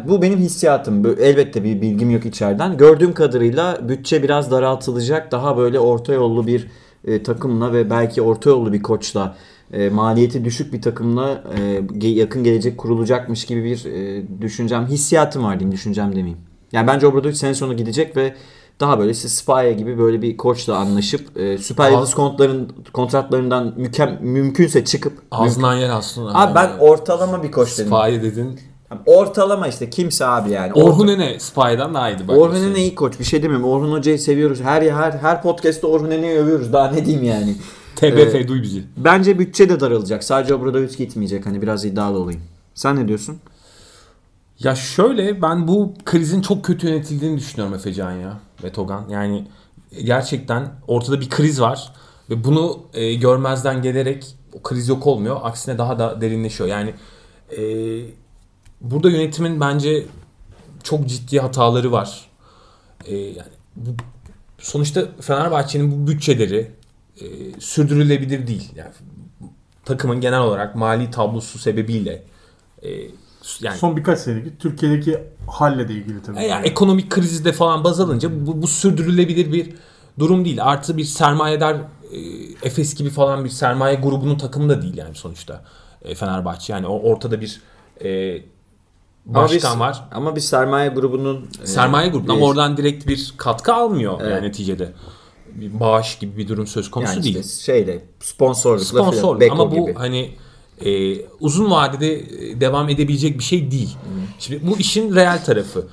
bu 0.07 0.21
benim 0.21 0.39
hissiyatım. 0.39 1.05
Elbette 1.19 1.63
bir 1.63 1.81
bilgim 1.81 2.09
yok 2.09 2.25
içeriden. 2.25 2.77
Gördüğüm 2.77 3.13
kadarıyla 3.13 3.89
bütçe 3.89 4.23
biraz 4.23 4.51
daraltılacak. 4.51 5.31
Daha 5.31 5.57
böyle 5.57 5.79
orta 5.79 6.13
yollu 6.13 6.47
bir 6.47 6.67
e, 7.05 7.23
takımla 7.23 7.73
ve 7.73 7.89
belki 7.89 8.21
orta 8.21 8.49
yollu 8.49 8.73
bir 8.73 8.81
koçla 8.83 9.35
e, 9.73 9.89
maliyeti 9.89 10.45
düşük 10.45 10.73
bir 10.73 10.81
takımla 10.81 11.43
e, 12.01 12.07
yakın 12.07 12.43
gelecek 12.43 12.77
kurulacakmış 12.77 13.45
gibi 13.45 13.63
bir 13.63 13.85
e, 13.85 14.23
düşüncem, 14.41 14.87
hissiyatım 14.87 15.43
var 15.43 15.59
diyeyim, 15.59 15.71
düşüncem 15.71 16.11
demeyeyim. 16.11 16.37
Yani 16.71 16.87
bence 16.87 17.07
Obradovic 17.07 17.35
sene 17.35 17.53
sonu 17.53 17.77
gidecek 17.77 18.17
ve 18.17 18.33
daha 18.79 18.99
böyle 18.99 19.11
işte 19.11 19.29
Spaya 19.29 19.71
gibi 19.71 19.97
böyle 19.97 20.21
bir 20.21 20.37
koçla 20.37 20.75
anlaşıp 20.75 21.37
e, 21.37 21.57
Süper 21.57 21.91
Yıldız 21.91 22.13
kontların, 22.13 22.73
kontratlarından 22.93 23.73
mükem, 23.77 24.19
mümkünse 24.21 24.85
çıkıp 24.85 25.13
Ağzından 25.31 25.75
yer 25.75 25.89
aslında. 25.89 26.35
Abi 26.35 26.55
ben 26.55 26.69
ortalama 26.79 27.43
bir 27.43 27.51
koç 27.51 27.79
dedim. 27.79 27.93
Spy 27.93 28.21
dedin. 28.21 28.59
Ortalama 29.05 29.67
işte 29.67 29.89
kimse 29.89 30.25
abi 30.25 30.51
yani. 30.51 30.73
Orhun 30.73 31.07
Ene 31.07 31.39
Spy'dan 31.39 31.93
daha 31.93 32.09
iyiydi. 32.09 32.27
bak 32.27 32.37
Orhun. 32.37 32.55
Ene 32.55 32.79
iyi 32.79 32.95
koç. 32.95 33.19
Bir 33.19 33.23
şey 33.23 33.43
demiyorum. 33.43 33.65
Orhun 33.65 33.91
Hoca'yı 33.91 34.19
seviyoruz. 34.19 34.61
Her 34.61 34.81
her 34.81 35.11
her 35.11 35.41
podcast'te 35.41 35.87
Orhun 35.87 36.11
Ene'yi 36.11 36.37
övüyoruz. 36.37 36.73
Daha 36.73 36.91
ne 36.91 37.05
diyeyim 37.05 37.25
yani. 37.25 37.55
TBF 37.95 38.47
duy 38.47 38.61
bizi. 38.61 38.83
Bence 38.97 39.39
bütçe 39.39 39.69
de 39.69 39.79
daralacak. 39.79 40.23
Sadece 40.23 40.55
Obradovic 40.55 40.97
gitmeyecek. 40.97 41.45
Hani 41.45 41.61
biraz 41.61 41.85
iddialı 41.85 42.19
olayım. 42.19 42.41
Sen 42.75 42.95
ne 42.95 43.07
diyorsun? 43.07 43.39
Ya 44.59 44.75
şöyle 44.75 45.41
ben 45.41 45.67
bu 45.67 45.93
krizin 46.05 46.41
çok 46.41 46.65
kötü 46.65 46.87
yönetildiğini 46.87 47.37
düşünüyorum 47.37 47.75
Efecan 47.75 48.11
ya 48.11 48.39
ve 48.63 48.71
Togan. 48.71 49.09
Yani 49.09 49.47
gerçekten 50.03 50.71
ortada 50.87 51.21
bir 51.21 51.29
kriz 51.29 51.61
var 51.61 51.93
ve 52.29 52.43
bunu 52.43 52.79
e, 52.93 53.13
görmezden 53.13 53.81
gelerek 53.81 54.25
o 54.53 54.61
kriz 54.61 54.87
yok 54.87 55.07
olmuyor. 55.07 55.39
Aksine 55.43 55.77
daha 55.77 55.99
da 55.99 56.21
derinleşiyor. 56.21 56.69
Yani 56.69 56.93
e, 57.57 57.61
burada 58.81 59.09
yönetimin 59.09 59.59
bence 59.59 60.05
çok 60.83 61.07
ciddi 61.07 61.39
hataları 61.39 61.91
var. 61.91 62.29
E, 63.05 63.15
yani 63.15 63.51
bu, 63.75 63.89
sonuçta 64.59 65.05
Fenerbahçe'nin 65.21 65.91
bu 65.91 66.11
bütçeleri 66.11 66.71
e, 67.21 67.25
sürdürülebilir 67.59 68.47
değil. 68.47 68.71
Yani 68.75 68.91
takımın 69.85 70.21
genel 70.21 70.39
olarak 70.39 70.75
mali 70.75 71.11
tablosu 71.11 71.59
sebebiyle 71.59 72.23
e, 72.83 72.89
yani 73.61 73.77
Son 73.77 73.97
birkaç 73.97 74.19
senedeki 74.19 74.57
Türkiye'deki 74.57 75.19
halle 75.47 75.87
de 75.89 75.93
ilgili 75.93 76.21
tabii. 76.21 76.39
e 76.39 76.47
yani 76.47 76.67
ekonomik 76.67 77.09
krizde 77.09 77.51
falan 77.51 77.83
baz 77.83 77.99
alınca 77.99 78.45
bu, 78.47 78.61
bu 78.61 78.67
sürdürülebilir 78.67 79.51
bir 79.51 79.69
durum 80.19 80.45
değil. 80.45 80.63
Artı 80.63 80.97
bir 80.97 81.03
sermayedar 81.03 81.75
e, 81.75 82.17
Efes 82.63 82.95
gibi 82.95 83.09
falan 83.09 83.45
bir 83.45 83.49
sermaye 83.49 83.95
grubunun 83.95 84.37
takımı 84.37 84.69
da 84.69 84.81
değil 84.81 84.97
yani 84.97 85.15
sonuçta 85.15 85.63
e, 86.01 86.15
Fenerbahçe. 86.15 86.73
Yani 86.73 86.87
o 86.87 86.99
ortada 86.99 87.41
bir 87.41 87.61
e, 88.03 88.37
başkan 89.25 89.71
Ama 89.71 89.75
biz- 89.75 89.99
var. 89.99 90.03
Ama 90.11 90.35
bir 90.35 90.41
sermaye 90.41 90.89
grubunun 90.89 91.49
e, 91.63 91.67
Sermaye 91.67 92.09
grubu 92.09 92.31
ama 92.31 92.41
bir- 92.41 92.45
oradan 92.45 92.77
direkt 92.77 93.07
bir 93.07 93.33
katkı 93.37 93.73
almıyor 93.73 94.17
Evet. 94.21 94.31
yani 94.31 94.47
neticede. 94.47 94.93
Bir 95.55 95.79
bağış 95.79 96.19
gibi 96.19 96.37
bir 96.37 96.47
durum 96.47 96.67
söz 96.67 96.91
konusu 96.91 97.13
yani 97.13 97.23
değil. 97.23 97.39
işte 97.39 97.63
şeyle 97.63 98.05
sponsorlukla 98.19 98.85
Sponsor 98.85 99.39
falan, 99.39 99.49
ama 99.49 99.71
bu 99.71 99.85
gibi. 99.85 99.93
hani 99.93 100.31
e, 100.85 101.15
uzun 101.39 101.71
vadede 101.71 102.19
e, 102.19 102.61
devam 102.61 102.89
edebilecek 102.89 103.37
bir 103.37 103.43
şey 103.43 103.71
değil. 103.71 103.97
Şimdi 104.39 104.67
bu 104.67 104.77
işin 104.77 105.15
real 105.15 105.37
tarafı. 105.37 105.87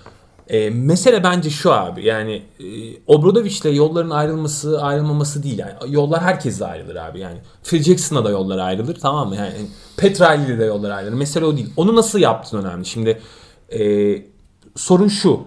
E, 0.49 0.71
mesele 0.71 1.25
bence 1.25 1.51
şu 1.51 1.73
abi 1.73 2.05
yani 2.05 2.43
e, 2.61 2.65
Obradovic'le 3.07 3.75
yolların 3.75 4.11
ayrılması 4.11 4.83
ayrılmaması 4.83 5.43
değil 5.43 5.59
yani 5.59 5.73
yollar 5.89 6.23
herkesle 6.23 6.65
ayrılır 6.65 6.97
abi 6.97 7.21
yani 7.21 7.39
Phil 7.65 7.83
Jackson'la 7.83 8.25
da 8.25 8.31
yollar 8.31 8.59
ayrılır 8.59 8.95
tamam 8.95 9.29
mı 9.29 9.37
yani 9.37 9.53
Petrali'yle 9.97 10.59
de 10.59 10.65
yollar 10.65 10.91
ayrılır 10.91 11.17
mesele 11.17 11.45
o 11.45 11.57
değil 11.57 11.71
onu 11.77 11.97
nasıl 11.97 12.19
yaptın 12.19 12.59
önemli 12.59 12.87
şimdi 12.87 13.21
e, 13.79 13.83
sorun 14.77 15.09
şu 15.09 15.41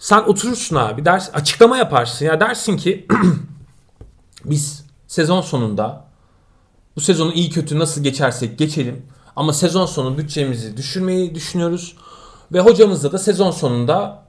sen 0.00 0.22
oturursun 0.22 0.76
abi 0.76 1.04
ders 1.04 1.30
açıklama 1.34 1.76
yaparsın 1.76 2.24
ya 2.26 2.40
dersin 2.40 2.76
ki 2.76 3.06
biz 4.44 4.84
sezon 5.06 5.40
sonunda 5.40 6.04
bu 6.96 7.00
sezonu 7.00 7.32
iyi 7.32 7.50
kötü 7.50 7.78
nasıl 7.78 8.02
geçersek 8.02 8.58
geçelim. 8.58 9.06
Ama 9.36 9.52
sezon 9.52 9.86
sonu 9.86 10.18
bütçemizi 10.18 10.76
düşürmeyi 10.76 11.34
düşünüyoruz. 11.34 11.96
Ve 12.52 12.60
hocamızla 12.60 13.12
da 13.12 13.18
sezon 13.18 13.50
sonunda 13.50 14.22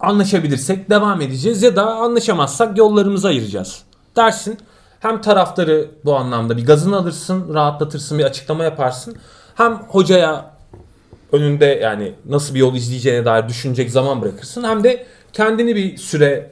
anlaşabilirsek 0.00 0.90
devam 0.90 1.20
edeceğiz 1.20 1.62
ya 1.62 1.76
da 1.76 1.94
anlaşamazsak 1.94 2.78
yollarımızı 2.78 3.28
ayıracağız. 3.28 3.82
Dersin. 4.16 4.58
Hem 5.00 5.20
taraftarı 5.20 5.90
bu 6.04 6.16
anlamda 6.16 6.56
bir 6.56 6.66
gazını 6.66 6.96
alırsın, 6.96 7.54
rahatlatırsın, 7.54 8.18
bir 8.18 8.24
açıklama 8.24 8.64
yaparsın. 8.64 9.16
Hem 9.54 9.74
hocaya 9.88 10.50
önünde 11.32 11.64
yani 11.64 12.14
nasıl 12.28 12.54
bir 12.54 12.60
yol 12.60 12.74
izleyeceğine 12.74 13.24
dair 13.24 13.48
düşünecek 13.48 13.90
zaman 13.90 14.22
bırakırsın. 14.22 14.64
Hem 14.64 14.84
de 14.84 15.06
kendini 15.32 15.76
bir 15.76 15.96
süre 15.96 16.50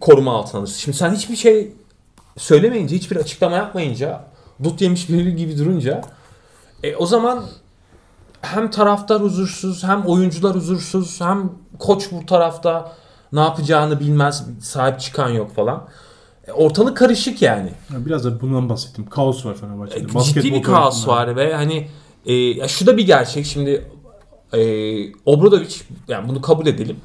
koruma 0.00 0.32
altına 0.32 0.60
alırsın. 0.60 0.78
Şimdi 0.78 0.96
sen 0.96 1.14
hiçbir 1.14 1.36
şey 1.36 1.72
söylemeyince, 2.36 2.96
hiçbir 2.96 3.16
açıklama 3.16 3.56
yapmayınca, 3.56 4.24
dut 4.64 4.80
yemiş 4.80 5.08
biri 5.08 5.36
gibi 5.36 5.58
durunca 5.58 6.02
e, 6.82 6.96
o 6.96 7.06
zaman 7.06 7.44
hem 8.40 8.70
taraftar 8.70 9.22
huzursuz, 9.22 9.84
hem 9.84 10.02
oyuncular 10.02 10.56
huzursuz, 10.56 11.20
hem 11.20 11.52
koç 11.78 12.12
bu 12.12 12.26
tarafta 12.26 12.92
ne 13.32 13.40
yapacağını 13.40 14.00
bilmez, 14.00 14.44
sahip 14.60 15.00
çıkan 15.00 15.28
yok 15.28 15.54
falan. 15.54 15.88
E, 16.46 16.52
ortalık 16.52 16.96
karışık 16.96 17.42
yani. 17.42 17.70
Biraz 17.90 18.24
da 18.24 18.40
bundan 18.40 18.68
bahsettim. 18.68 19.06
Kaos 19.10 19.46
var 19.46 19.54
Fenerbahçe'de. 19.54 20.00
Ciddi 20.00 20.14
Basketbol 20.14 20.50
bir 20.50 20.62
kaos 20.62 21.08
var 21.08 21.36
ve 21.36 21.54
hani 21.54 21.88
e, 22.26 22.34
ya 22.34 22.68
şu 22.68 22.86
da 22.86 22.96
bir 22.96 23.06
gerçek 23.06 23.46
şimdi 23.46 23.84
e, 24.52 24.60
Obradovic 25.26 25.76
yani 26.08 26.28
bunu 26.28 26.40
kabul 26.40 26.66
edelim. 26.66 26.96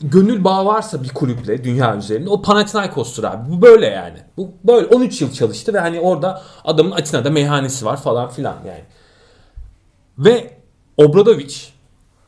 Gönül 0.00 0.44
bağı 0.44 0.64
varsa 0.64 1.02
bir 1.02 1.08
kulüple 1.08 1.64
dünya 1.64 1.96
üzerinde 1.96 2.30
o 2.30 2.42
Panathinaikos'tur 2.42 3.24
abi. 3.24 3.52
Bu 3.52 3.62
böyle 3.62 3.86
yani. 3.86 4.18
Bu 4.36 4.52
böyle 4.64 4.86
13 4.86 5.20
yıl 5.20 5.32
çalıştı 5.32 5.74
ve 5.74 5.80
hani 5.80 6.00
orada 6.00 6.42
adamın 6.64 6.90
Atina'da 6.90 7.30
meyhanesi 7.30 7.84
var 7.84 8.02
falan 8.02 8.30
filan 8.30 8.56
yani. 8.66 8.84
Ve 10.18 10.50
Obradovic 10.96 11.54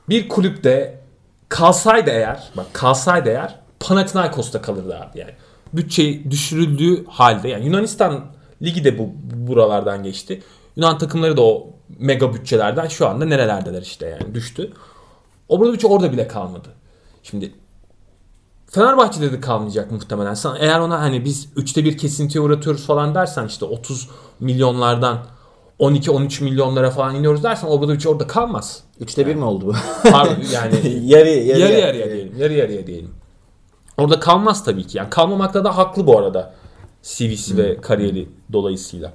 bir 0.09 0.29
kulüpte 0.29 1.01
kalsaydı 1.49 2.11
eğer, 2.11 2.51
bak 2.57 2.67
kalsaydı 2.73 3.29
eğer 3.29 3.59
Panathinaikos'ta 3.81 4.63
kalırdı 4.63 4.97
abi 4.97 5.19
yani. 5.19 5.33
Bütçe 5.73 6.31
düşürüldüğü 6.31 7.05
halde 7.07 7.49
yani 7.49 7.67
Yunanistan 7.67 8.25
ligi 8.63 8.85
de 8.85 8.99
bu 8.99 9.13
buralardan 9.49 10.03
geçti. 10.03 10.43
Yunan 10.77 10.99
takımları 10.99 11.37
da 11.37 11.43
o 11.43 11.71
mega 11.99 12.35
bütçelerden 12.35 12.89
şu 12.89 13.09
anda 13.09 13.25
nerelerdeler 13.25 13.83
işte 13.83 14.07
yani 14.07 14.35
düştü. 14.35 14.73
Obradovic 15.49 15.87
orada 15.89 16.13
bile 16.13 16.29
kalmadı. 16.29 16.69
Şimdi 17.23 17.53
Fenerbahçe'de 18.67 19.33
de 19.33 19.41
kalmayacak 19.41 19.91
muhtemelen. 19.93 20.35
Sen 20.35 20.55
eğer 20.59 20.81
ona 20.81 21.01
hani 21.01 21.25
biz 21.25 21.49
üçte 21.57 21.85
bir 21.85 21.99
kesintiye 21.99 22.45
uğratıyoruz 22.45 22.87
falan 22.87 23.15
dersen 23.15 23.47
işte 23.47 23.65
30 23.65 24.09
milyonlardan 24.41 25.19
12-13 25.81 26.45
milyonlara 26.45 26.91
falan 26.91 27.15
iniyoruz 27.15 27.43
dersen 27.43 27.69
Obradovic 27.69 28.09
orada 28.09 28.27
kalmaz. 28.27 28.83
Üçte 29.01 29.27
bir 29.27 29.35
mi 29.35 29.45
oldu 29.45 29.67
bu? 29.67 29.75
Pardon, 30.11 30.37
yani 30.53 30.75
yarı, 31.05 31.29
yarı, 31.29 31.61
yarı 31.61 31.73
yarıya 31.73 32.11
diyelim. 32.11 32.39
Yarı 32.39 32.53
yarıya 32.53 32.87
diyelim. 32.87 33.15
Orada 33.99 34.21
kalmaz 34.21 34.65
tabii 34.65 34.87
ki. 34.87 34.99
Yani 34.99 35.11
kalmamakta 35.11 35.65
da 35.65 35.77
haklı 35.77 36.07
bu 36.07 36.19
arada. 36.19 36.55
CV'si 37.03 37.57
ve 37.57 37.81
kariyeri 37.81 38.29
dolayısıyla. 38.53 39.13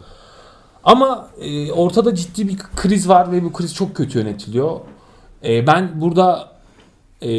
Ama 0.83 1.29
e, 1.41 1.71
ortada 1.71 2.15
ciddi 2.15 2.47
bir 2.47 2.57
kriz 2.57 3.09
var 3.09 3.31
ve 3.31 3.43
bu 3.43 3.53
kriz 3.53 3.75
çok 3.75 3.95
kötü 3.95 4.19
yönetiliyor. 4.19 4.79
E, 5.43 5.67
ben 5.67 6.01
burada 6.01 6.51
e, 7.21 7.29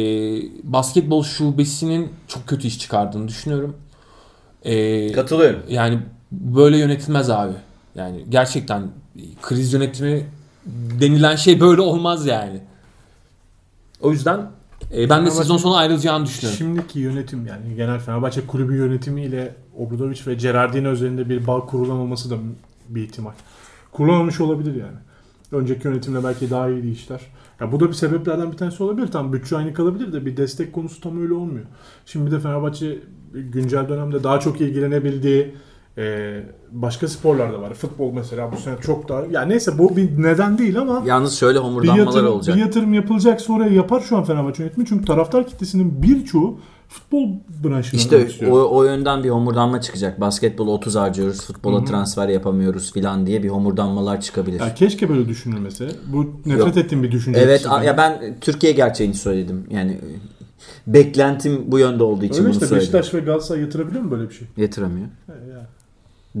basketbol 0.63 1.23
şubesinin 1.23 2.13
çok 2.27 2.47
kötü 2.47 2.67
iş 2.67 2.79
çıkardığını 2.79 3.27
düşünüyorum. 3.27 3.75
E, 4.63 5.11
Katılıyorum. 5.11 5.63
yani 5.69 5.99
böyle 6.31 6.77
yönetilmez 6.77 7.29
abi. 7.29 7.53
Yani 7.95 8.25
gerçekten 8.29 8.87
kriz 9.41 9.73
yönetimi 9.73 10.25
denilen 10.99 11.35
şey 11.35 11.59
böyle 11.59 11.81
olmaz 11.81 12.25
yani. 12.25 12.61
O 14.01 14.11
yüzden 14.11 14.39
e, 14.95 15.09
ben 15.09 15.25
de 15.25 15.31
sezon 15.31 15.57
sonu 15.57 15.75
ayrılacağını 15.75 16.25
düşünüyorum. 16.25 16.57
Şimdiki 16.57 16.99
yönetim 16.99 17.47
yani 17.47 17.75
genel 17.75 17.99
Fenerbahçe 17.99 18.47
kulübü 18.47 18.75
yönetimiyle 18.75 19.55
Obradovic 19.77 20.19
ve 20.27 20.33
Gerardino 20.33 20.91
üzerinde 20.91 21.29
bir 21.29 21.47
bağ 21.47 21.59
kurulamaması 21.59 22.29
da 22.29 22.35
bir 22.95 23.03
ihtimal. 23.03 23.31
Kurulamamış 23.91 24.41
olabilir 24.41 24.75
yani. 24.75 24.97
Önceki 25.51 25.87
yönetimle 25.87 26.23
belki 26.23 26.49
daha 26.49 26.69
iyiydi 26.69 26.89
işler. 26.89 27.21
Ya 27.59 27.71
bu 27.71 27.79
da 27.79 27.87
bir 27.87 27.93
sebeplerden 27.93 28.51
bir 28.51 28.57
tanesi 28.57 28.83
olabilir. 28.83 29.07
Tam 29.07 29.33
bütçe 29.33 29.57
aynı 29.57 29.73
kalabilir 29.73 30.13
de 30.13 30.25
bir 30.25 30.37
destek 30.37 30.73
konusu 30.73 31.01
tam 31.01 31.21
öyle 31.21 31.33
olmuyor. 31.33 31.65
Şimdi 32.05 32.25
bir 32.25 32.31
de 32.31 32.39
Fenerbahçe 32.39 32.99
güncel 33.33 33.89
dönemde 33.89 34.23
daha 34.23 34.39
çok 34.39 34.61
ilgilenebildiği 34.61 35.55
e, 35.97 36.39
başka 36.71 37.07
sporlar 37.07 37.53
da 37.53 37.61
var. 37.61 37.73
Futbol 37.73 38.13
mesela 38.13 38.51
bu 38.51 38.57
sene 38.57 38.75
çok 38.81 39.09
daha... 39.09 39.21
Ya 39.31 39.41
neyse 39.41 39.77
bu 39.77 39.95
bir 39.95 40.23
neden 40.23 40.57
değil 40.57 40.79
ama 40.79 41.03
Yalnız 41.05 41.33
şöyle 41.35 41.59
bir 41.59 41.63
homurdanmalar 41.63 42.05
yatırım, 42.05 42.33
olacak. 42.33 42.55
bir 42.55 42.61
yatırım 42.61 42.93
yapılacaksa 42.93 43.53
oraya 43.53 43.73
yapar 43.73 43.99
şu 44.01 44.17
an 44.17 44.23
Fenerbahçe 44.23 44.63
yönetimi. 44.63 44.85
Çünkü 44.85 45.05
taraftar 45.05 45.47
kitlesinin 45.47 46.03
birçoğu 46.03 46.59
futbol 46.93 47.29
branşına 47.63 47.99
İşte 47.99 48.47
o, 48.51 48.77
o 48.77 48.83
yönden 48.83 49.23
bir 49.23 49.29
homurdanma 49.29 49.81
çıkacak. 49.81 50.21
Basketbola 50.21 50.71
30 50.71 50.95
harcıyoruz, 50.95 51.41
futbola 51.41 51.85
transfer 51.85 52.27
yapamıyoruz 52.27 52.93
filan 52.93 53.27
diye 53.27 53.43
bir 53.43 53.49
homurdanmalar 53.49 54.21
çıkabilir. 54.21 54.59
Ya 54.59 54.75
keşke 54.75 55.09
böyle 55.09 55.27
düşünülmese. 55.27 55.91
Bu 56.07 56.31
nefret 56.45 56.59
Yok. 56.59 56.77
ettiğim 56.77 57.03
bir 57.03 57.11
düşünce. 57.11 57.39
Evet 57.39 57.65
a- 57.69 57.83
ya 57.83 57.97
ben 57.97 58.37
Türkiye 58.41 58.73
gerçeğini 58.73 59.13
söyledim. 59.13 59.67
Yani 59.69 59.91
e, 59.91 60.93
beklentim 60.93 61.71
bu 61.71 61.79
yönde 61.79 62.03
olduğu 62.03 62.25
için 62.25 62.35
Öyle 62.35 62.45
bunu 62.45 62.51
işte 62.53 62.65
söyledim. 62.67 62.93
Beşiktaş 62.93 63.13
ve 63.13 63.19
Galatasaray 63.25 63.61
yatırabiliyor 63.61 64.03
mu 64.03 64.11
böyle 64.11 64.29
bir 64.29 64.33
şey? 64.33 64.47
Yatıramıyor. 64.57 65.07
Ya, 65.27 65.53
ya. 65.53 65.62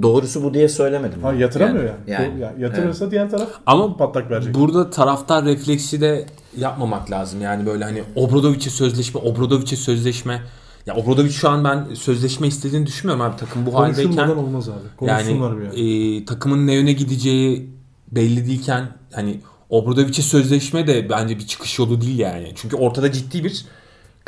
Doğrusu 0.01 0.43
bu 0.43 0.53
diye 0.53 0.69
söylemedim. 0.69 1.23
Ha, 1.23 1.33
yatıramıyor 1.33 1.83
yani. 1.83 1.97
Yani, 2.07 2.35
Bu- 2.35 2.39
ya, 2.39 2.53
yatırırsa 2.59 3.11
diğer 3.11 3.29
taraf 3.31 3.49
Ama 3.65 3.97
patlak 3.97 4.31
verecek. 4.31 4.55
burada 4.55 4.89
taraftar 4.89 5.45
refleksi 5.45 6.01
de 6.01 6.25
yapmamak 6.57 7.11
lazım. 7.11 7.41
Yani 7.41 7.65
böyle 7.65 7.83
hani 7.83 8.03
Obradovic'e 8.15 8.69
sözleşme, 8.69 9.21
Obradovic'e 9.21 9.75
sözleşme. 9.75 10.41
Ya 10.85 10.95
Obradovic 10.95 11.29
şu 11.31 11.49
an 11.49 11.63
ben 11.63 11.93
sözleşme 11.93 12.47
istediğini 12.47 12.85
düşünmüyorum 12.87 13.25
abi 13.25 13.37
takım 13.37 13.65
bu 13.65 13.73
haldeyken. 13.75 14.03
Konuşulmadan 14.03 14.37
olmaz 14.37 14.69
abi. 14.69 14.75
Konuşsunlar 14.97 15.51
Yani 15.51 15.59
bir 15.59 15.81
yani. 15.81 16.17
e, 16.17 16.25
takımın 16.25 16.67
ne 16.67 16.73
yöne 16.73 16.93
gideceği 16.93 17.69
belli 18.11 18.47
değilken 18.47 18.87
hani 19.13 19.39
Obradovic'e 19.69 20.21
sözleşme 20.21 20.87
de 20.87 21.09
bence 21.09 21.37
bir 21.37 21.47
çıkış 21.47 21.79
yolu 21.79 22.01
değil 22.01 22.19
yani. 22.19 22.51
Çünkü 22.55 22.75
ortada 22.75 23.11
ciddi 23.11 23.43
bir 23.43 23.65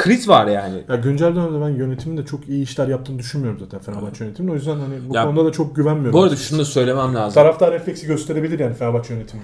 kriz 0.05 0.29
var 0.29 0.47
yani. 0.47 0.83
Ya 0.89 0.95
güncel 0.95 1.35
dönemde 1.35 1.61
ben 1.65 1.69
yönetimin 1.69 2.17
de 2.17 2.25
çok 2.25 2.49
iyi 2.49 2.63
işler 2.63 2.87
yaptığını 2.87 3.19
düşünmüyorum 3.19 3.59
zaten 3.59 3.79
Fenerbahçe 3.79 4.23
yönetiminin. 4.25 4.51
O 4.53 4.55
yüzden 4.55 4.79
hani 4.79 5.09
bu 5.09 5.15
Ya- 5.15 5.23
konuda 5.25 5.45
da 5.45 5.51
çok 5.51 5.75
güvenmiyorum. 5.75 6.13
Bu 6.13 6.23
arada 6.23 6.35
şunu 6.35 6.59
da 6.59 6.65
söylemem 6.65 7.15
lazım. 7.15 7.33
Taraftar 7.33 7.71
refleksi 7.73 8.07
gösterebilir 8.07 8.59
yani 8.59 8.73
Fenerbahçe 8.73 9.13
yönetimi. 9.13 9.43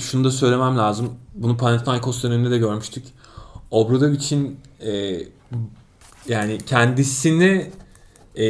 Şunu 0.00 0.24
da 0.24 0.30
söylemem 0.30 0.78
lazım. 0.78 1.08
Bunu 1.34 1.56
Panathinaikos 1.56 2.22
döneminde 2.22 2.50
de 2.50 2.58
görmüştük. 2.58 3.04
Obradovic'in 3.70 4.56
e, 4.86 5.18
yani 6.28 6.58
kendisini 6.66 7.70
e, 8.36 8.44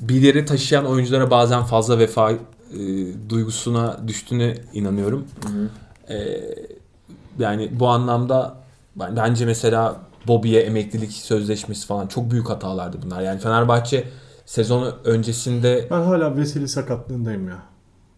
bir 0.00 0.22
yere 0.22 0.44
taşıyan 0.44 0.86
oyunculara 0.86 1.30
bazen 1.30 1.62
fazla 1.62 1.98
vefa 1.98 2.30
e, 2.32 2.38
duygusuna 3.28 4.08
düştüğüne 4.08 4.54
inanıyorum. 4.72 5.24
E, 6.08 6.16
yani 7.38 7.70
bu 7.80 7.88
anlamda 7.88 8.56
ben- 8.96 9.16
bence 9.16 9.46
mesela 9.46 10.00
Bobby'ye 10.26 10.60
emeklilik 10.60 11.12
sözleşmesi 11.12 11.86
falan 11.86 12.06
çok 12.06 12.30
büyük 12.30 12.50
hatalardı 12.50 12.98
bunlar. 13.04 13.22
Yani 13.22 13.40
Fenerbahçe 13.40 14.04
sezonu 14.46 14.94
öncesinde 15.04 15.88
Ben 15.90 16.00
hala 16.02 16.36
Veseli 16.36 16.68
sakatlığındayım 16.68 17.48
ya. 17.48 17.62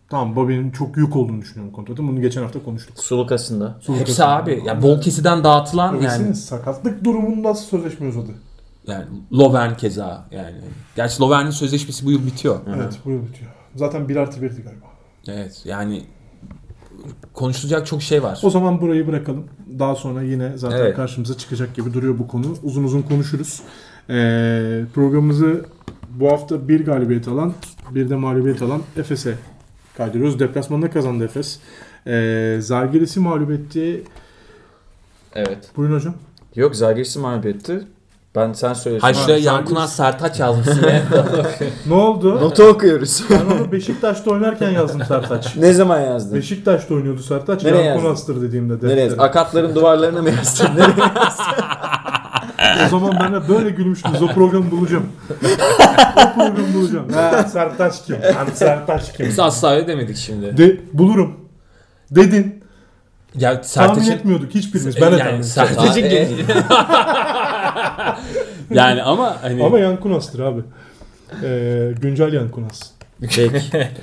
Tamam 0.09 0.36
Bobby'nin 0.36 0.70
çok 0.70 0.96
yük 0.96 1.16
olduğunu 1.16 1.40
düşünüyorum 1.40 1.72
kontratın. 1.74 2.09
Bunu 2.09 2.20
geçen 2.20 2.42
hafta 2.42 2.62
konuştuk. 2.62 2.98
Sulukasında. 2.98 3.78
hepsi 3.86 4.24
abi. 4.24 4.62
Ya 4.66 4.82
bol 4.82 5.00
kesiden 5.00 5.44
dağıtılan 5.44 6.00
Veseli'nin 6.00 6.24
yani 6.24 6.34
sakatlık 6.36 7.05
durumunda 7.05 7.48
nasıl 7.48 7.64
sözleşme 7.64 8.09
uzadı? 8.09 8.30
Yani 8.86 9.05
Lovern 9.32 9.74
keza 9.74 10.26
yani. 10.30 10.57
Gerçi 10.96 11.22
Lovern'in 11.22 11.50
sözleşmesi 11.50 12.07
bu 12.07 12.11
yıl 12.11 12.26
bitiyor. 12.26 12.61
Evet 12.76 12.98
bu 13.05 13.11
yıl 13.11 13.26
bitiyor. 13.26 13.50
Zaten 13.76 14.09
1 14.09 14.16
artı 14.16 14.40
1'di 14.40 14.62
galiba. 14.62 14.86
Evet 15.28 15.62
yani 15.64 16.02
konuşulacak 17.32 17.86
çok 17.86 18.02
şey 18.02 18.22
var. 18.22 18.40
O 18.42 18.50
zaman 18.50 18.80
burayı 18.80 19.07
bırakalım. 19.07 19.44
Daha 19.78 19.94
sonra 19.94 20.22
yine 20.22 20.52
zaten 20.57 20.76
Evet. 20.78 20.96
karşımıza 20.96 21.36
çıkacak 21.38 21.74
gibi 21.74 21.94
duruyor 21.94 22.18
bu 22.18 22.28
konu. 22.28 22.46
Uzun 22.62 22.84
uzun 22.84 23.02
konuşuruz. 23.02 23.62
Ee, 24.11 24.82
programımızı 24.94 25.66
bu 26.11 26.32
hafta 26.32 26.68
bir 26.68 26.84
galibiyet 26.84 27.28
alan, 27.28 27.55
bir 27.90 28.11
de 28.11 28.16
mağlubiyet 28.16 28.62
alan 28.62 28.82
Efes'e 28.96 29.34
kaydırıyoruz. 29.96 30.38
Deplasmanda 30.40 30.90
kazandı 30.90 31.24
Efes. 31.24 31.59
Ee, 32.07 32.59
Zalgiris'i 32.61 33.20
mağlup 33.20 33.50
etti. 33.50 34.02
Evet. 35.34 35.70
Buyurun 35.76 35.94
hocam. 35.94 36.14
Yok 36.57 36.76
Zalgiris'i 36.76 37.18
mağlup 37.18 37.46
etti. 37.46 37.80
Ben 38.37 38.53
sen 38.53 38.72
söylüyorsun. 38.72 39.03
Hayır 39.05 39.16
şuraya 39.16 39.39
Yankunan 39.39 39.87
Sertaç 39.87 40.41
yazmışsın 40.41 40.89
ya. 40.89 41.03
Ne 41.87 41.95
oldu? 41.95 42.41
Notu 42.41 42.62
okuyoruz. 42.64 43.24
ben 43.30 43.57
onu 43.57 43.72
Beşiktaş'ta 43.72 44.30
oynarken 44.30 44.70
yazdım 44.70 45.03
Sertaç. 45.09 45.57
ne 45.57 45.72
zaman 45.72 46.01
yazdın? 46.01 46.39
Beşiktaş'ta 46.39 46.95
oynuyordu 46.95 47.22
Sertaç. 47.22 47.64
Nereye 47.64 47.76
Yan 47.82 47.85
yazdın? 47.85 48.03
Konas'tır 48.07 48.43
dediğimde. 48.43 48.87
Nereye? 48.89 49.11
deftere. 49.11 49.26
Akatların 49.26 49.74
duvarlarına 49.74 50.22
mı 50.22 50.30
yazdın? 50.30 50.66
Nereye? 50.76 51.11
O 52.87 52.89
zaman 52.89 53.16
ben 53.20 53.32
de 53.35 53.49
böyle 53.49 53.70
gülmüştünüz. 53.70 54.22
O 54.22 54.26
programı 54.26 54.70
bulacağım. 54.70 55.07
o 56.16 56.35
programı 56.35 56.74
bulacağım. 56.74 57.12
Ha, 57.12 57.43
Sertaç 57.45 58.05
kim? 58.07 58.16
Lan 58.16 58.47
Sertaç 58.55 59.12
kim? 59.12 59.26
Biz 59.26 59.39
asla 59.39 59.70
öyle 59.74 59.87
demedik 59.87 60.16
şimdi. 60.16 60.57
De, 60.57 60.76
bulurum. 60.93 61.37
Dedin. 62.11 62.64
Ya 63.39 63.51
Tahmin 63.51 63.62
Sertaç'ın 63.64 64.11
etmiyorduk 64.12 64.55
hiçbirimiz. 64.55 64.97
Ben 65.01 65.12
de 65.12 65.18
tahmin 65.18 65.18
yani 65.18 65.28
etmedim. 65.28 65.45
Sertaç'ın 65.45 66.03
Aa, 66.03 66.07
e- 66.07 66.28
yani 68.70 69.02
ama 69.02 69.42
hani 69.42 69.64
Ama 69.64 69.78
Yan 69.78 70.00
Kunas'tır 70.00 70.40
abi. 70.40 70.60
Ee, 71.42 71.92
güncel 72.00 72.32
Yan 72.32 72.48
Kunas. 72.48 72.80
Peki. 73.20 73.50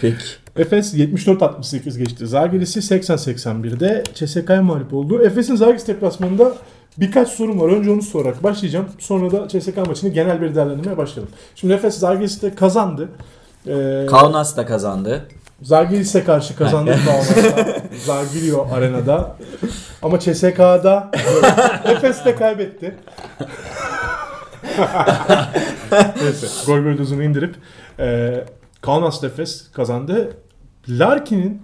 Peki. 0.02 0.16
Efes 0.56 0.94
74-68 0.94 1.98
geçti. 1.98 2.28
Zalgiris'i 2.28 2.80
80-81'de 2.80 4.04
CSK'ya 4.14 4.62
mağlup 4.62 4.94
oldu. 4.94 5.24
Efes'in 5.24 5.56
Zalgiris 5.56 5.88
deplasmanında 5.88 6.54
birkaç 6.98 7.30
sorum 7.30 7.62
var. 7.62 7.70
Önce 7.70 7.92
onu 7.92 8.02
sorarak 8.02 8.44
başlayacağım. 8.44 8.86
Sonra 9.00 9.32
da 9.32 9.48
CSK 9.48 9.88
maçını 9.88 10.10
genel 10.10 10.42
bir 10.42 10.56
değerlendirmeye 10.56 10.98
başlayalım. 10.98 11.34
Şimdi 11.56 11.74
Efes 11.74 11.98
Zalgiris'te 11.98 12.56
kazandı. 12.56 13.10
Ee, 13.68 14.06
Kaunas 14.10 14.58
da 14.58 14.66
kazandı. 14.66 15.26
Zalgiris'e 15.62 16.24
karşı 16.24 16.56
kazandı 16.56 16.96
Kaunas'ta. 17.06 17.82
Zalgirio 18.06 18.68
Arena'da. 18.74 19.36
Ama 20.02 20.20
CSK'da 20.20 21.12
Efes 21.86 22.26
de 22.26 22.36
kaybetti. 22.36 22.96
Neyse. 26.22 26.48
Gol 26.66 26.98
dozunu 26.98 27.24
indirip 27.24 27.56
e, 28.00 28.34
Kaunas 28.82 29.24
Efes 29.24 29.72
kazandı. 29.72 30.34
Larkin'in 30.90 31.62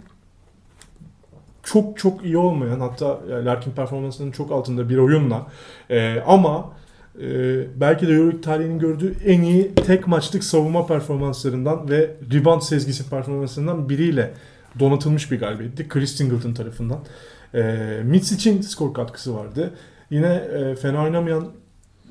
çok 1.64 1.98
çok 1.98 2.26
iyi 2.26 2.38
olmayan 2.38 2.80
hatta 2.80 3.20
Larkin 3.46 3.72
performansının 3.72 4.32
çok 4.32 4.52
altında 4.52 4.90
bir 4.90 4.98
oyunla 4.98 5.48
e, 5.90 6.20
ama 6.28 6.74
e, 7.22 7.30
belki 7.80 8.08
de 8.08 8.12
Euroleague 8.14 8.42
tarihinin 8.42 8.80
gördüğü 8.80 9.16
en 9.26 9.42
iyi 9.42 9.76
tek 9.76 10.08
maçlık 10.08 10.44
savunma 10.44 10.88
performanslarından 10.88 11.90
ve 11.90 12.12
rebound 12.34 12.62
sezgisi 12.62 13.10
performanslarından 13.10 13.90
biriyle 13.90 14.34
donatılmış 14.80 15.32
bir 15.32 15.40
galibiyetti. 15.40 15.88
Chris 15.88 16.16
Singleton 16.16 16.54
tarafından. 16.54 17.00
E, 17.54 17.62
Mitsic'in 18.04 18.62
skor 18.62 18.94
katkısı 18.94 19.36
vardı. 19.36 19.74
Yine 20.10 20.34
e, 20.34 20.76
fena 20.76 21.04
oynamayan 21.04 21.48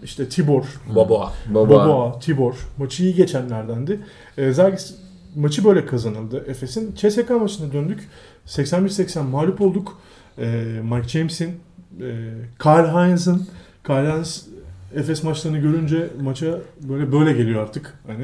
işte 0.03 0.29
Tibor, 0.29 0.65
Baba. 0.95 1.33
Baba. 1.51 1.71
Boboa, 1.71 2.19
Tibor 2.19 2.55
maçı 2.79 3.03
iyi 3.03 3.15
geçenlerdendi. 3.15 4.01
E, 4.39 4.53
Zalgiris 4.53 4.95
maçı 5.37 5.65
böyle 5.65 5.87
kazanıldı 5.87 6.45
Efes'in. 6.49 6.95
CSK 6.95 7.31
maçına 7.31 7.73
döndük. 7.73 8.09
81-80 8.47 9.23
mağlup 9.23 9.61
olduk. 9.61 9.99
E, 10.39 10.47
Mike 10.83 11.09
James'in, 11.09 11.61
e, 12.01 12.11
Karl 12.59 12.89
Heinz'ın, 12.95 13.47
Karl 13.83 14.07
Heinz 14.07 14.47
Efes 14.95 15.23
maçlarını 15.23 15.59
görünce 15.59 16.07
maça 16.23 16.47
böyle 16.89 17.13
böyle 17.13 17.33
geliyor 17.33 17.63
artık. 17.63 17.95
Hani 18.07 18.19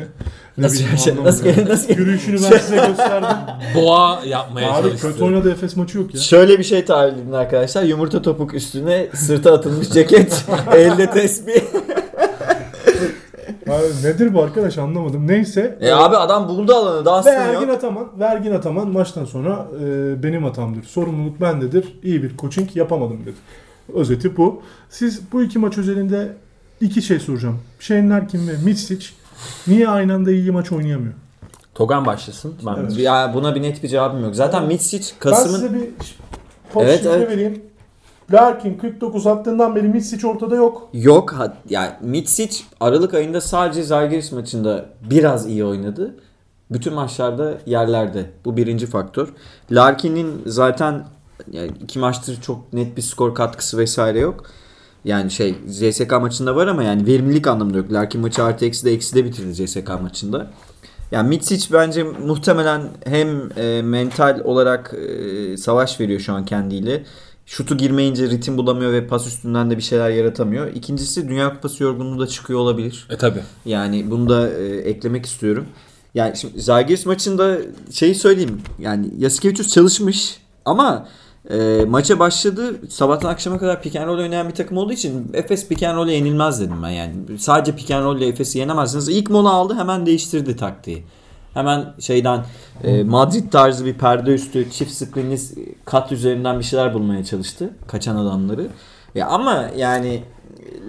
ne 0.59 0.65
Nasıl 0.65 0.77
bileyim, 0.79 0.99
şey- 0.99 1.15
nasıl 1.25 1.47
yani. 1.47 1.57
gel- 1.57 1.69
nasıl 1.69 1.89
gel- 1.89 1.99
Yürüyüşünü 1.99 2.35
ben 2.37 2.59
size 2.59 2.77
gösterdim. 2.77 3.29
Boğa 3.75 4.23
yapmaya 4.27 4.73
Abi 4.73 4.83
çalıştı. 4.89 5.09
kötü 5.13 5.25
oynadı 5.25 5.51
Efes 5.51 5.77
maçı 5.77 5.99
yok 5.99 6.15
ya. 6.15 6.21
Şöyle 6.21 6.59
bir 6.59 6.65
şey 6.65 6.85
tahayyül 6.85 7.19
edin 7.19 7.33
arkadaşlar. 7.33 7.83
Yumurta 7.83 8.23
topuk 8.23 8.55
üstüne 8.55 9.07
sırta 9.15 9.53
atılmış 9.55 9.89
ceket, 9.91 10.45
elde 10.77 11.11
tesbih. 11.11 11.61
Abi 13.69 13.85
nedir 14.05 14.35
bu 14.35 14.43
arkadaş 14.43 14.79
anlamadım. 14.79 15.27
Neyse. 15.29 15.79
E 15.81 15.91
abi 15.93 16.17
adam 16.17 16.49
buldu 16.49 16.75
alanı. 16.75 17.05
Daha 17.05 17.15
Ve 17.15 17.19
aslında 17.19 17.35
Ergin 17.37 17.67
yok. 17.67 17.77
Ataman, 17.77 18.09
ve 18.21 18.25
Ergin 18.25 18.53
Ataman 18.53 18.89
maçtan 18.89 19.25
sonra 19.25 19.67
e, 19.85 20.23
benim 20.23 20.45
hatamdır. 20.45 20.83
Sorumluluk 20.85 21.41
bendedir. 21.41 21.99
İyi 22.03 22.23
bir 22.23 22.37
coaching 22.37 22.77
yapamadım 22.77 23.21
dedi. 23.27 23.35
Özeti 23.95 24.37
bu. 24.37 24.63
Siz 24.91 25.33
bu 25.33 25.43
iki 25.43 25.59
maç 25.59 25.79
özelinde 25.79 26.33
iki 26.83 27.03
şey 27.03 27.21
soracağım. 27.21 27.59
Shane 27.81 28.09
Larkin 28.09 28.49
ve 28.49 28.53
Mitsic 28.65 29.07
niye 29.67 29.89
aynı 29.89 30.15
anda 30.15 30.31
iyi 30.33 30.51
maç 30.51 30.73
oynayamıyor? 30.73 31.15
Togan 31.75 32.07
başlasın. 32.07 32.55
Ben 32.67 32.77
Evet. 32.81 32.99
Ya 32.99 33.31
buna 33.35 33.55
bir 33.55 33.63
net 33.63 33.83
bir 33.83 33.89
cevabım 33.89 34.25
yok. 34.25 34.35
Zaten 34.37 34.65
Mitsic 34.67 35.13
Ben 35.15 35.19
Kasım'ın 35.31 35.55
size 35.57 35.75
bir 35.75 35.85
pot 36.73 36.83
Evet, 36.83 37.07
evet. 37.07 37.31
vereyim. 37.31 37.63
Larkin 38.33 38.75
49 38.79 39.27
attığından 39.27 39.77
beri 39.77 39.89
Mitsic 39.89 40.27
ortada 40.27 40.55
yok. 40.57 40.89
yok. 40.93 41.33
Ha- 41.33 41.57
Yani 41.69 41.91
Mitsic 42.03 42.57
Aralık 42.81 43.15
ayında 43.15 43.41
sadece 43.41 43.83
Zalgiris 43.83 44.33
maçında 44.33 44.87
biraz 45.11 45.47
iyi 45.47 45.65
oynadı. 45.65 46.15
Bütün 46.71 46.95
maçlarda 46.95 47.55
yerlerde. 47.67 48.31
Bu 48.45 48.57
birinci 48.57 48.87
faktör. 48.87 49.29
Larkin'in 49.71 50.43
zaten 50.47 51.05
yani 51.51 51.71
iki 51.83 51.99
maçtır 51.99 52.41
çok 52.41 52.73
net 52.73 52.97
bir 52.97 53.03
skor 53.03 53.35
katkısı 53.35 53.79
vesaire 53.79 54.19
yok. 54.19 54.45
Yani 55.05 55.31
şey 55.31 55.55
CSK 55.71 56.13
maçında 56.13 56.57
var 56.57 56.67
ama 56.67 56.83
yani 56.83 57.07
verimlilik 57.07 57.47
anlamında 57.47 57.79
yok. 57.79 57.93
Larkin 57.93 58.21
maçı 58.21 58.45
artı 58.45 58.65
eksi 58.65 58.85
de 58.85 58.93
eksi 58.93 59.17
de 59.17 59.25
bitirdi 59.25 59.67
CSK 59.67 59.89
maçında. 60.03 60.51
Yani 61.11 61.29
Mitsic 61.29 61.73
bence 61.73 62.03
muhtemelen 62.03 62.83
hem 63.05 63.59
e, 63.59 63.83
mental 63.83 64.41
olarak 64.45 64.95
e, 64.95 65.57
savaş 65.57 66.01
veriyor 66.01 66.21
şu 66.21 66.33
an 66.33 66.45
kendiyle. 66.45 67.05
Şutu 67.47 67.77
girmeyince 67.77 68.31
ritim 68.31 68.57
bulamıyor 68.57 68.93
ve 68.93 69.07
pas 69.07 69.27
üstünden 69.27 69.71
de 69.71 69.77
bir 69.77 69.83
şeyler 69.83 70.11
yaratamıyor. 70.11 70.75
İkincisi 70.75 71.29
Dünya 71.29 71.55
Kupası 71.55 71.83
yorgunluğu 71.83 72.21
da 72.21 72.27
çıkıyor 72.27 72.61
olabilir. 72.61 73.07
E 73.11 73.17
tabi. 73.17 73.39
Yani 73.65 74.11
bunu 74.11 74.29
da 74.29 74.51
e, 74.51 74.77
eklemek 74.77 75.27
istiyorum. 75.27 75.67
Yani 76.15 76.37
şimdi 76.37 76.61
Zalgiris 76.61 77.07
maçında 77.07 77.59
şeyi 77.91 78.15
söyleyeyim. 78.15 78.61
Yani 78.79 79.11
Yasikevicius 79.19 79.75
çalışmış 79.75 80.41
ama 80.65 81.09
e, 81.51 81.85
maça 81.89 82.19
başladı. 82.19 82.89
Sabahtan 82.89 83.29
akşama 83.29 83.59
kadar 83.59 83.83
pick 83.83 83.97
and 83.97 84.07
roll 84.07 84.19
oynayan 84.19 84.49
bir 84.49 84.55
takım 84.55 84.77
olduğu 84.77 84.93
için 84.93 85.31
Efes 85.35 85.69
pick 85.69 85.83
and 85.83 85.97
roll'e 85.97 86.13
yenilmez 86.13 86.61
dedim 86.61 86.83
ben 86.83 86.91
yani. 86.91 87.15
Sadece 87.39 87.77
pick 87.77 87.91
and 87.91 88.05
roll 88.05 88.17
ile 88.17 88.27
Efes'i 88.27 88.59
yenemezsiniz. 88.59 89.09
İlk 89.09 89.31
mola 89.31 89.51
aldı 89.51 89.75
hemen 89.75 90.07
değiştirdi 90.07 90.57
taktiği. 90.57 91.05
Hemen 91.55 91.95
şeyden 92.01 92.45
e, 92.85 93.03
Madrid 93.03 93.53
tarzı 93.53 93.85
bir 93.85 93.95
perde 93.95 94.35
üstü 94.35 94.71
çift 94.71 94.93
screenli 94.93 95.39
kat 95.85 96.13
üzerinden 96.13 96.59
bir 96.59 96.65
şeyler 96.65 96.95
bulmaya 96.95 97.25
çalıştı. 97.25 97.71
Kaçan 97.89 98.17
adamları. 98.17 98.67
Ya 99.15 99.27
ama 99.27 99.69
yani 99.77 100.23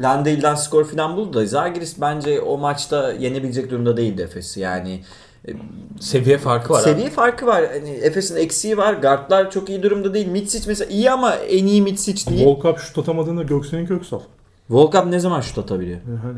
Landale'den 0.02 0.56
skor 0.56 0.86
falan 0.86 1.18
buldu 1.18 1.34
da 1.34 1.46
Zalgiris 1.46 2.02
bence 2.02 2.42
o 2.42 2.58
maçta 2.58 3.14
yenebilecek 3.14 3.72
durumda 3.72 3.98
değildi 3.98 4.22
Efes'i. 4.22 4.60
Yani 4.60 5.02
Seviye 6.00 6.38
farkı 6.38 6.74
var. 6.74 6.80
abi. 6.80 6.84
Seviye 6.90 7.10
farkı 7.10 7.46
var. 7.46 7.66
Hani 7.74 7.90
Efes'in 7.90 8.36
eksiği 8.36 8.78
var. 8.78 8.94
Guardlar 8.94 9.52
çok 9.52 9.70
iyi 9.70 9.84
durumda 9.84 10.14
değil. 10.14 10.28
Mitsic 10.28 10.64
mesela 10.68 10.92
iyi 10.92 11.12
ama 11.12 11.36
en 11.36 11.66
iyi 11.66 11.82
Mitsic 11.82 12.32
değil. 12.32 12.46
Volkap 12.46 12.80
şut 12.80 12.98
atamadığında 12.98 13.44
Göksen'in 13.44 13.86
Köksal. 13.86 14.20
Volkap 14.70 15.08
ne 15.08 15.20
zaman 15.20 15.42
şut 15.42 15.58
atabiliyor? 15.58 16.00
Yani 16.08 16.38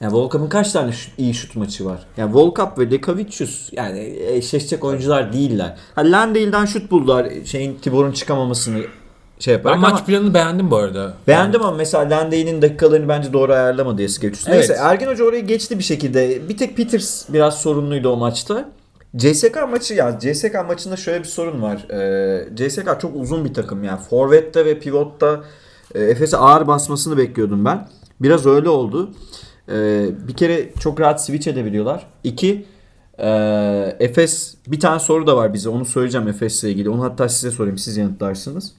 Yani 0.00 0.12
Volkap'ın 0.12 0.48
kaç 0.48 0.72
tane 0.72 0.90
şut- 0.92 1.12
iyi 1.18 1.34
şut 1.34 1.56
maçı 1.56 1.84
var? 1.84 2.06
Yani 2.16 2.34
Volkap 2.34 2.78
ve 2.78 2.90
Dekavicius 2.90 3.68
yani 3.72 4.16
eşleşecek 4.28 4.84
oyuncular 4.84 5.32
değiller. 5.32 5.76
Ha 5.94 6.00
Landale'den 6.04 6.64
şut 6.64 6.90
buldular. 6.90 7.28
Şeyin 7.44 7.74
Tibor'un 7.74 8.12
çıkamamasını 8.12 8.82
şey 9.42 9.54
yaparak 9.54 9.76
Ben 9.78 9.82
ama 9.82 9.94
maç 9.94 10.06
planını 10.06 10.34
beğendim 10.34 10.70
bu 10.70 10.76
arada. 10.76 11.14
beğendim 11.28 11.62
ama 11.62 11.76
mesela 11.76 12.04
Landale'nin 12.04 12.62
dakikalarını 12.62 13.08
bence 13.08 13.32
doğru 13.32 13.52
ayarlamadı 13.52 14.02
Eskevicius. 14.02 14.48
Evet. 14.48 14.56
Neyse 14.58 14.76
Ergin 14.82 15.06
Hoca 15.06 15.24
orayı 15.24 15.46
geçti 15.46 15.78
bir 15.78 15.84
şekilde. 15.84 16.48
Bir 16.48 16.56
tek 16.56 16.76
Peters 16.76 17.24
biraz 17.28 17.60
sorunluydu 17.60 18.08
o 18.08 18.16
maçta. 18.16 18.68
CSK 19.16 19.56
maçı 19.70 19.94
ya 19.94 20.18
CSK 20.18 20.54
maçında 20.68 20.96
şöyle 20.96 21.18
bir 21.18 21.28
sorun 21.28 21.62
var. 21.62 21.86
Ee, 21.90 22.48
CSK 22.56 23.00
çok 23.00 23.16
uzun 23.16 23.44
bir 23.44 23.54
takım 23.54 23.84
yani. 23.84 24.00
Forvet'te 24.10 24.64
ve 24.64 24.78
pivotta 24.78 25.40
e, 25.94 26.02
Efes'e 26.04 26.36
ağır 26.36 26.66
basmasını 26.66 27.16
bekliyordum 27.16 27.64
ben. 27.64 27.88
Biraz 28.20 28.46
öyle 28.46 28.68
oldu. 28.68 29.10
Ee, 29.72 30.04
bir 30.28 30.34
kere 30.34 30.72
çok 30.80 31.00
rahat 31.00 31.24
switch 31.24 31.48
edebiliyorlar. 31.48 32.06
İki 32.24 32.64
e, 33.18 33.28
Efes 34.00 34.54
bir 34.66 34.80
tane 34.80 35.00
soru 35.00 35.26
da 35.26 35.36
var 35.36 35.54
bize. 35.54 35.68
Onu 35.68 35.84
söyleyeceğim 35.84 36.28
Efes'le 36.28 36.64
ilgili. 36.64 36.90
Onu 36.90 37.02
hatta 37.02 37.28
size 37.28 37.50
sorayım. 37.50 37.78
Siz 37.78 37.96
yanıtlarsınız. 37.96 38.72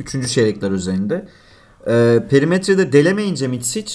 Üçüncü 0.00 0.28
çeyrekler 0.28 0.70
üzerinde. 0.70 1.28
Ee, 1.86 2.18
perimetrede 2.30 2.92
delemeyince 2.92 3.48
Mitsic 3.48 3.94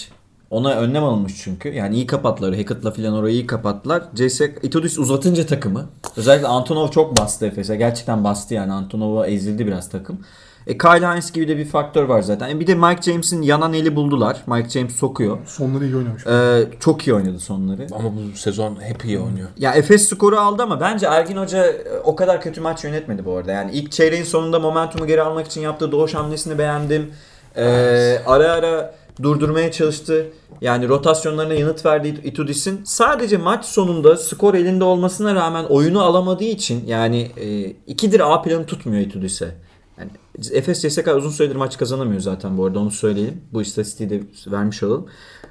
ona 0.49 0.73
önlem 0.73 1.03
alınmış 1.03 1.33
çünkü. 1.43 1.69
Yani 1.69 1.95
iyi 1.95 2.07
kapattılar. 2.07 2.55
Hackett'la 2.55 2.91
falan 2.91 3.13
orayı 3.13 3.33
iyi 3.33 3.47
kapattılar. 3.47 4.03
CS 4.15 4.41
Itudis 4.41 4.99
uzatınca 4.99 5.45
takımı. 5.45 5.85
Özellikle 6.17 6.47
Antonov 6.47 6.87
çok 6.87 7.17
bastı 7.17 7.45
Efes'e. 7.45 7.75
Gerçekten 7.75 8.23
bastı 8.23 8.53
yani. 8.53 8.71
Antonov'a 8.73 9.27
ezildi 9.27 9.67
biraz 9.67 9.89
takım. 9.89 10.19
E, 10.67 10.77
Kyle 10.77 11.07
Hines 11.07 11.31
gibi 11.31 11.47
de 11.47 11.57
bir 11.57 11.65
faktör 11.65 12.03
var 12.03 12.21
zaten. 12.21 12.49
E, 12.49 12.59
bir 12.59 12.67
de 12.67 12.75
Mike 12.75 13.01
James'in 13.01 13.41
yanan 13.41 13.73
eli 13.73 13.95
buldular. 13.95 14.41
Mike 14.47 14.69
James 14.69 14.95
sokuyor. 14.95 15.37
sonları 15.45 15.85
iyi 15.85 15.95
oynamış. 15.95 16.27
Ee, 16.27 16.63
çok 16.79 17.07
iyi 17.07 17.13
oynadı 17.13 17.39
sonları. 17.39 17.87
Ama 17.91 18.09
bu 18.15 18.37
sezon 18.37 18.77
hep 18.81 19.05
iyi 19.05 19.19
oynuyor. 19.19 19.49
Ya 19.57 19.73
Efes 19.73 20.09
skoru 20.09 20.37
aldı 20.39 20.63
ama 20.63 20.81
bence 20.81 21.05
Ergin 21.05 21.37
Hoca 21.37 21.65
e, 21.65 21.99
o 22.03 22.15
kadar 22.15 22.41
kötü 22.41 22.61
maç 22.61 22.83
yönetmedi 22.83 23.25
bu 23.25 23.37
arada. 23.37 23.51
Yani 23.51 23.71
ilk 23.71 23.91
çeyreğin 23.91 24.23
sonunda 24.23 24.59
momentumu 24.59 25.07
geri 25.07 25.21
almak 25.21 25.45
için 25.47 25.61
yaptığı 25.61 25.91
doğuş 25.91 26.13
hamlesini 26.13 26.57
beğendim. 26.57 27.11
Ee, 27.57 28.19
ara 28.25 28.51
ara 28.51 28.95
durdurmaya 29.21 29.71
çalıştı. 29.71 30.27
Yani 30.61 30.87
rotasyonlarına 30.87 31.53
yanıt 31.53 31.85
verdi 31.85 32.07
Itudis'in. 32.07 32.81
Sadece 32.85 33.37
maç 33.37 33.65
sonunda 33.65 34.17
skor 34.17 34.53
elinde 34.53 34.83
olmasına 34.83 35.35
rağmen 35.35 35.63
oyunu 35.63 36.03
alamadığı 36.03 36.43
için 36.43 36.83
yani 36.87 37.31
e, 37.37 37.65
ikidir 37.87 38.33
A 38.33 38.41
planı 38.41 38.65
tutmuyor 38.65 39.01
Itudis'e. 39.01 39.55
Yani 39.99 40.11
Efes 40.51 40.81
CSK 40.81 41.07
uzun 41.15 41.29
süredir 41.29 41.55
maç 41.55 41.77
kazanamıyor 41.77 42.21
zaten 42.21 42.57
bu 42.57 42.65
arada 42.65 42.79
onu 42.79 42.91
söyleyelim. 42.91 43.41
Bu 43.53 43.61
istatistiği 43.61 44.09
de 44.09 44.21
vermiş 44.47 44.83
olalım. 44.83 45.07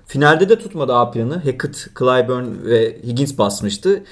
Finalde 0.06 0.48
de 0.48 0.58
tutmadı 0.58 0.94
A 0.94 1.10
planı. 1.10 1.34
Hackett, 1.34 1.86
Clyburn 1.98 2.64
ve 2.64 3.02
Higgins 3.02 3.38
basmıştı. 3.38 4.02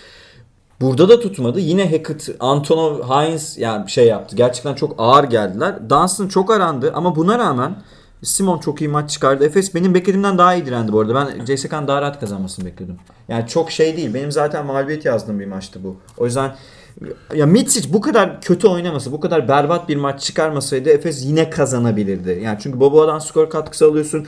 Burada 0.81 1.09
da 1.09 1.21
tutmadı. 1.21 1.61
Yine 1.61 1.91
Hackett, 1.91 2.37
Antonov, 2.41 3.03
Hines 3.03 3.59
yani 3.59 3.91
şey 3.91 4.07
yaptı. 4.07 4.37
Gerçekten 4.37 4.75
çok 4.75 4.95
ağır 4.99 5.25
geldiler. 5.25 5.91
Dunstan 5.91 6.29
çok 6.29 6.51
arandı 6.51 6.93
ama 6.95 7.17
buna 7.17 7.39
rağmen 7.39 7.83
Simon 8.23 8.59
çok 8.59 8.81
iyi 8.81 8.89
maç 8.89 9.11
çıkardı. 9.11 9.45
Efes 9.45 9.75
benim 9.75 9.95
beklediğimden 9.95 10.39
daha 10.39 10.55
iyi 10.55 10.67
direndi 10.67 10.93
bu 10.93 11.01
arada. 11.01 11.15
Ben 11.15 11.45
CSK'nın 11.45 11.89
daha 11.89 12.03
rahat 12.03 12.21
kazanmasını 12.21 12.65
bekliyordum. 12.67 12.99
Yani 13.29 13.47
çok 13.47 13.71
şey 13.71 13.97
değil. 13.97 14.15
Benim 14.15 14.33
zaten 14.33 14.67
mağlubiyet 14.67 15.05
yazdığım 15.05 15.41
bir 15.41 15.47
maçtı 15.47 15.85
bu. 15.85 15.97
O 16.19 16.25
yüzden 16.25 16.55
ya 17.35 17.47
Mitsic 17.47 17.93
bu 17.93 18.01
kadar 18.01 18.41
kötü 18.41 18.69
oynaması, 18.69 19.13
bu 19.13 19.21
kadar 19.21 19.49
berbat 19.49 19.89
bir 19.89 19.97
maç 19.97 20.21
çıkarmasaydı 20.23 20.91
Efes 20.91 21.25
yine 21.25 21.51
kazanabilirdi. 21.51 22.41
Yani 22.45 22.59
çünkü 22.63 22.81
Boboa'dan 22.81 23.19
skor 23.19 23.51
katkısı 23.51 23.87
alıyorsun. 23.87 24.27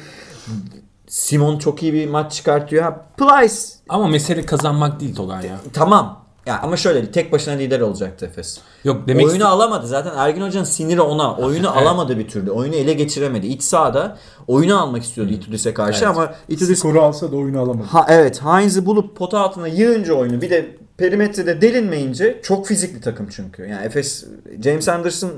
Simon 1.08 1.58
çok 1.58 1.82
iyi 1.82 1.92
bir 1.92 2.08
maç 2.08 2.32
çıkartıyor. 2.32 2.82
Ha, 2.82 3.06
Plyce 3.16 3.54
Ama 3.88 4.08
mesele 4.08 4.46
kazanmak 4.46 5.00
değil 5.00 5.14
Tolga 5.14 5.34
ya. 5.42 5.56
tamam. 5.72 6.24
Ya 6.46 6.60
ama 6.62 6.76
şöyle 6.76 7.12
tek 7.12 7.32
başına 7.32 7.54
lider 7.54 7.80
olacaktı 7.80 8.26
Efes. 8.26 8.58
Yok 8.84 9.08
demek 9.08 9.26
Oyunu 9.26 9.48
alamadı 9.48 9.86
zaten 9.86 10.12
Ergin 10.16 10.42
Hoca'nın 10.42 10.64
siniri 10.64 11.00
ona. 11.00 11.36
Oyunu 11.36 11.78
alamadı 11.78 12.18
bir 12.18 12.28
türlü. 12.28 12.50
Oyunu 12.50 12.74
ele 12.74 12.92
geçiremedi. 12.92 13.46
İç 13.46 13.62
sahada 13.62 14.16
oyunu 14.46 14.80
almak 14.82 15.02
istiyordu 15.02 15.32
Itudis'e 15.32 15.74
karşı 15.74 16.04
Evet. 16.04 16.16
ama 16.16 16.34
Itudis 16.48 16.78
Skoru 16.78 17.02
alsa 17.02 17.32
da 17.32 17.36
oyunu 17.36 17.60
alamadı. 17.60 17.86
ha, 17.86 18.06
evet 18.08 18.42
Heinz'i 18.44 18.86
bulup 18.86 19.16
pota 19.16 19.38
altına 19.40 19.68
yığınca 19.68 20.14
oyunu 20.14 20.40
bir 20.40 20.50
de 20.50 20.76
perimetrede 20.96 21.60
delinmeyince 21.60 22.40
çok 22.42 22.66
fizikli 22.66 23.00
takım 23.00 23.28
çünkü. 23.28 23.62
Yani 23.62 23.86
Efes 23.86 24.26
James 24.64 24.88
Anderson 24.88 25.32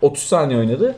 30 0.00 0.22
saniye 0.22 0.58
oynadı. 0.58 0.94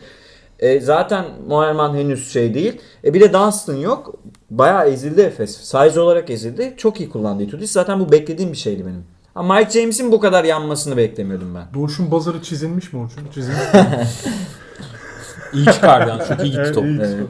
E, 0.59 0.81
zaten 0.81 1.25
Moerman 1.49 1.97
henüz 1.97 2.33
şey 2.33 2.55
değil. 2.55 2.81
E, 3.05 3.15
bir 3.15 3.21
de 3.21 3.33
Dunstan 3.33 3.75
yok. 3.75 4.15
Bayağı 4.51 4.89
ezildi 4.89 5.21
Efes. 5.21 5.57
Size 5.57 6.01
olarak 6.01 6.31
ezildi. 6.31 6.75
Çok 6.77 7.01
iyi 7.01 7.09
kullandı 7.09 7.43
Itudis. 7.43 7.71
Zaten 7.71 8.01
bu 8.01 8.13
beklediğim 8.13 8.53
bir 8.53 8.57
şeydi 8.57 8.87
benim. 8.87 9.05
Ama 9.35 9.59
Mike 9.59 9.81
James'in 9.81 10.13
bu 10.13 10.21
kadar 10.21 10.45
yanmasını 10.45 10.97
beklemiyordum 10.97 11.55
ben. 11.55 11.75
Doğuş'un 11.75 12.11
bazarı 12.11 12.43
çizilmiş 12.43 12.93
mi 12.93 13.01
Orçun? 13.01 13.29
Çizilmiş. 13.35 13.61
iyi 15.53 15.65
çıkardı 15.65 16.11
yani. 16.11 16.29
Çok 16.29 16.41
iyi 16.41 16.51
gitti 16.51 16.63
Evet, 16.65 16.75
top. 16.75 16.85
iyi. 16.85 17.01
Evet. 17.01 17.27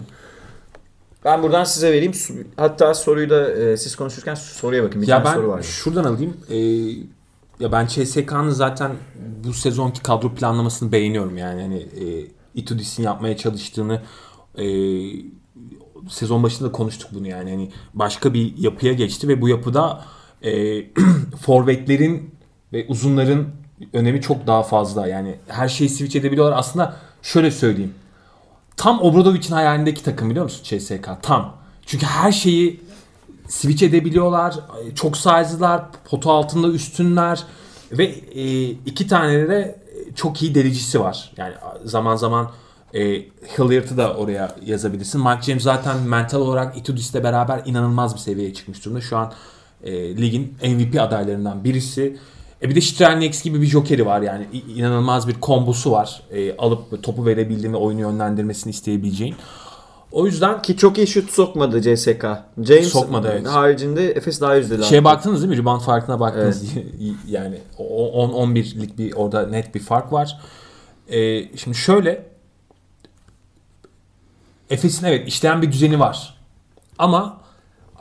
Ben 1.25 1.43
buradan 1.43 1.65
size 1.65 1.93
vereyim. 1.93 2.13
Hatta 2.57 2.95
soruyu 2.95 3.31
da 3.31 3.53
e, 3.53 3.77
siz 3.77 3.97
konuşurken 3.97 4.35
soruya 4.35 4.85
bakın. 4.85 5.03
Bir 5.03 5.07
Ya 5.07 5.23
tane 5.23 5.35
soru 5.35 5.43
ben 5.47 5.51
var. 5.53 5.63
şuradan 5.63 6.05
alayım. 6.05 6.37
Ee, 6.51 6.57
ya 7.61 7.73
ben 7.73 7.87
CSK'nın 7.87 8.51
zaten 8.51 8.93
bu 9.45 9.53
sezonki 9.53 10.03
kadro 10.03 10.35
planlamasını 10.35 10.93
beğeniyorum 10.93 11.39
yani. 11.39 11.63
Hani 11.63 11.77
e, 11.79 12.27
Itudis'in 12.55 13.03
yapmaya 13.03 13.37
çalıştığını 13.37 14.03
e, 14.59 14.65
sezon 16.09 16.43
başında 16.43 16.73
konuştuk 16.73 17.11
bunu 17.15 17.29
yani. 17.29 17.51
Hani 17.51 17.71
başka 17.95 18.35
bir 18.35 18.59
yapıya 18.59 18.93
geçti 18.93 19.29
ve 19.29 19.41
bu 19.41 19.49
yapıda 19.49 20.05
e, 20.43 20.83
forvetlerin 21.41 22.35
ve 22.73 22.87
uzunların 22.89 23.47
önemi 23.93 24.21
çok 24.21 24.47
daha 24.47 24.63
fazla. 24.63 25.07
Yani 25.07 25.35
her 25.49 25.69
şeyi 25.69 25.91
switch 25.91 26.17
edebiliyorlar. 26.17 26.59
Aslında 26.59 26.97
şöyle 27.23 27.51
söyleyeyim. 27.51 27.95
Tam 28.77 29.03
Obradovic'in 29.03 29.55
hayalindeki 29.55 30.03
takım 30.05 30.31
biliyor 30.31 30.45
musun 30.45 30.79
CSK? 30.79 31.09
Tam. 31.23 31.57
Çünkü 31.87 32.07
her 32.07 32.33
şeyi 32.33 32.81
switch 33.49 33.83
edebiliyorlar. 33.83 34.55
Çok 34.95 35.17
size'lılar. 35.17 35.85
Potu 36.05 36.33
altında 36.33 36.69
üstünler. 36.69 37.45
Ve 37.93 38.05
e, 38.05 38.71
iki 38.71 39.09
tane 39.09 39.49
de 39.49 39.81
çok 40.15 40.43
iyi 40.43 40.55
delicisi 40.55 41.01
var. 41.01 41.33
Yani 41.37 41.55
zaman 41.85 42.17
zaman 42.17 42.51
e, 42.95 43.01
Hilliard'ı 43.59 43.97
da 43.97 44.15
oraya 44.15 44.57
yazabilirsin. 44.67 45.21
Mike 45.21 45.43
James 45.43 45.63
zaten 45.63 46.01
mental 46.01 46.41
olarak 46.41 46.77
Itudis'le 46.77 47.15
beraber 47.15 47.63
inanılmaz 47.65 48.15
bir 48.15 48.21
seviyeye 48.21 48.55
çıkmış 48.55 48.85
durumda. 48.85 49.01
Şu 49.01 49.17
an 49.17 49.33
e, 49.85 50.17
ligin 50.17 50.57
MVP 50.63 51.01
adaylarından 51.01 51.65
birisi. 51.65 52.17
E 52.65 52.71
bir 52.71 52.75
de 52.75 52.81
Strelnieks 52.81 53.43
gibi 53.43 53.63
bir 53.63 53.67
jokeri 53.67 54.07
var 54.07 54.21
yani 54.21 54.47
inanılmaz 54.77 55.29
bir 55.29 55.35
kombosu 55.35 55.93
var. 55.93 56.23
E, 56.31 56.57
alıp 56.57 57.03
topu 57.03 57.27
verebildiğin 57.27 57.73
ve 57.73 57.77
oyunu 57.77 58.01
yönlendirmesini 58.01 58.71
isteyebileceğin. 58.71 59.35
O 60.13 60.27
yüzden 60.27 60.63
Ki 60.63 60.77
çok 60.77 60.99
iyi 60.99 61.07
şut 61.07 61.31
sokmadı 61.31 61.83
CSK. 61.83 62.27
James 62.63 62.89
Sokmadı, 62.89 63.29
evet. 63.33 63.47
haricinde 63.47 64.11
Efes 64.11 64.41
daha 64.41 64.55
yüzdeli. 64.55 64.85
Şeye 64.85 65.05
baktınız 65.05 65.43
değil 65.43 65.51
mi? 65.51 65.59
Rebound 65.59 65.81
farkına 65.81 66.21
baktınız. 66.21 66.65
yani 67.29 67.59
10-11'lik 67.79 68.99
bir 68.99 69.13
orada 69.13 69.47
net 69.47 69.75
bir 69.75 69.81
fark 69.81 70.13
var. 70.13 70.39
Ee, 71.09 71.57
şimdi 71.57 71.77
şöyle 71.77 72.27
Efes'in 74.71 75.07
evet 75.07 75.29
işleyen 75.29 75.63
bir 75.63 75.73
düzeni 75.73 76.01
var. 76.01 76.35
Ama 76.99 77.41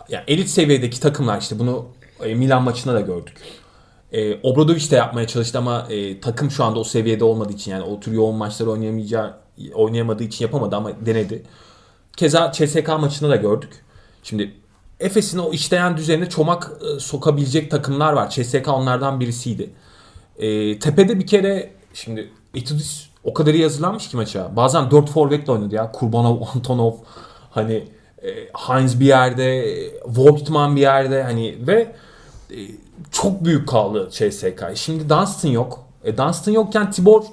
ya 0.10 0.24
elit 0.28 0.50
seviyedeki 0.50 1.00
takımlar 1.00 1.42
işte 1.42 1.60
bunu 1.60 1.86
e, 2.24 2.36
Milan 2.36 2.64
maçında 2.64 2.94
da 2.94 3.02
gördük. 3.02 3.38
E, 4.14 4.40
Obradovic 4.44 4.92
de 4.92 4.96
yapmaya 4.96 5.28
çalıştı 5.28 5.58
ama 5.58 5.88
e, 5.90 6.20
takım 6.20 6.52
şu 6.52 6.64
anda 6.64 6.80
o 6.80 6.84
seviyede 6.84 7.24
olmadığı 7.24 7.54
için 7.54 7.72
yani 7.72 7.84
o 7.84 8.00
tür 8.00 8.12
yoğun 8.12 8.36
maçları 8.36 8.72
oynayamayacağı 8.72 9.34
oynayamadığı 9.74 10.24
için 10.24 10.46
yapamadı 10.46 10.76
ama 10.76 10.92
denedi. 11.06 11.44
Keza 12.18 12.52
CSK 12.52 12.88
maçında 12.88 13.30
da 13.30 13.36
gördük. 13.36 13.70
Şimdi 14.24 14.54
Efes'in 15.00 15.38
o 15.38 15.52
işleyen 15.52 15.98
düzenine 15.98 16.30
çomak 16.30 16.72
e, 16.82 17.00
sokabilecek 17.00 17.72
takımlar 17.72 18.14
var. 18.14 18.30
CSK 18.30 18.68
onlardan 18.68 19.20
birisiydi. 19.20 19.70
E, 20.38 20.80
tepede 20.80 21.20
bir 21.20 21.28
kere 21.28 21.72
şimdi 21.94 22.30
Itudis 22.54 23.08
o 23.24 23.34
kadar 23.34 23.54
iyi 23.54 23.64
hazırlanmış 23.64 24.10
ki 24.10 24.18
maça. 24.18 24.56
Bazen 24.56 24.92
4 24.92 25.10
forvetle 25.10 25.52
oynadı 25.52 25.76
ya. 25.76 25.92
Kurbanov, 25.92 26.42
Antonov, 26.56 26.94
hani 27.52 27.84
e, 28.24 28.30
Heinz 28.54 29.00
bir 29.00 29.06
yerde, 29.06 29.58
e, 29.58 29.94
Voigtman 30.06 30.76
bir 30.76 30.82
yerde 30.82 31.24
hani 31.24 31.68
ve 31.68 31.96
e, 32.52 32.58
çok 33.12 33.46
büyük 33.46 33.68
kaldı 33.70 34.10
CSK. 34.12 34.64
Şimdi 34.76 35.10
Dunstan 35.10 35.50
yok. 35.50 35.86
E, 36.04 36.18
Dunstan 36.18 36.52
yokken 36.52 36.92
Tibor 36.92 37.24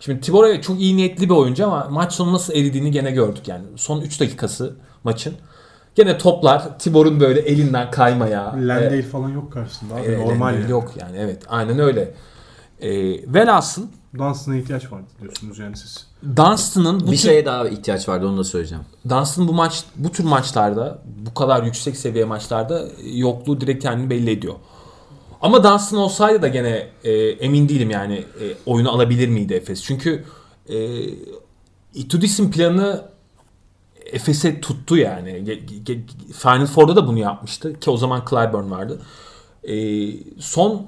Şimdi 0.00 0.20
Tibor 0.20 0.46
evet 0.46 0.64
çok 0.64 0.80
iyi 0.80 0.96
niyetli 0.96 1.28
bir 1.28 1.34
oyuncu 1.34 1.66
ama 1.66 1.86
maç 1.90 2.12
sonu 2.12 2.32
nasıl 2.32 2.52
eridiğini 2.52 2.90
gene 2.90 3.10
gördük 3.10 3.48
yani. 3.48 3.64
Son 3.76 4.00
3 4.00 4.20
dakikası 4.20 4.76
maçın. 5.04 5.34
Gene 5.94 6.18
toplar 6.18 6.78
Tibor'un 6.78 7.20
böyle 7.20 7.40
elinden 7.40 7.90
kaymaya. 7.90 8.46
Landale 8.56 8.96
e, 8.96 9.02
falan 9.02 9.28
yok 9.28 9.52
karşısında 9.52 9.94
abi. 9.94 10.02
e, 10.02 10.18
Normal 10.18 10.54
yani. 10.54 10.70
Yok 10.70 10.92
yani 11.00 11.16
evet 11.18 11.42
aynen 11.48 11.78
öyle. 11.78 12.14
E, 12.80 12.90
velhasıl 13.34 13.82
Dunstan'a 14.18 14.56
ihtiyaç 14.56 14.92
var 14.92 15.00
diyorsunuz 15.20 15.58
yani 15.58 15.76
siz. 15.76 16.06
Dunstan'ın 16.36 17.00
bu 17.00 17.04
Bir 17.04 17.10
tür- 17.10 17.16
şeye 17.16 17.44
daha 17.46 17.68
ihtiyaç 17.68 18.08
vardı 18.08 18.28
onu 18.28 18.38
da 18.38 18.44
söyleyeceğim. 18.44 18.84
Dunstan 19.08 19.48
bu 19.48 19.52
maç 19.52 19.84
bu 19.96 20.12
tür 20.12 20.24
maçlarda 20.24 20.98
bu 21.26 21.34
kadar 21.34 21.62
yüksek 21.62 21.96
seviye 21.96 22.24
maçlarda 22.24 22.84
yokluğu 23.14 23.60
direkt 23.60 23.82
kendini 23.82 24.10
belli 24.10 24.30
ediyor. 24.30 24.54
Ama 25.42 25.64
Dunstan 25.64 25.98
olsaydı 25.98 26.42
da 26.42 26.48
gene 26.48 26.88
e, 27.04 27.12
emin 27.12 27.68
değilim 27.68 27.90
yani 27.90 28.14
e, 28.14 28.44
oyunu 28.66 28.90
alabilir 28.90 29.28
miydi 29.28 29.54
Efes? 29.54 29.82
Çünkü 29.82 30.24
e, 30.68 30.76
Itudis'in 31.94 32.50
planı 32.50 33.04
Efes'e 34.06 34.60
tuttu 34.60 34.96
yani. 34.96 35.60
Final 36.32 36.66
Four'da 36.66 36.96
da 36.96 37.06
bunu 37.06 37.18
yapmıştı 37.18 37.80
ki 37.80 37.90
o 37.90 37.96
zaman 37.96 38.24
Clyburn 38.30 38.70
vardı. 38.70 39.00
E, 39.68 39.74
son 40.38 40.86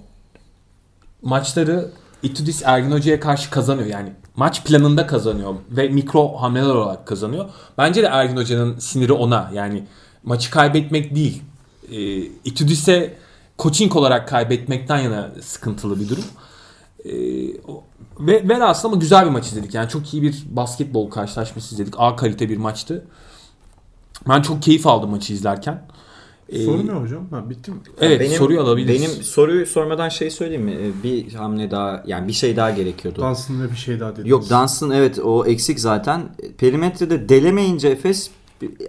maçları 1.23 1.91
Itudis 2.23 2.63
Ergin 2.65 2.91
Hoca'ya 2.91 3.21
karşı 3.21 3.51
kazanıyor. 3.51 3.89
Yani 3.89 4.13
maç 4.37 4.65
planında 4.65 5.07
kazanıyor 5.07 5.55
ve 5.71 5.89
mikro 5.89 6.37
hamleler 6.37 6.75
olarak 6.75 7.07
kazanıyor. 7.07 7.45
Bence 7.79 8.03
de 8.03 8.07
Ergin 8.07 8.37
Hoca'nın 8.37 8.79
siniri 8.79 9.13
ona. 9.13 9.51
Yani 9.55 9.85
maçı 10.25 10.51
kaybetmek 10.51 11.15
değil. 11.15 11.43
E, 11.93 12.17
Itudis'e 12.45 13.15
coaching 13.63 13.97
olarak 13.97 14.29
kaybetmekten 14.29 14.99
yana 14.99 15.31
sıkıntılı 15.43 16.01
bir 16.01 16.09
durum. 16.09 16.25
E, 17.05 17.13
o- 17.69 17.85
ve 18.21 18.49
velhasıl 18.49 18.89
ama 18.89 18.97
güzel 18.97 19.27
bir 19.27 19.31
maç 19.31 19.47
izledik. 19.47 19.75
Yani 19.75 19.89
çok 19.89 20.15
iyi 20.15 20.23
bir 20.23 20.45
basketbol 20.51 21.11
karşılaşması 21.11 21.75
izledik. 21.75 21.95
A 21.97 22.17
kalite 22.17 22.49
bir 22.49 22.57
maçtı. 22.57 23.05
Ben 24.29 24.43
çok 24.43 24.63
keyif 24.63 24.87
aldım 24.87 25.11
maçı 25.11 25.33
izlerken. 25.33 25.83
E, 26.49 26.65
Soru 26.65 26.87
ne 26.87 26.93
hocam? 26.93 27.27
Ha, 27.31 27.51
bitti 27.51 27.71
mi? 27.71 27.77
Evet 28.01 28.33
soruyu 28.33 28.61
alabiliriz. 28.61 29.01
Benim 29.03 29.23
soruyu 29.23 29.67
sormadan 29.67 30.09
şey 30.09 30.31
söyleyeyim 30.31 30.63
mi? 30.65 30.73
Ee, 30.81 31.03
Bir 31.03 31.35
hamle 31.35 31.71
daha 31.71 32.03
yani 32.07 32.29
bir 32.29 32.33
şey 32.33 32.57
daha 32.57 32.71
gerekiyordu. 32.71 33.23
Dunstan'da 33.23 33.71
bir 33.71 33.77
şey 33.77 34.01
daha 34.01 34.13
dediniz. 34.13 34.29
Yok 34.31 34.51
Dunstan 34.51 34.91
evet 34.91 35.19
o 35.19 35.47
eksik 35.47 35.81
zaten. 35.81 36.23
Perimetrede 36.59 37.29
delemeyince 37.29 37.89
Efes 37.89 38.31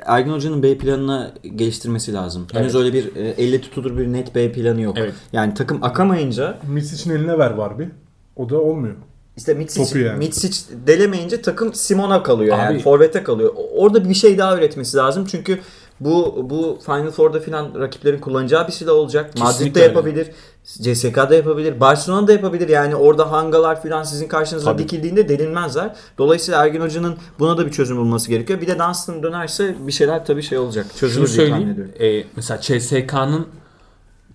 Ergin 0.06 0.32
Hoca'nın 0.34 0.64
B 0.64 0.78
planını 0.78 1.32
geliştirmesi 1.56 2.14
lazım. 2.14 2.48
Henüz 2.54 2.76
Evet. 2.76 2.86
öyle 2.86 2.94
bir 2.94 3.16
e, 3.16 3.30
elle 3.30 3.62
tutulur 3.62 3.98
bir 3.98 4.08
net 4.14 4.36
B 4.36 4.52
planı 4.52 4.82
yok. 4.82 4.98
Evet. 5.00 5.14
Yani 5.34 5.54
takım 5.54 5.84
akamayınca 5.84 6.58
Misic'in 6.68 7.16
eline 7.16 7.38
ver 7.38 7.52
var 7.52 7.80
bir. 7.80 7.88
O 8.36 8.50
da 8.50 8.60
olmuyor. 8.62 8.96
işte 9.38 9.54
Mitsic, 9.54 10.00
yani. 10.00 10.18
Mitsic 10.18 10.58
delemeyince 10.88 11.42
takım 11.42 11.74
Simon'a 11.74 12.24
kalıyor 12.24 12.58
yani 12.58 12.76
Abi- 12.76 12.80
forvete 12.84 13.24
kalıyor. 13.24 13.54
Orada 13.76 14.10
bir 14.10 14.14
şey 14.14 14.38
daha 14.38 14.58
üretmesi 14.58 14.98
lazım 14.98 15.26
çünkü 15.32 15.60
bu 16.00 16.46
bu 16.50 16.78
Final 16.86 17.12
Four'da 17.12 17.40
filan 17.40 17.80
rakiplerin 17.80 18.20
kullanacağı 18.20 18.68
bir 18.68 18.72
silah 18.72 18.94
olacak. 18.94 19.26
Kesinlikle 19.36 19.46
Madrid'de 19.54 19.80
öyle. 19.80 19.88
yapabilir. 19.94 20.28
CSK'da 20.66 21.36
yapabilir. 21.36 21.80
Barcelona'da 21.80 22.32
yapabilir. 22.34 22.70
Yani 22.70 22.96
orada 22.96 23.32
hangalar 23.32 23.82
filan 23.82 24.04
sizin 24.04 24.28
karşınıza 24.28 24.72
Tabii. 24.72 24.84
dikildiğinde 24.84 25.30
delinmezler. 25.30 25.96
Dolayısıyla 26.18 26.64
Ergin 26.64 26.82
Hoca'nın 26.82 27.18
buna 27.40 27.58
da 27.58 27.66
bir 27.66 27.72
çözüm 27.72 27.98
bulması 27.98 28.30
gerekiyor. 28.30 28.62
Bir 28.62 28.68
de 28.68 28.80
Dunstan 28.80 29.24
dönerse 29.24 29.76
bir 29.88 29.92
şeyler 29.92 30.26
tabii 30.26 30.44
şey 30.44 30.58
olacak. 30.58 30.86
Şunu 30.90 31.00
Çözülür 31.00 31.28
diye 31.28 31.50
tahmin 31.50 31.66
söyleyeyim. 31.66 31.92
ediyorum. 32.00 32.24
E, 32.24 32.28
mesela 32.36 32.62
CSK'nın 32.62 33.48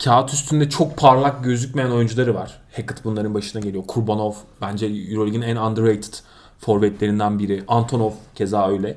kağıt 0.04 0.32
üstünde 0.32 0.68
çok 0.70 0.96
parlak 0.96 1.44
gözükmeyen 1.44 1.90
oyuncuları 1.90 2.34
var. 2.34 2.60
Hackett 2.72 3.04
bunların 3.04 3.34
başına 3.34 3.60
geliyor. 3.62 3.84
Kurbanov 3.86 4.32
bence 4.60 4.86
Euroleague'in 4.86 5.42
en 5.42 5.56
underrated 5.56 6.14
forvetlerinden 6.58 7.38
biri. 7.38 7.64
Antonov 7.68 8.12
keza 8.34 8.68
öyle. 8.70 8.96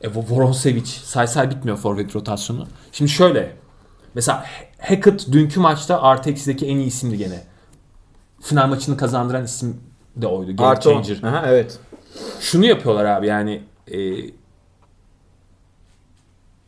E, 0.00 0.08
Voronsevic. 0.14 0.86
Say 0.86 1.26
say 1.26 1.50
bitmiyor 1.50 1.76
forvet 1.76 2.16
rotasyonu. 2.16 2.66
Şimdi 2.92 3.10
şöyle. 3.10 3.61
Mesela 4.14 4.44
Hackett 4.78 5.32
dünkü 5.32 5.60
maçta 5.60 6.02
artı 6.02 6.30
eksideki 6.30 6.66
en 6.66 6.76
iyi 6.76 6.86
isimdi 6.86 7.18
gene. 7.18 7.42
Final 8.40 8.68
maçını 8.68 8.96
kazandıran 8.96 9.44
isim 9.44 9.80
de 10.16 10.26
oydu. 10.26 10.56
Game 10.56 10.68
Artı 10.68 10.90
on. 10.90 11.02
changer. 11.02 11.28
Aha, 11.28 11.44
evet. 11.46 11.78
Şunu 12.40 12.64
yapıyorlar 12.64 13.04
abi 13.04 13.26
yani 13.26 13.62
e, 13.92 13.98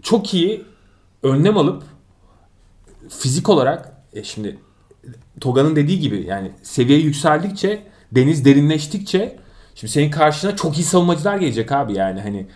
çok 0.03 0.35
iyi 0.35 0.65
önlem 1.23 1.57
alıp 1.57 1.83
fizik 3.09 3.49
olarak 3.49 3.93
e, 4.13 4.25
şimdi 4.25 4.59
Toga'nın 5.41 5.77
dediği 5.77 6.01
gibi 6.01 6.27
yani 6.29 6.53
seviye 6.63 6.99
yükseldikçe 6.99 7.83
deniz 8.13 8.45
derinleştikçe 8.45 9.39
şimdi 9.75 9.93
senin 9.93 10.11
karşına 10.11 10.57
çok 10.57 10.79
iyi 10.79 10.85
savunmacılar 10.85 11.37
gelecek 11.37 11.73
abi 11.73 11.93
yani 11.93 12.21
hani 12.21 12.47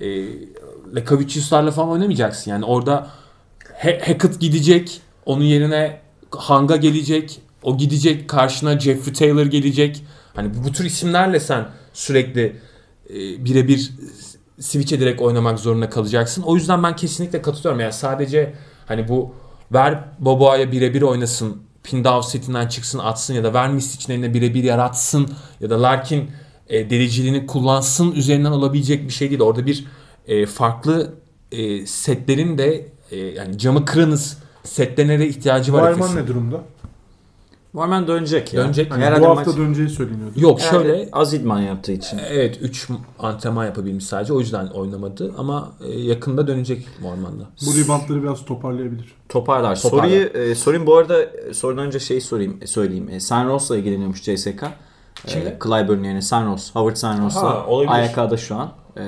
e, 0.00 0.08
Lekavicius'larla 0.96 1.70
falan 1.70 1.90
oynamayacaksın 1.90 2.50
yani 2.50 2.64
orada 2.64 3.10
Hackett 3.82 4.40
gidecek 4.40 5.00
onun 5.26 5.44
yerine 5.44 6.00
Hanga 6.30 6.76
gelecek 6.76 7.40
o 7.62 7.78
gidecek 7.78 8.28
karşına 8.28 8.80
Jeffrey 8.80 9.14
Taylor 9.14 9.46
gelecek 9.46 10.04
hani 10.34 10.50
bu, 10.64 10.72
tür 10.72 10.84
isimlerle 10.84 11.40
sen 11.40 11.68
sürekli 11.92 12.56
e, 13.10 13.44
birebir 13.44 13.92
switch 14.60 14.92
ederek 14.92 15.22
oynamak 15.22 15.58
zorunda 15.58 15.90
kalacaksın. 15.90 16.42
O 16.42 16.56
yüzden 16.56 16.82
ben 16.82 16.96
kesinlikle 16.96 17.42
katılıyorum. 17.42 17.80
Yani 17.80 17.92
sadece 17.92 18.54
hani 18.86 19.08
bu 19.08 19.34
ver 19.72 20.04
Boboa'ya 20.18 20.72
birebir 20.72 21.02
oynasın, 21.02 21.62
Pindav 21.82 22.22
setinden 22.22 22.68
çıksın 22.68 22.98
atsın 22.98 23.34
ya 23.34 23.44
da 23.44 23.54
ver 23.54 23.70
Misic'in 23.70 24.12
eline 24.12 24.34
birebir 24.34 24.64
yaratsın 24.64 25.28
ya 25.60 25.70
da 25.70 25.82
Larkin 25.82 26.30
e, 26.68 26.90
deliciliğini 26.90 27.46
kullansın 27.46 28.12
üzerinden 28.12 28.52
olabilecek 28.52 29.08
bir 29.08 29.12
şey 29.12 29.30
değil. 29.30 29.40
Orada 29.40 29.66
bir 29.66 29.84
e, 30.26 30.46
farklı 30.46 31.14
e, 31.52 31.86
setlerin 31.86 32.58
de 32.58 32.92
e, 33.12 33.16
yani 33.16 33.58
camı 33.58 33.84
kırınız 33.84 34.38
setlerine 34.64 35.18
de 35.18 35.28
ihtiyacı 35.28 35.72
var 35.72 35.90
Efes'in. 35.90 36.16
ne 36.16 36.26
durumda? 36.26 36.60
Normal 37.74 38.06
dönecek 38.06 38.54
ya. 38.54 38.64
Dönecek. 38.64 38.92
Hani 38.92 39.04
Herhalde 39.04 39.22
bu 39.22 39.28
hafta 39.28 39.50
maç- 39.50 39.58
döneceği 39.58 39.88
söyleniyordu. 39.88 40.40
Yok 40.40 40.60
Herhalde 40.60 40.88
şöyle 40.88 41.08
az 41.12 41.34
idman 41.34 41.60
yaptığı 41.60 41.92
için. 41.92 42.18
evet 42.28 42.58
3 42.62 42.88
antrenman 43.18 43.64
yapabilmiş 43.64 44.04
sadece 44.06 44.32
o 44.32 44.40
yüzden 44.40 44.66
oynamadı 44.66 45.32
ama 45.38 45.72
e, 45.86 46.00
yakında 46.00 46.46
dönecek 46.46 46.88
ormanda. 47.04 47.44
Bu 47.66 47.76
reboundları 47.76 48.22
biraz 48.22 48.44
toparlayabilir. 48.44 49.14
Toparlar. 49.28 49.80
Toparlar. 49.82 50.04
Soruyu 50.08 50.24
e, 50.24 50.54
sorayım 50.54 50.86
bu 50.86 50.96
arada 50.96 51.22
e, 51.22 51.54
sorudan 51.54 51.86
önce 51.86 52.00
şeyi 52.00 52.20
sorayım 52.20 52.58
e, 52.60 52.66
söyleyeyim. 52.66 53.08
E, 53.12 53.20
Sanros'la 53.20 53.76
ilgileniyormuş 53.76 54.22
CSK. 54.22 54.64
Kimle? 55.26 55.48
E, 55.48 55.58
Clyburn 55.64 56.04
yerine 56.04 56.22
Sanros. 56.22 56.74
Howard 56.74 56.96
olabilir. 57.68 57.92
AYK'da 57.92 58.36
şu 58.36 58.56
an. 58.56 58.72
E, 58.96 59.02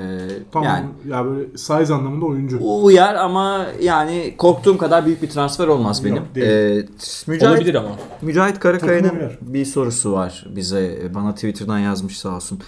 Tamam. 0.53 0.68
Yani 0.68 0.87
ya 1.09 1.24
böyle 1.24 1.57
size 1.57 1.95
anlamında 1.95 2.26
oyuncu. 2.26 2.59
uyar 2.82 3.14
ama 3.14 3.66
yani 3.82 4.35
korktuğum 4.39 4.78
kadar 4.78 5.07
büyük 5.07 5.22
bir 5.22 5.30
transfer 5.30 5.66
olmaz 5.68 6.05
benim. 6.05 6.16
Yok, 6.16 6.35
değil. 6.35 6.47
E, 6.47 6.87
Mücahit, 7.26 7.43
Olabilir 7.59 7.74
ama. 7.74 7.89
Mücahit 8.22 8.59
Karakaya'nın 8.59 9.12
bir 9.41 9.64
sorusu 9.64 10.12
var 10.12 10.47
bize. 10.57 10.99
e, 11.03 11.14
Bana 11.14 11.35
Twitter'dan 11.35 11.78
yazmış 11.78 12.18
sağ 12.18 12.37
olsun. 12.37 12.61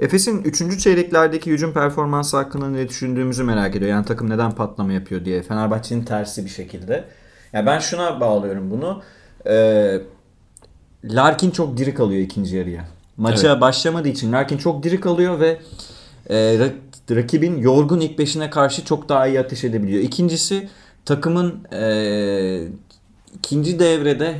Efes'in 0.00 0.42
3. 0.42 0.78
çeyreklerdeki 0.78 1.50
hücum 1.50 1.72
performansı 1.72 2.36
hakkında 2.36 2.68
ne 2.68 2.88
düşündüğümüzü 2.88 3.44
merak 3.44 3.76
ediyor. 3.76 3.90
Yani 3.90 4.04
takım 4.04 4.30
neden 4.30 4.52
patlama 4.52 4.92
yapıyor 4.92 5.24
diye. 5.24 5.42
Fenerbahçe'nin 5.42 6.04
tersi 6.04 6.44
bir 6.44 6.50
şekilde. 6.50 7.04
Yani 7.52 7.66
ben 7.66 7.78
şuna 7.78 8.20
bağlıyorum 8.20 8.70
bunu. 8.70 9.02
Ee, 9.46 10.00
Larkin 11.04 11.50
çok 11.50 11.76
diri 11.76 11.94
kalıyor 11.94 12.20
ikinci 12.20 12.56
yarıya. 12.56 12.84
Maça 13.16 13.60
başlamadığı 13.60 14.08
için 14.08 14.32
Larkin 14.32 14.58
çok 14.58 14.82
diri 14.82 15.00
kalıyor 15.00 15.40
ve 15.40 15.58
e, 16.30 16.34
rak- 16.36 17.16
rakibin 17.16 17.58
yorgun 17.58 18.00
ilk 18.00 18.18
beşine 18.18 18.50
karşı 18.50 18.84
çok 18.84 19.08
daha 19.08 19.26
iyi 19.26 19.40
ateş 19.40 19.64
edebiliyor. 19.64 20.02
İkincisi 20.02 20.68
takımın 21.04 21.54
e, 21.72 22.62
ikinci 23.38 23.78
devrede 23.78 24.34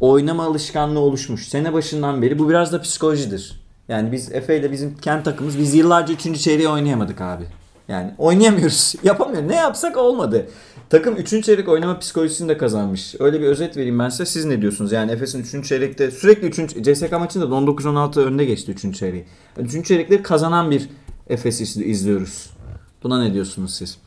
oynama 0.00 0.44
alışkanlığı 0.44 1.00
oluşmuş. 1.00 1.48
Sene 1.48 1.72
başından 1.72 2.22
beri 2.22 2.38
bu 2.38 2.48
biraz 2.48 2.72
da 2.72 2.80
psikolojidir. 2.80 3.60
Yani 3.88 4.12
biz 4.12 4.32
Efe 4.32 4.58
ile 4.58 4.72
bizim 4.72 4.96
kent 4.96 5.24
takımımız 5.24 5.58
biz 5.58 5.74
yıllarca 5.74 6.14
3. 6.14 6.40
çeyreği 6.40 6.68
oynayamadık 6.68 7.20
abi. 7.20 7.44
Yani 7.88 8.14
oynayamıyoruz. 8.18 8.94
Yapamıyoruz. 9.02 9.48
Ne 9.48 9.56
yapsak 9.56 9.96
olmadı. 9.96 10.46
Takım 10.90 11.16
3. 11.16 11.44
çeyrek 11.44 11.68
oynama 11.68 11.98
psikolojisini 11.98 12.48
de 12.48 12.58
kazanmış. 12.58 13.14
Öyle 13.18 13.40
bir 13.40 13.46
özet 13.46 13.76
vereyim 13.76 13.98
ben 13.98 14.08
size. 14.08 14.26
Siz 14.26 14.44
ne 14.44 14.62
diyorsunuz? 14.62 14.92
Yani 14.92 15.12
Efes'in 15.12 15.60
3. 15.60 15.68
çeyrekte 15.68 16.10
sürekli 16.10 16.46
3. 16.46 16.56
CSK 16.84 17.12
maçında 17.12 17.50
da 17.50 17.54
19-16 17.54 18.20
önde 18.20 18.44
geçti 18.44 18.72
3. 18.72 18.98
çeyreği. 18.98 19.24
3. 19.58 19.86
çeyrekleri 19.86 20.22
kazanan 20.22 20.70
bir 20.70 20.88
Efes 21.28 21.60
izli- 21.60 21.84
izliyoruz. 21.84 22.50
Buna 23.02 23.22
ne 23.22 23.34
diyorsunuz 23.34 23.74
siz? 23.74 23.98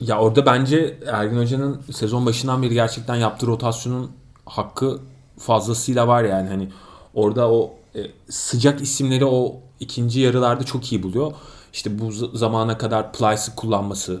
Ya 0.00 0.18
orada 0.18 0.46
bence 0.46 0.98
Ergin 1.06 1.38
Hoca'nın 1.38 1.80
sezon 1.92 2.26
başından 2.26 2.62
beri 2.62 2.74
gerçekten 2.74 3.14
yaptığı 3.14 3.46
rotasyonun 3.46 4.10
hakkı 4.46 4.98
fazlasıyla 5.38 6.08
var 6.08 6.24
yani 6.24 6.48
hani 6.48 6.68
orada 7.14 7.50
o 7.50 7.74
e, 7.94 8.00
sıcak 8.28 8.80
isimleri 8.80 9.24
o 9.24 9.56
ikinci 9.80 10.20
yarılarda 10.20 10.64
çok 10.64 10.92
iyi 10.92 11.02
buluyor. 11.02 11.32
İşte 11.72 11.98
bu 11.98 12.12
zamana 12.12 12.78
kadar 12.78 13.12
Plyce'ı 13.12 13.54
kullanması, 13.56 14.20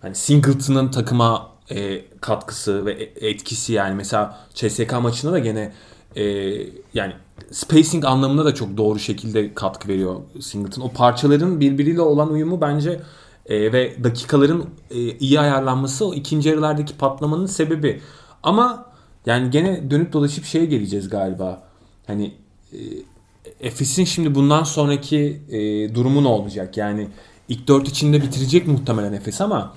hani 0.00 0.14
Singleton'ın 0.14 0.90
takıma 0.90 1.50
e, 1.70 2.04
katkısı 2.20 2.86
ve 2.86 2.92
e- 2.92 3.28
etkisi 3.30 3.72
yani 3.72 3.94
mesela 3.94 4.38
CSK 4.54 4.92
maçında 5.02 5.32
da 5.32 5.38
gene 5.38 5.72
e, 6.16 6.22
yani 6.94 7.12
spacing 7.50 8.04
anlamında 8.04 8.44
da 8.44 8.54
çok 8.54 8.76
doğru 8.76 8.98
şekilde 8.98 9.54
katkı 9.54 9.88
veriyor 9.88 10.20
Singleton. 10.40 10.82
O 10.82 10.88
parçaların 10.92 11.60
birbiriyle 11.60 12.00
olan 12.00 12.32
uyumu 12.32 12.60
bence 12.60 13.00
E, 13.46 13.72
ve 13.72 14.04
dakikaların 14.04 14.64
e, 14.90 14.98
iyi 14.98 15.40
ayarlanması 15.40 16.06
o 16.06 16.14
ikinci 16.14 16.48
yarılardaki 16.48 16.96
patlamanın 16.96 17.46
sebebi. 17.46 18.00
Ama 18.42 18.86
yani 19.26 19.50
gene 19.50 19.90
dönüp 19.90 20.12
dolaşıp 20.12 20.44
şeye 20.44 20.64
geleceğiz 20.64 21.08
galiba. 21.08 21.62
Hani 22.06 22.32
e, 22.72 22.78
Efes'in 23.60 24.04
şimdi 24.04 24.34
bundan 24.34 24.64
sonraki 24.64 25.40
e, 25.48 25.94
durumu 25.94 26.24
ne 26.24 26.28
olacak? 26.28 26.76
Yani 26.76 27.08
ilk 27.48 27.68
4 27.68 27.88
içinde 27.88 28.22
bitirecek 28.22 28.66
muhtemelen 28.66 29.12
Efes 29.12 29.40
ama 29.40 29.74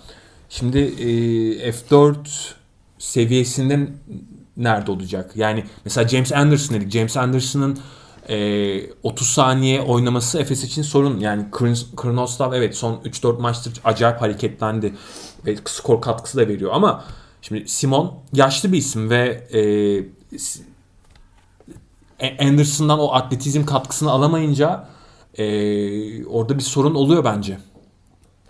şimdi 0.49 0.77
e, 0.79 1.71
F4 1.71 2.15
seviyesinde 2.97 3.87
nerede 4.59 4.91
olacak? 4.91 5.31
Yani 5.35 5.63
mesela 5.85 6.07
James 6.07 6.31
Anderson 6.31 6.75
dedik. 6.77 6.91
James 6.91 7.17
Anderson'ın 7.17 7.79
e, 8.29 8.93
30 9.03 9.27
saniye 9.27 9.81
oynaması 9.81 10.39
Efes 10.39 10.63
için 10.63 10.81
sorun. 10.81 11.19
Yani 11.19 11.45
Kron- 11.51 11.95
Kronoslav 11.95 12.53
evet 12.53 12.75
son 12.77 12.95
3-4 12.95 13.41
maçtır 13.41 13.73
acayip 13.83 14.21
hareketlendi 14.21 14.93
ve 15.45 15.55
skor 15.65 16.01
katkısı 16.01 16.37
da 16.37 16.47
veriyor 16.47 16.71
ama 16.73 17.03
şimdi 17.41 17.67
Simon 17.67 18.13
yaşlı 18.33 18.71
bir 18.71 18.77
isim 18.77 19.09
ve 19.09 19.47
e, 19.53 19.59
A- 22.21 22.43
Anderson'dan 22.47 22.99
o 22.99 23.13
atletizm 23.13 23.65
katkısını 23.65 24.11
alamayınca 24.11 24.87
e, 25.37 25.45
orada 26.25 26.57
bir 26.57 26.63
sorun 26.63 26.95
oluyor 26.95 27.23
bence. 27.23 27.57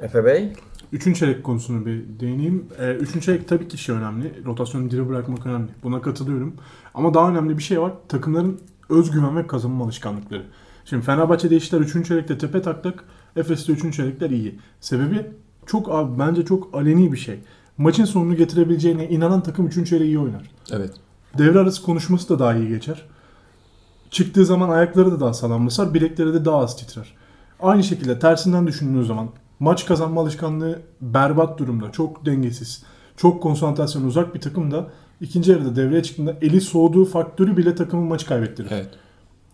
Efe 0.02 0.26
Bey. 0.26 0.54
Üçüncü 0.92 1.20
çeyrek 1.20 1.44
konusuna 1.44 1.86
bir 1.86 2.20
değineyim. 2.20 2.66
Ee, 2.80 2.94
üçüncü 2.94 3.26
çeyrek 3.26 3.48
tabii 3.48 3.68
ki 3.68 3.78
şey 3.78 3.96
önemli. 3.96 4.46
Rotasyonu 4.46 4.92
diri 4.92 5.10
bırakmak 5.10 5.46
önemli. 5.46 5.68
Buna 5.84 6.02
katılıyorum. 6.02 6.54
Ama 6.94 7.14
daha 7.14 7.30
önemli 7.30 7.58
bir 7.58 7.64
şey 7.64 7.82
var. 7.82 7.94
Takımların 8.08 8.60
özgüven 8.90 9.38
ve 9.38 9.48
kazanma 9.48 9.86
alışkanlıkları. 9.86 10.44
Şimdi 10.86 11.06
Fenerbahçe'de 11.06 11.56
işler 11.56 11.80
3. 11.80 12.08
çeyrekte 12.08 12.38
tepe 12.38 12.62
taklak. 12.62 13.04
Efes'te 13.36 13.74
3. 13.74 13.96
çeyrekler 13.96 14.30
iyi. 14.30 14.60
Sebebi 14.82 15.28
çok 15.66 15.92
abi 15.92 16.20
bence 16.20 16.46
çok 16.46 16.76
aleni 16.76 17.12
bir 17.12 17.18
şey. 17.18 17.40
Maçın 17.78 18.06
sonunu 18.06 18.36
getirebileceğine 18.36 19.10
inanan 19.10 19.44
takım 19.44 19.68
3. 19.68 19.90
çeyreği 19.90 20.10
iyi 20.10 20.20
oynar. 20.20 20.52
Evet. 20.72 20.94
Devre 21.38 21.60
arası 21.60 21.84
konuşması 21.84 22.30
da 22.30 22.40
daha 22.40 22.56
iyi 22.56 22.70
geçer. 22.70 23.06
Çıktığı 24.10 24.46
zaman 24.46 24.70
ayakları 24.70 25.12
da 25.12 25.20
daha 25.20 25.34
sağlam 25.34 25.66
basar, 25.66 25.94
bilekleri 25.94 26.34
de 26.34 26.46
daha 26.46 26.58
az 26.58 26.78
titrer. 26.78 27.14
Aynı 27.60 27.84
şekilde 27.84 28.20
tersinden 28.20 28.68
düşündüğünüz 28.68 29.08
zaman 29.08 29.30
maç 29.60 29.86
kazanma 29.86 30.22
alışkanlığı 30.22 30.80
berbat 31.02 31.60
durumda, 31.60 31.92
çok 31.92 32.26
dengesiz, 32.26 32.84
çok 33.18 33.44
konsantrasyon 33.44 34.04
uzak 34.04 34.36
bir 34.36 34.42
takım 34.42 34.72
da 34.72 34.88
ikinci 35.22 35.52
yarıda 35.52 35.76
devreye 35.76 36.04
çıktığında 36.04 36.36
eli 36.42 36.62
soğuduğu 36.62 37.06
faktörü 37.06 37.58
bile 37.58 37.76
takımın 37.76 38.06
maçı 38.06 38.26
kaybettirir. 38.26 38.70
Evet. 38.72 38.90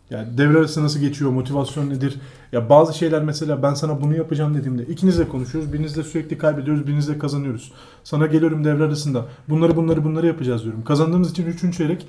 Yani 0.09 0.37
devre 0.37 0.57
arası 0.57 0.83
nasıl 0.83 0.99
geçiyor, 0.99 1.31
motivasyon 1.31 1.89
nedir? 1.89 2.17
Ya 2.51 2.69
bazı 2.69 2.97
şeyler 2.97 3.23
mesela 3.23 3.63
ben 3.63 3.73
sana 3.73 4.01
bunu 4.01 4.15
yapacağım 4.15 4.55
dediğimde 4.55 4.85
ikinizle 4.85 5.29
konuşuyoruz, 5.29 5.73
birinizle 5.73 6.03
sürekli 6.03 6.37
kaybediyoruz, 6.37 6.87
birinizle 6.87 7.19
kazanıyoruz. 7.19 7.71
Sana 8.03 8.25
geliyorum 8.25 8.63
devre 8.63 8.83
arasında 8.83 9.25
bunları 9.49 9.75
bunları 9.75 10.03
bunları 10.03 10.27
yapacağız 10.27 10.63
diyorum. 10.63 10.83
Kazandığımız 10.83 11.31
için 11.31 11.45
3. 11.45 11.77
çeyrek 11.77 12.07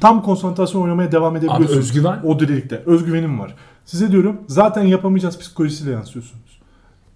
tam 0.00 0.22
konsantrasyon 0.22 0.82
oynamaya 0.82 1.12
devam 1.12 1.36
edebiliyorsun. 1.36 1.74
Abi 1.74 1.78
özgüven. 1.78 2.20
O 2.24 2.40
dirilikte. 2.40 2.82
Özgüvenim 2.86 3.40
var. 3.40 3.54
Size 3.84 4.12
diyorum 4.12 4.36
zaten 4.46 4.82
yapamayacağız 4.82 5.38
psikolojisiyle 5.38 5.90
yansıyorsunuz. 5.90 6.59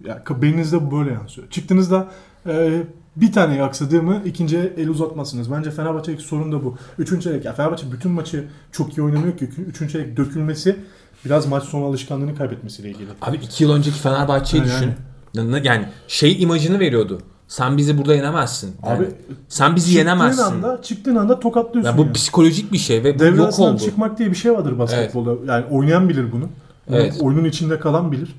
Ya 0.07 0.25
k- 0.25 0.43
beyninizde 0.43 0.91
bu 0.91 0.99
böyle 0.99 1.13
yansıyor. 1.13 1.51
Çıktığınızda 1.51 2.09
e, 2.47 2.83
bir 3.17 3.33
tane 3.33 3.63
aksadığımı 3.63 4.23
ikinciye 4.25 4.73
el 4.79 4.89
uzatmazsınız. 4.89 5.53
Bence 5.53 5.71
Fenerbahçe'deki 5.71 6.23
sorun 6.23 6.53
da 6.53 6.65
bu. 6.65 6.77
Üçüncü 6.99 7.23
çeyrek. 7.23 7.43
Fenerbahçe 7.57 7.93
bütün 7.93 8.11
maçı 8.13 8.45
çok 8.73 8.99
iyi 8.99 9.03
oynamıyor 9.03 9.37
ki. 9.39 9.45
Üçüncü 9.69 9.93
çeyrek 9.93 10.17
dökülmesi 10.17 10.77
biraz 11.25 11.47
maç 11.47 11.65
sonu 11.65 11.85
alışkanlığını 11.85 12.37
kaybetmesiyle 12.37 12.91
ilgili. 12.91 13.07
Abi 13.23 13.37
iki 13.37 13.65
yıl 13.65 13.73
önceki 13.73 13.99
Fenerbahçe'yi 13.99 14.63
Ha, 14.63 14.69
düşün. 14.69 14.91
Yani. 15.35 15.67
yani 15.67 15.89
şey 16.09 16.43
imajını 16.43 16.81
veriyordu. 16.81 17.21
Sen 17.49 17.77
bizi 17.77 17.99
burada 17.99 18.15
yenemezsin. 18.15 18.77
Yani 18.87 18.99
Abi, 18.99 19.09
sen 19.49 19.77
bizi 19.77 19.87
Çıktığın 19.87 19.99
yenemezsin. 19.99 20.43
anda, 20.43 20.83
çıktığın 20.83 21.17
anda 21.17 21.41
tokatlıyorsun. 21.41 21.91
Ya 21.93 21.99
bu 21.99 22.03
yani. 22.03 22.13
psikolojik 22.13 22.73
bir 22.73 22.79
şey 22.79 23.05
ve 23.05 23.15
bu 23.15 23.19
Devre 23.19 23.37
yok 23.37 23.59
oldu. 23.59 23.79
çıkmak 23.79 24.19
diye 24.19 24.31
bir 24.31 24.37
şey 24.37 24.53
vardır 24.53 24.79
basketbolda. 24.79 25.53
Yani 25.53 25.65
oynayan 25.71 26.09
bilir 26.09 26.33
bunu. 26.33 26.49
Bunu 26.89 26.97
Evet. 26.97 27.17
Oyunun 27.21 27.45
içinde 27.45 27.79
kalan 27.81 28.13
bilir. 28.13 28.35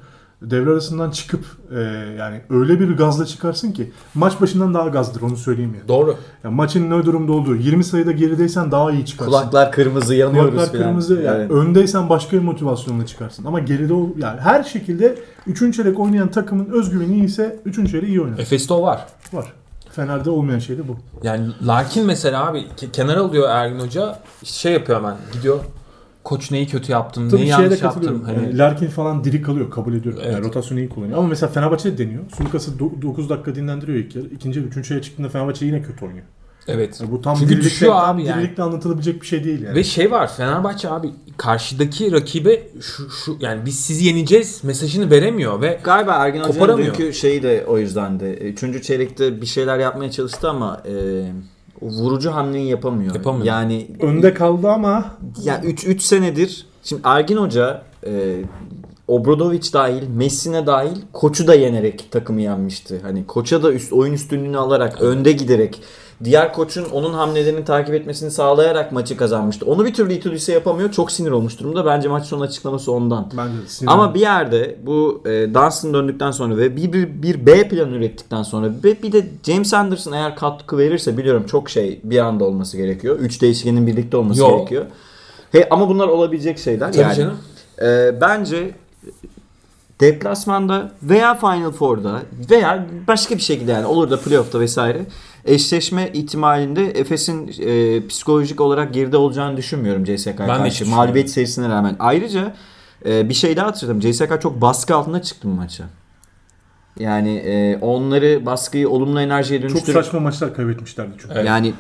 Devre 0.52 0.70
arasından 0.72 1.12
çıkıp 1.12 1.46
e, 1.76 1.80
yani 2.20 2.42
öyle 2.50 2.80
bir 2.80 2.98
gazla 2.98 3.26
çıkarsın 3.26 3.72
ki 3.72 3.92
maç 4.16 4.42
başından 4.42 4.74
daha 4.74 4.88
gazdır 4.88 5.22
onu 5.22 5.38
söyleyeyim 5.38 5.74
yani. 5.78 5.88
Doğru. 5.88 6.16
Ya 6.44 6.52
maçın 6.52 6.90
ne 6.90 7.06
durumda 7.06 7.32
olduğu 7.32 7.56
20 7.56 7.84
sayıda 7.84 8.12
gerideysen 8.12 8.72
daha 8.72 8.92
iyi 8.92 9.06
çıkarsın. 9.06 9.32
Kulaklar 9.32 9.72
kırmızı 9.72 10.16
yanıyoruz 10.16 10.52
Kulaklar 10.52 10.72
falan. 10.72 10.84
kırmızı. 10.84 11.14
Yani 11.22 11.38
Evet. 11.38 11.52
öndeysen 11.52 12.10
başka 12.10 12.38
bir 12.38 12.42
motivasyonla 12.42 13.06
çıkarsın. 13.06 13.46
Ama 13.46 13.60
geride 13.60 13.94
ol, 13.94 14.10
yani 14.18 14.40
her 14.42 14.64
şekilde 14.64 15.16
3. 15.48 15.76
çeyrek 15.76 16.00
oynayan 16.00 16.32
takımın 16.32 16.66
özgüveni 16.66 17.14
iyiyse 17.16 17.60
3. 17.66 17.92
çeyreği 17.92 18.12
iyi 18.12 18.22
oynar. 18.22 18.40
Efes'te 18.40 18.74
o 18.74 18.82
var. 18.82 19.06
Var. 19.34 19.54
Fener'de 19.92 20.30
olmayan 20.30 20.60
şey 20.60 20.78
de 20.78 20.88
bu. 20.88 20.98
Yani 21.24 21.48
Larkin 21.68 22.06
mesela 22.06 22.48
abi 22.48 22.58
ke- 22.58 22.92
kenara 22.92 23.20
alıyor 23.20 23.50
Ergin 23.50 23.80
Hoca 23.80 24.20
şey 24.44 24.74
yapıyor 24.74 24.98
hemen 24.98 25.16
gidiyor. 25.34 25.60
Koç 26.26 26.52
neyi 26.52 26.68
kötü 26.68 26.92
yaptım, 26.92 27.30
Tabii 27.30 27.42
neyi 27.42 27.48
de 27.48 27.52
yanlış 27.52 27.82
yaptım. 27.82 28.24
Hani 28.26 28.44
Yani 28.44 28.58
Larkin 28.58 28.88
falan 28.88 29.24
diri 29.24 29.42
kalıyor 29.42 29.72
kabul 29.72 29.94
ediyorum. 29.94 30.22
Evet. 30.24 30.34
Yani 30.34 30.46
rotasyonu 30.46 30.80
iyi 30.80 30.90
kullanıyor. 30.90 31.18
Ama 31.18 31.28
mesela 31.28 31.52
Fenerbahçe 31.52 31.94
de 31.94 31.98
deniyor. 31.98 32.24
Sulukas'ı 32.38 32.80
9 32.80 33.30
dakika 33.30 33.56
dinlendiriyor 33.56 33.98
ilk 33.98 34.16
yarı. 34.16 34.26
İkinci, 34.28 34.60
üçüncüye 34.60 35.02
çıktığında 35.02 35.30
Fenerbahçe 35.30 35.66
yine 35.66 35.82
kötü 35.82 36.06
oynuyor. 36.06 36.26
evet. 36.68 36.98
Yani 37.02 37.12
bu 37.12 37.22
tam 37.22 37.36
Çünkü 37.36 37.50
dirilikle, 37.50 37.70
düşüyor 37.70 37.92
tam 37.92 38.16
abi 38.16 38.24
yani. 38.24 38.42
dirilikle 38.42 38.64
anlatılabilecek 38.64 39.22
bir 39.22 39.28
şey 39.28 39.44
değil 39.44 39.62
yani. 39.62 39.76
Ve 39.76 39.84
şey 39.84 40.12
var 40.12 40.32
Fenerbahçe 40.38 40.90
abi 40.90 41.10
karşıdaki 41.38 42.12
rakibe 42.12 42.64
şu, 42.82 43.10
şu 43.10 43.38
yani 43.40 43.66
biz 43.66 43.80
sizi 43.80 44.06
yeneceğiz 44.06 44.64
mesajını 44.64 45.12
veremiyor 45.12 45.62
ve 45.62 45.80
Galiba 45.84 46.14
Ergin 46.14 46.40
Hoca'nın 46.40 46.78
dünkü 46.78 47.14
şeyi 47.14 47.44
de 47.44 47.66
o 47.68 47.78
yüzdendi. 47.78 48.26
Üçüncü 48.26 48.82
çeyrekte 48.82 49.42
bir 49.42 49.46
şeyler 49.46 49.80
yapmaya 49.80 50.12
çalıştı 50.12 50.50
ama 50.50 50.82
e, 50.88 50.92
o 50.92 51.55
vurucu 51.90 52.32
hamleyi 52.32 52.68
yapamıyor. 52.68 53.16
Yapamıyor. 53.16 53.46
Yani 53.46 53.88
Önde 54.02 54.34
kaldı 54.34 54.70
ama 54.70 55.06
ya 55.44 55.62
3 55.64 55.88
3 55.88 56.02
senedir 56.02 56.66
şimdi 56.84 57.02
Ergin 57.06 57.38
Hoca 57.38 57.82
e, 58.08 58.42
Obradoviç 59.08 59.74
dahil, 59.74 60.08
Messina 60.08 60.68
dahil 60.68 61.02
koçu 61.14 61.48
da 61.48 61.56
yenerek 61.56 62.12
takımı 62.12 62.42
yenmişti. 62.42 63.00
Hani 63.04 63.28
koça 63.28 63.64
da 63.64 63.74
üst 63.74 63.94
oyun 63.94 64.14
üstünlüğünü 64.14 64.58
alarak, 64.58 65.02
önde 65.02 65.32
giderek 65.32 65.82
diğer 66.24 66.54
koçun 66.54 66.86
onun 66.86 67.14
hamlelerini 67.14 67.66
takip 67.66 67.94
etmesini 67.94 68.32
sağlayarak 68.32 68.92
maçı 68.92 69.18
kazanmıştı. 69.18 69.66
Onu 69.66 69.86
bir 69.86 69.94
türlü 69.94 70.14
Itudis'e 70.14 70.54
yapamıyor. 70.54 70.92
Çok 70.92 71.12
sinir 71.12 71.32
olmuş 71.32 71.60
durumda. 71.60 71.86
Bence 71.86 72.08
maç 72.10 72.26
sonu 72.26 72.44
açıklaması 72.44 72.92
ondan. 72.92 73.32
bence 73.38 73.64
de 73.64 73.68
sinirli. 73.68 73.94
Ama 73.94 74.14
bir 74.14 74.20
yerde 74.20 74.78
bu 74.86 75.22
e, 75.26 75.30
Dunstan 75.54 75.94
döndükten 75.94 76.32
sonra 76.32 76.58
ve 76.58 76.76
bir, 76.76 76.94
bir, 76.94 77.22
bir 77.22 77.46
B 77.46 77.68
plan 77.68 77.94
ürettikten 77.94 78.44
sonra 78.44 78.68
ve 78.84 79.04
bir 79.04 79.12
de 79.12 79.28
James 79.44 79.74
Anderson 79.74 80.12
eğer 80.12 80.36
katkı 80.36 80.78
verirse 80.78 81.18
biliyorum 81.18 81.46
çok 81.46 81.70
şey 81.70 82.00
bir 82.04 82.20
anda 82.20 82.46
olması 82.46 82.78
gerekiyor. 82.78 83.20
Üç 83.20 83.42
değişkenin 83.42 83.88
birlikte 83.88 84.18
olması 84.18 84.42
Yo. 84.42 84.58
gerekiyor. 84.58 84.86
He, 85.52 85.68
ama 85.70 85.90
bunlar 85.90 86.08
olabilecek 86.08 86.60
şeyler. 86.60 86.92
tabii 86.92 87.02
yani, 87.02 87.16
canım. 87.16 87.38
e, 87.82 88.22
bence 88.22 88.72
deplasmanda 90.02 90.92
veya 91.04 91.36
Final 91.36 91.72
Four'da 91.72 92.22
veya 92.50 92.86
başka 93.08 93.36
bir 93.36 93.42
şekilde 93.42 93.72
yani 93.72 93.86
olur 93.86 94.12
da 94.12 94.20
playoff'ta 94.20 94.60
vesaire 94.60 95.06
eşleşme 95.46 96.10
ihtimalinde 96.14 96.86
Efes'in 96.86 97.52
e, 97.66 98.08
psikolojik 98.08 98.62
olarak 98.62 98.94
geride 98.94 99.18
olacağını 99.18 99.58
düşünmüyorum 99.58 100.04
CSK'ya 100.04 100.36
karşı. 100.36 100.66
düşünmüyorum. 100.66 101.04
Mağlubiyet 101.06 101.30
serisine 101.30 101.70
rağmen. 101.70 101.96
Ayrıca 102.00 102.54
e, 103.06 103.30
bir 103.30 103.34
şey 103.34 103.58
daha 103.58 103.68
hatırladım. 103.68 104.00
CSK 104.00 104.42
çok 104.42 104.62
baskı 104.62 104.96
altında 104.96 105.22
çıktı 105.22 105.48
bu 105.48 105.54
maça. 105.54 105.84
Yani 107.00 107.36
e, 107.38 107.78
onları 107.82 108.46
baskıyı 108.46 108.90
olumlu 108.90 109.22
enerjiye 109.22 109.62
çok 109.62 109.70
dönüştürüp 109.70 110.04
saçma 110.06 110.20
maçlar 110.20 110.54
kaybetmişlerdi 110.56 111.12
çünkü. 111.22 111.34
Evet. 111.36 111.46
yani 111.48 111.74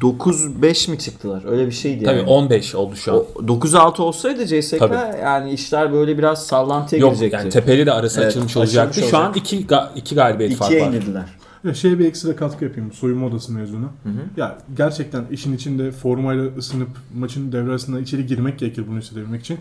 9-5 0.00 0.90
mi 0.90 0.98
çıktılar? 0.98 1.42
Öyle 1.50 1.66
bir 1.66 1.72
şeydi 1.72 2.04
Tabii 2.04 2.18
yani. 2.18 2.28
15 2.28 2.74
oldu 2.74 2.96
şu 2.96 3.12
an. 3.12 3.18
O 3.18 3.42
9-6 3.42 4.02
olsaydı 4.02 4.46
CSK 4.46 4.78
Tabii. 4.78 4.94
yani 5.22 5.50
işler 5.52 5.92
böyle 5.92 6.18
biraz 6.18 6.46
sallantıya 6.46 7.00
Yok 7.00 7.10
girecekti. 7.10 7.36
yani 7.36 7.50
Tepeli 7.50 7.86
de 7.86 7.92
arası 7.92 8.20
Evet, 8.20 8.28
açılmış 8.30 8.50
açılmış 8.50 8.68
olacaktı. 8.68 9.00
Şu 9.10 9.18
an 9.18 9.26
olacak. 9.26 9.36
iki, 9.36 9.66
ga- 9.66 9.88
iki 9.96 10.14
galibiyet 10.14 10.56
fark 10.56 10.72
var. 10.72 10.76
indirdiler. 10.76 11.24
Ya 11.64 11.74
şeye 11.74 11.98
bir 11.98 12.04
ekstra 12.04 12.36
katkı 12.36 12.64
yapayım. 12.64 12.92
Soyunma 12.92 13.26
odası 13.26 13.52
mezunu. 13.52 13.88
Ya 14.36 14.58
gerçekten 14.76 15.24
işin 15.30 15.52
içinde 15.56 15.92
formayla 15.92 16.56
ısınıp 16.56 16.88
maçın 17.14 17.52
devre 17.52 17.70
arasında 17.70 18.00
içeri 18.00 18.26
girmek 18.26 18.58
gerekir 18.58 18.84
bunu 18.88 18.98
hissedebilmek 18.98 19.40
için. 19.40 19.58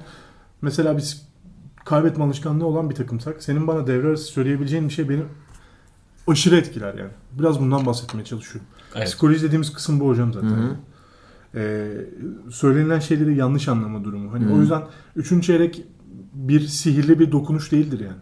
Mesela 0.61 0.97
biz 0.97 1.27
kaybetme 1.85 2.23
alışkanlığı 2.23 2.65
olan 2.65 2.89
bir 2.89 2.95
takımsak 2.95 3.43
senin 3.43 3.67
bana 3.67 3.87
devre 3.87 4.07
arası 4.07 4.23
söyleyebileceğin 4.23 4.87
bir 4.87 4.93
şey 4.93 5.09
beni 5.09 5.21
aşırı 6.27 6.55
etkiler 6.55 6.93
yani. 6.93 7.11
Biraz 7.39 7.59
bundan 7.59 7.85
bahsetmeye 7.85 8.25
çalışıyorum. 8.25 8.67
Evet. 8.95 9.07
Psikoloji 9.07 9.43
dediğimiz 9.43 9.73
kısım 9.73 9.99
bu 9.99 10.07
hocam 10.07 10.33
zaten. 10.33 10.49
Ee, 11.55 11.87
söylenilen 12.51 12.99
şeyleri 12.99 13.35
yanlış 13.35 13.67
anlama 13.67 14.03
durumu. 14.03 14.33
Hani 14.33 14.53
o 14.53 14.59
yüzden 14.59 14.81
üçüncü 15.15 15.47
çeyrek 15.47 15.83
bir 16.33 16.59
sihirli 16.59 17.19
bir 17.19 17.31
dokunuş 17.31 17.71
değildir 17.71 17.99
yani. 17.99 18.17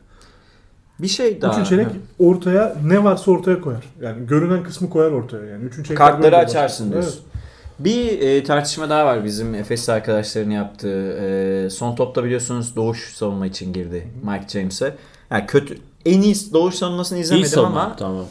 Bir 1.00 1.08
şey 1.08 1.42
daha. 1.42 1.52
Üçüncü 1.52 1.70
çeyrek 1.70 1.88
ortaya 2.20 2.76
ne 2.86 3.04
varsa 3.04 3.32
ortaya 3.32 3.62
koyar. 3.62 3.84
Yani 4.02 4.28
görünen 4.28 4.64
kısmı 4.64 4.90
koyar 4.90 5.12
ortaya 5.12 5.46
yani. 5.46 5.64
Üçüncü 5.64 5.88
çeyrek 5.88 5.98
Kartları 5.98 6.38
açarsın 6.38 6.92
diyorsun. 6.92 7.22
Bir 7.80 8.20
e, 8.22 8.44
tartışma 8.44 8.90
daha 8.90 9.06
var 9.06 9.24
bizim 9.24 9.56
Efes 9.56 9.90
arkadaşların 9.90 10.52
yaptığı. 10.52 11.12
E, 11.12 11.70
son 11.70 11.96
topta 11.96 12.24
biliyorsunuz 12.24 12.76
Doğuş 12.76 13.16
savunma 13.16 13.48
için 13.48 13.74
girdi 13.74 14.08
Mike 14.24 14.48
James'e. 14.48 14.96
Yani 15.32 15.46
kötü 15.46 15.78
en 16.06 16.22
iyi 16.22 16.36
Doğuş 16.54 16.76
savunmasını 16.76 17.18
İyi 17.18 17.22
izlemedim 17.22 17.50
savunma 17.50 17.82
ama 17.82 17.96
ama. 18.00 18.24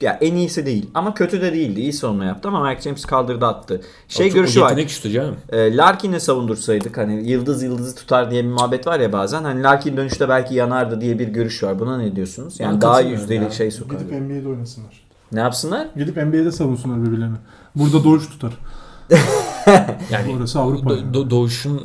Ya 0.00 0.18
en 0.20 0.34
iyisi 0.34 0.66
değil. 0.66 0.90
Ama 0.94 1.14
kötü 1.14 1.40
de 1.42 1.52
değildi. 1.52 1.80
İyi 1.80 1.92
savunma 1.92 2.24
yaptı 2.24 2.48
ama 2.48 2.68
Mike 2.68 2.80
James 2.82 3.04
kaldırdı 3.04 3.46
attı. 3.46 3.80
Şey 4.08 4.26
O 4.26 4.28
çok- 4.28 4.36
görüşü 4.36 4.60
var. 4.60 4.86
şutu 4.88 5.10
canım. 5.10 5.36
E, 5.52 5.76
Larkin'e 5.76 6.20
savundursaydık 6.20 6.98
hani 6.98 7.30
yıldız 7.30 7.62
yıldızı 7.62 7.94
tutar 7.96 8.30
diye 8.30 8.44
bir 8.44 8.48
muhabbet 8.48 8.86
var 8.86 9.00
ya 9.00 9.12
bazen. 9.12 9.44
Hani 9.44 9.62
Larkin 9.62 9.96
dönüşte 9.96 10.28
belki 10.28 10.54
yanardı 10.54 11.00
diye 11.00 11.18
bir 11.18 11.28
görüş 11.28 11.62
var. 11.62 11.78
Buna 11.80 11.98
ne 11.98 12.16
diyorsunuz? 12.16 12.60
Yani 12.60 12.74
Ben 12.74 12.80
daha 12.80 13.00
yüzdeli 13.00 13.44
ya. 13.44 13.50
şey 13.50 13.70
sokar. 13.70 13.98
Gidip 13.98 14.12
NBA'de 14.12 14.48
oynasınlar. 14.48 15.04
Ne 15.32 15.40
yapsınlar? 15.40 15.86
Gidip 15.96 16.16
NBA'de 16.16 16.52
savunsunlar 16.52 17.06
birbirlerini. 17.06 17.36
Burada 17.76 18.04
doğuş 18.04 18.28
tutar. 18.28 18.52
Yani 20.10 20.36
Orası 20.38 20.60
Avrupa. 20.60 20.90
Do- 20.90 20.96
yani. 21.00 21.16
Do- 21.16 21.30
Doğuş'un 21.30 21.82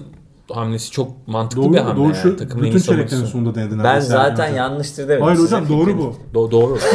hamlesi 0.55 0.91
çok 0.91 1.27
mantıklı 1.27 1.63
Doğru, 1.63 1.73
bir 1.73 1.77
hamle. 1.77 1.95
doğuşu 2.03 2.27
yani. 2.27 2.37
Takımın 2.37 2.65
bütün 2.65 2.79
çeyreklerin 2.79 3.25
sonunda 3.25 3.55
denedi. 3.55 3.83
Ben 3.83 3.99
zaten 3.99 4.47
Hoca. 4.47 4.55
yanlıştır 4.57 5.03
demedim. 5.03 5.25
Hayır 5.25 5.39
hocam 5.39 5.69
doğru 5.69 5.97
bu. 5.97 6.15
Do- 6.33 6.51
doğru. 6.51 6.77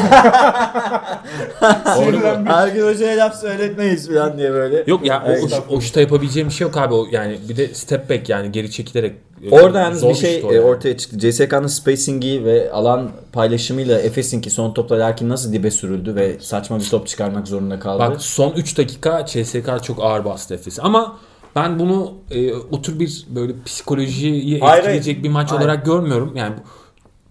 Sinirlenmiş. 1.94 2.52
Ergin 2.54 2.86
Hoca'ya 2.86 3.16
laf 3.24 3.40
söyletmeyiz 3.40 4.08
falan 4.08 4.38
diye 4.38 4.52
böyle. 4.52 4.84
Yok 4.86 5.06
ya 5.06 5.24
o, 5.28 5.32
o, 5.72 5.76
o 5.76 5.80
şuta 5.80 6.00
yapabileceğim 6.00 6.48
bir 6.48 6.54
şey 6.54 6.66
yok 6.66 6.76
abi. 6.76 6.94
O, 6.94 7.06
yani 7.12 7.38
bir 7.48 7.56
de 7.56 7.74
step 7.74 8.10
back 8.10 8.28
yani 8.28 8.52
geri 8.52 8.70
çekilerek. 8.70 9.14
e, 9.44 9.50
Orada 9.50 9.80
yalnız 9.80 10.02
bir 10.08 10.14
şey 10.14 10.44
o 10.48 10.52
e, 10.52 10.54
yani. 10.54 10.64
ortaya 10.64 10.96
çıktı. 10.96 11.18
CSK'nın 11.18 11.66
spacingi 11.66 12.44
ve 12.44 12.72
alan 12.72 13.10
paylaşımıyla 13.32 13.98
Efes'inki 14.00 14.50
son 14.50 14.74
topla 14.74 14.98
Larkin 14.98 15.28
nasıl 15.28 15.52
dibe 15.52 15.70
sürüldü 15.70 16.14
ve 16.14 16.36
saçma 16.40 16.78
bir 16.78 16.90
top 16.90 17.06
çıkarmak 17.06 17.48
zorunda 17.48 17.78
kaldı. 17.80 17.98
Bak 17.98 18.22
son 18.22 18.52
3 18.52 18.78
dakika 18.78 19.26
CSK 19.26 19.82
çok 19.82 20.02
ağır 20.04 20.24
bastı 20.24 20.54
Efes'i. 20.54 20.82
Ama 20.82 21.16
ben 21.56 21.78
bunu 21.78 22.14
e, 22.30 22.54
o 22.54 22.82
tür 22.82 23.00
bir 23.00 23.26
böyle 23.28 23.52
psikolojiyi 23.64 24.60
Hayır, 24.60 24.78
etkileyecek 24.78 25.14
hayır. 25.14 25.24
bir 25.24 25.28
maç 25.28 25.50
Hayır. 25.50 25.60
olarak 25.62 25.84
görmüyorum. 25.86 26.36
Yani 26.36 26.54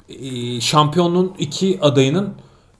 e, 0.10 0.62
şampiyonluğun 0.62 1.34
iki 1.40 1.80
adayının 1.82 2.34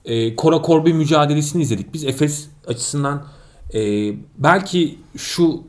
e, 0.04 0.36
kora 0.36 0.62
kor 0.62 0.84
bir 0.84 0.92
mücadelesini 0.92 1.62
izledik. 1.62 1.94
Biz 1.94 2.04
Efes 2.04 2.48
açısından 2.66 3.26
e, 3.74 3.80
belki 4.38 4.98
şu 5.16 5.62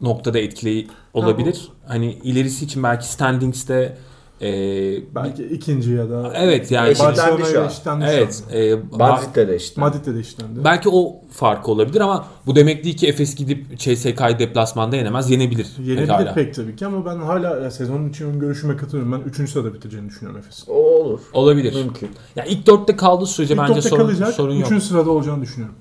noktada 0.00 0.38
etkili 0.38 0.86
olabilir. 1.14 1.68
Hani 1.86 2.12
ilerisi 2.12 2.64
için 2.64 2.82
belki 2.82 3.06
standings'te 3.06 3.98
e, 4.40 5.14
Belki 5.14 5.44
ikinci 5.44 5.90
ya 5.92 6.10
da 6.10 6.32
evet 6.36 6.70
yani 6.70 6.88
Eşitlendi 6.90 7.42
şu 7.52 7.60
an. 7.62 7.66
eşitlendi 7.68 8.04
şu 8.04 8.10
evet 8.10 8.42
an. 8.50 8.56
e, 8.56 8.74
Madrid'de 8.98 9.48
de 9.48 9.56
işte. 9.56 9.80
Madrid'de 9.80 10.14
de 10.14 10.18
eşitlendi. 10.20 10.64
Belki 10.64 10.88
o 10.88 11.14
farkı 11.30 11.70
olabilir 11.70 12.00
ama 12.00 12.26
bu 12.46 12.56
demek 12.56 12.84
değil 12.84 12.96
ki 12.96 13.06
Efes 13.08 13.34
gidip 13.34 13.78
CSK'yı 13.78 14.38
deplasmanda 14.38 14.96
yenemez. 14.96 15.30
Yenebilir. 15.30 15.66
Yenebilir 15.78 16.06
pekala. 16.06 16.34
pek 16.34 16.54
tabii 16.54 16.76
ki 16.76 16.86
ama 16.86 17.04
ben 17.06 17.16
hala 17.16 17.60
ya, 17.60 17.70
sezonun 17.70 18.08
için 18.08 18.40
görüşüme 18.40 18.76
katılıyorum. 18.76 19.12
Ben 19.12 19.42
3. 19.44 19.50
sırada 19.50 19.74
bitireceğini 19.74 20.08
düşünüyorum 20.08 20.40
Efes'in. 20.40 20.72
Olur. 20.72 21.20
Olabilir. 21.32 21.74
Mümkün. 21.74 22.10
Ya 22.36 22.44
ilk 22.44 22.66
dörtte 22.66 22.96
kaldığı 22.96 23.26
sürece 23.26 23.54
İlk 23.54 23.60
bence 23.60 23.82
sorun, 23.82 24.02
kalacak. 24.02 24.34
sorun 24.34 24.54
yok. 24.54 24.72
3. 24.72 24.82
sırada 24.82 25.10
olacağını 25.10 25.42
düşünüyorum. 25.42 25.76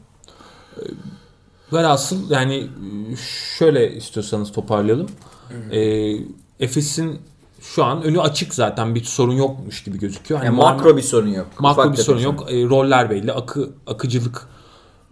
Velhasıl 1.73 2.29
yani 2.31 2.55
e, 2.55 2.69
şöyle 3.57 3.95
istiyorsanız 3.95 4.51
toparlayalım. 4.51 5.07
Ee, 5.71 6.15
Efes'in 6.59 7.19
şu 7.73 7.83
an 7.83 8.03
önü 8.03 8.21
açık 8.21 8.53
zaten 8.53 8.95
bir 8.95 9.03
sorun 9.03 9.33
yokmuş 9.33 9.83
gibi 9.83 9.99
gözüküyor. 9.99 10.39
Hani 10.39 10.47
Yani 10.47 10.57
makro 10.57 10.97
bir 10.97 11.01
sorun 11.01 11.27
yok. 11.27 11.47
makro 11.59 11.81
Ufak 11.81 11.97
bir 11.97 12.03
sorun 12.03 12.19
yok. 12.19 12.45
E, 12.51 12.63
roller 12.63 13.09
belli. 13.09 13.31
Akı 13.33 13.69
akıcılık 13.87 14.47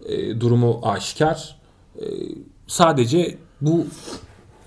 e, 0.06 0.40
durumu 0.40 0.80
aşikar. 0.82 1.56
E, 1.98 2.04
sadece 2.66 3.38
bu 3.60 3.86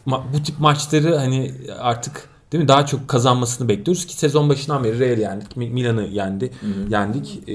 bu 0.07 0.43
tip 0.43 0.59
maçları 0.59 1.15
hani 1.17 1.53
artık 1.79 2.29
değil 2.51 2.61
mi 2.63 2.67
daha 2.67 2.85
çok 2.85 3.07
kazanmasını 3.07 3.67
bekliyoruz 3.67 4.05
ki 4.05 4.13
sezon 4.17 4.49
başından 4.49 4.83
beri 4.83 4.99
Real 4.99 5.17
yendik. 5.19 5.57
Mi- 5.57 5.69
Milan'ı 5.69 6.03
yendi. 6.03 6.51
Yendik. 6.89 7.49
E, 7.49 7.53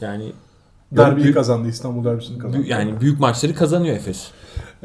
yani 0.00 0.32
Derbiyi 0.92 1.24
büyük- 1.24 1.36
kazandı. 1.36 1.68
İstanbul 1.68 2.04
derbisini 2.04 2.38
kazandı. 2.38 2.56
Büyük- 2.56 2.70
yani 2.70 3.00
büyük 3.00 3.20
maçları 3.20 3.54
kazanıyor 3.54 3.96
Efes. 3.96 4.26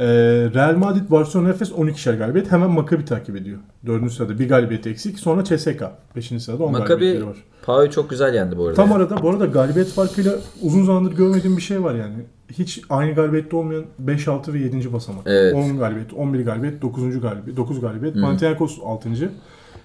Ee, 0.01 0.05
Real 0.53 0.75
Madrid, 0.75 1.11
Barcelona, 1.11 1.49
Efes 1.49 1.71
12'şer 1.71 2.17
galibiyet. 2.17 2.51
Hemen 2.51 2.69
Maccabi 2.69 3.05
takip 3.05 3.35
ediyor. 3.35 3.59
4. 3.85 4.11
sırada 4.11 4.39
bir 4.39 4.49
galibiyet 4.49 4.87
eksik. 4.87 5.19
Sonra 5.19 5.43
CSK. 5.43 5.83
5. 6.15 6.43
sırada 6.43 6.63
10 6.63 6.71
Maccabi 6.71 6.87
galibiyetleri 6.87 7.27
var. 7.27 7.37
Pau'yu 7.65 7.91
çok 7.91 8.09
güzel 8.09 8.33
yendi 8.33 8.57
bu 8.57 8.63
arada. 8.63 8.75
Tam 8.75 8.93
arada 8.93 9.21
bu 9.21 9.29
arada 9.29 9.45
galibiyet 9.45 9.87
farkıyla 9.87 10.33
uzun 10.61 10.85
zamandır 10.85 11.15
görmediğim 11.15 11.57
bir 11.57 11.61
şey 11.61 11.83
var 11.83 11.95
yani. 11.95 12.13
Hiç 12.51 12.81
aynı 12.89 13.15
galibiyette 13.15 13.55
olmayan 13.55 13.83
5, 13.99 14.27
6 14.27 14.53
ve 14.53 14.59
7. 14.59 14.93
basamak. 14.93 15.23
Evet. 15.25 15.55
10 15.55 15.79
galibiyet, 15.79 16.13
11 16.13 16.45
galibiyet, 16.45 16.81
9. 16.81 17.21
galibiyet, 17.21 17.57
9 17.57 17.81
galibiyet. 17.81 18.15
Panathinaikos 18.15 18.79
6. 18.85 19.09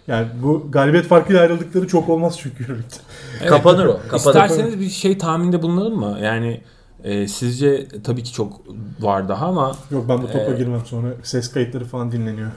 Yani 0.09 0.27
bu 0.43 0.67
galibiyet 0.71 1.07
farkıyla 1.07 1.41
ayrıldıkları 1.41 1.87
çok 1.87 2.09
olmaz 2.09 2.39
çünkü. 2.39 2.67
Evet. 2.69 3.01
Kapanır 3.49 3.87
o. 3.87 4.01
Kapanır. 4.09 4.17
İsterseniz 4.17 4.81
bir 4.81 4.89
şey 4.89 5.19
tahminde 5.19 5.63
bulunalım 5.63 5.99
mı? 5.99 6.19
Yani 6.23 6.61
e, 7.07 7.29
sizce 7.29 7.89
tabii 8.05 8.23
ki 8.23 8.33
çok 8.33 8.61
var 9.01 9.29
daha 9.29 9.47
ama 9.47 9.77
Yok 9.91 10.09
ben 10.09 10.23
bu 10.23 10.27
topa 10.27 10.39
Ee, 10.53 10.57
girmem 10.59 10.83
sonra 10.87 11.09
ses 11.23 11.53
kayıtları 11.53 11.85
falan 11.85 12.13
dinleniyor. 12.13 12.51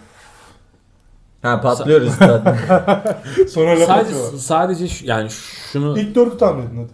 Ha 1.41 1.61
patlıyoruz 1.61 2.13
zaten. 2.19 2.57
Sonra 3.49 3.79
laf 3.79 3.87
sadece 3.87 4.15
atıyorlar. 4.15 4.37
sadece 4.39 4.87
şu, 4.87 5.05
yani 5.05 5.29
şunu 5.71 5.99
İlk 5.99 6.15
dördü 6.15 6.37
tahmin 6.37 6.67
edin 6.67 6.77
hadi. 6.77 6.91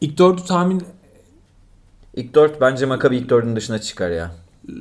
ilk 0.00 0.18
dördü 0.18 0.42
tahmin 0.44 0.82
ilk 2.14 2.34
dört 2.34 2.60
bence 2.60 2.86
Maccabi 2.86 3.16
ilk 3.16 3.28
dördün 3.30 3.56
dışına 3.56 3.78
çıkar 3.78 4.10
ya. 4.10 4.30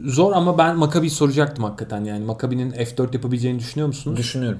zor 0.05 0.31
ama 0.33 0.57
ben 0.57 0.75
Maccabi'yi 0.77 1.09
soracaktım 1.11 1.63
hakikaten 1.63 2.03
yani. 2.03 2.25
Maccabi'nin 2.25 2.71
F4 2.71 3.13
yapabileceğini 3.13 3.59
düşünüyor 3.59 3.87
musunuz? 3.87 4.17
Düşünüyorum. 4.17 4.59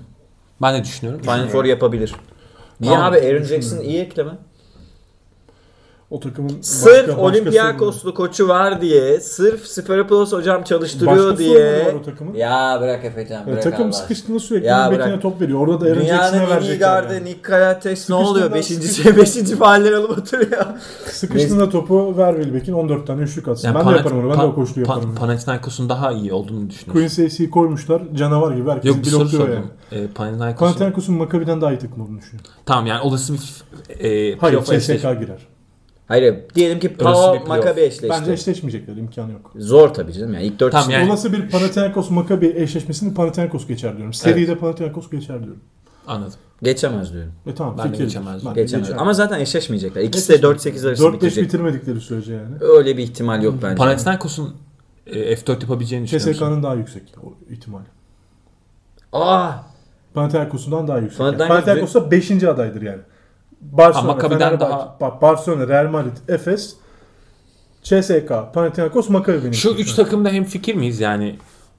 ben 0.62 0.76
de 0.80 0.84
düşünüyorum. 0.84 1.22
Final 1.22 1.48
Four 1.48 1.66
yapabilir. 1.66 2.16
Niye 2.82 2.94
Tamam. 2.94 3.14
abi 3.14 3.18
Aaron 3.18 3.44
Jackson 3.44 3.78
iyi 3.80 4.00
ekleme? 4.00 4.32
O 6.12 6.20
takımın 6.20 6.62
Sırf 6.62 7.08
başka- 7.08 7.22
Olympiakoslu 7.22 8.14
koçu 8.14 8.48
var 8.48 8.82
diye, 8.82 9.20
sırf 9.20 9.68
Sferopoulos 9.68 10.32
hocam 10.32 10.64
çalıştırıyor 10.64 11.18
Başka 11.32 11.38
diye. 11.38 11.86
var 11.86 11.94
o 11.94 12.02
takımın. 12.04 12.34
Ya 12.34 12.78
bırak 12.82 13.06
Efecan 13.06 13.40
Ya 13.40 13.48
bırak 13.48 13.64
takım 13.64 13.86
Allah. 13.86 13.94
sıkıştığında 13.94 14.40
sürekli 14.40 14.68
Ya 14.68 14.78
ya 14.80 14.92
bekine 14.92 15.20
top 15.20 15.42
veriyor. 15.42 15.60
Orada 15.60 15.82
da 15.82 15.86
Aaron 15.86 16.02
Jackson'a 16.02 16.32
Dünyanın 16.32 16.38
en 16.46 16.48
iyi 16.48 16.56
verecekler. 16.56 16.78
gardı 17.02 17.14
Yani. 17.14 17.26
Nick 17.26 17.42
Kalates 17.42 18.10
ne 18.10 18.16
oluyor? 18.16 18.54
Beşinci, 18.54 18.88
sıkıştığında- 18.88 19.18
beşinci 19.18 19.56
faaller 19.56 19.92
alıp 19.94 20.18
oturuyor. 20.18 20.66
Sıkıştığında 21.06 21.70
topu 21.70 22.18
ver 22.18 22.36
Wilbeck'in 22.36 22.74
14 22.74 23.08
tane 23.08 23.22
üçlük 23.22 23.48
atsın. 23.48 23.68
Yani 23.68 23.76
ben 23.76 23.84
Pana- 23.84 23.94
de 23.94 23.98
yaparım 23.98 24.20
onu. 24.20 24.30
Ben 24.32 24.40
de 24.40 24.44
o 24.44 24.56
koşulu 24.56 24.76
Pa- 24.76 24.90
yaparım. 24.90 25.16
Panathinaikos'un 25.16 25.90
daha 25.90 26.12
iyi 26.12 26.34
olduğunu 26.34 26.70
düşünüyorum. 26.70 26.94
Queen 26.94 27.08
Stacy'yi 27.08 27.50
koymuşlar. 27.50 28.02
Canavar 28.16 28.52
gibi. 28.56 28.70
Herkes 28.70 28.86
Yok 28.96 28.98
bir 29.06 29.10
soru 29.10 29.24
blokluyor 29.24 29.50
yani. 29.50 29.66
E, 29.92 30.08
Panathinaikos'un 30.08 30.66
Panathinaikos'un 30.66 31.16
Maccabi'den 31.16 31.62
daha 31.62 31.72
iyi 31.74 31.80
takım 31.80 32.02
olduğunu 32.04 32.18
düşünüyorum. 32.18 32.52
tamam 32.66 32.86
yani 32.86 33.02
olası 33.02 33.34
bir 33.34 33.40
e, 34.00 34.38
Hayır. 34.38 34.60
CSK 34.64 35.14
girer. 35.20 35.51
Hayır 36.12 36.36
diyelim 36.56 36.80
ki 36.80 36.94
playoff. 36.94 37.48
Maccabi 37.48 37.82
eşleşti. 37.82 38.10
Bence 38.10 38.32
eşleşmeyecekler. 38.32 38.96
imkanı 38.96 39.32
yok. 39.32 39.52
Zor 39.56 39.90
tabii 39.90 40.14
canım 40.14 40.34
yani 40.34 40.46
ilk 40.46 40.60
dört 40.60 40.72
Tamam, 40.72 40.90
işte- 40.90 41.00
yani- 41.00 41.10
Olası 41.10 41.34
bir 41.34 41.50
Panathinaikos 41.50 42.10
Maccabi 42.10 42.54
eşleşmesini 42.58 43.14
Panathinaikos 43.14 43.68
geçer 43.68 43.94
diyorum. 43.98 44.14
Seride 44.14 44.56
Panathinaikos 44.56 45.10
geçer 45.10 45.44
diyorum. 45.44 45.62
Anladım. 46.08 46.34
geçemez 46.64 47.14
diyorum. 47.14 47.32
E 47.48 47.56
tamam 47.56 47.78
Ben 47.78 47.92
fikir. 47.92 48.04
geçemez. 48.04 48.46
Ben 48.46 48.54
Geçemez. 48.54 48.88
geçer. 48.88 49.02
Ama 49.02 49.14
zaten 49.14 49.40
eşleşmeyecekler. 49.40 50.02
İkisi 50.02 50.34
de 50.34 50.42
4-8 50.42 50.86
arası 50.86 51.04
4-5 51.04 51.14
bitecek. 51.14 51.44
bitirmedikleri 51.44 52.02
sürece 52.02 52.34
yani. 52.34 52.56
Öyle 52.62 52.98
bir 52.98 53.04
ihtimal 53.04 53.44
yok 53.44 53.56
bence. 53.64 53.76
Panathinaikos'un 53.76 54.56
e, 55.08 55.36
F4 55.36 55.62
yapabileceğini 55.62 56.06
düşünüyor 56.06 56.28
musun? 56.28 56.34
CSK'nın 56.46 56.64
daha 56.64 56.76
yüksek 56.76 57.04
o 57.24 57.34
ihtimal. 57.54 57.82
Aa! 59.14 59.52
Panathinaikos'un 60.14 60.88
daha 60.88 60.98
yüksek. 60.98 61.20
Panathinaikos- 61.20 61.40
Yani. 61.40 61.48
Panathinaikos 61.48 61.94
da 61.94 62.12
5. 62.12 62.48
adaydır 62.48 62.82
yani. 62.82 63.02
Barcelona, 63.62 64.20
Fenerbahçe, 64.20 64.60
daha- 64.60 64.98
bak 65.02 65.22
Barcelona, 65.22 65.68
Real 65.68 65.88
Madrid, 65.90 66.18
Efes, 66.28 66.76
CSK, 67.84 68.52
Panathinaikos, 68.54 69.10
Maccabi 69.10 69.40
benim. 69.42 69.54
Şu 69.54 69.70
üç 69.70 69.94
takımda 69.94 70.30
hem 70.30 70.44
fikir 70.44 70.76
miyiz 70.76 71.00
yani? 71.00 71.36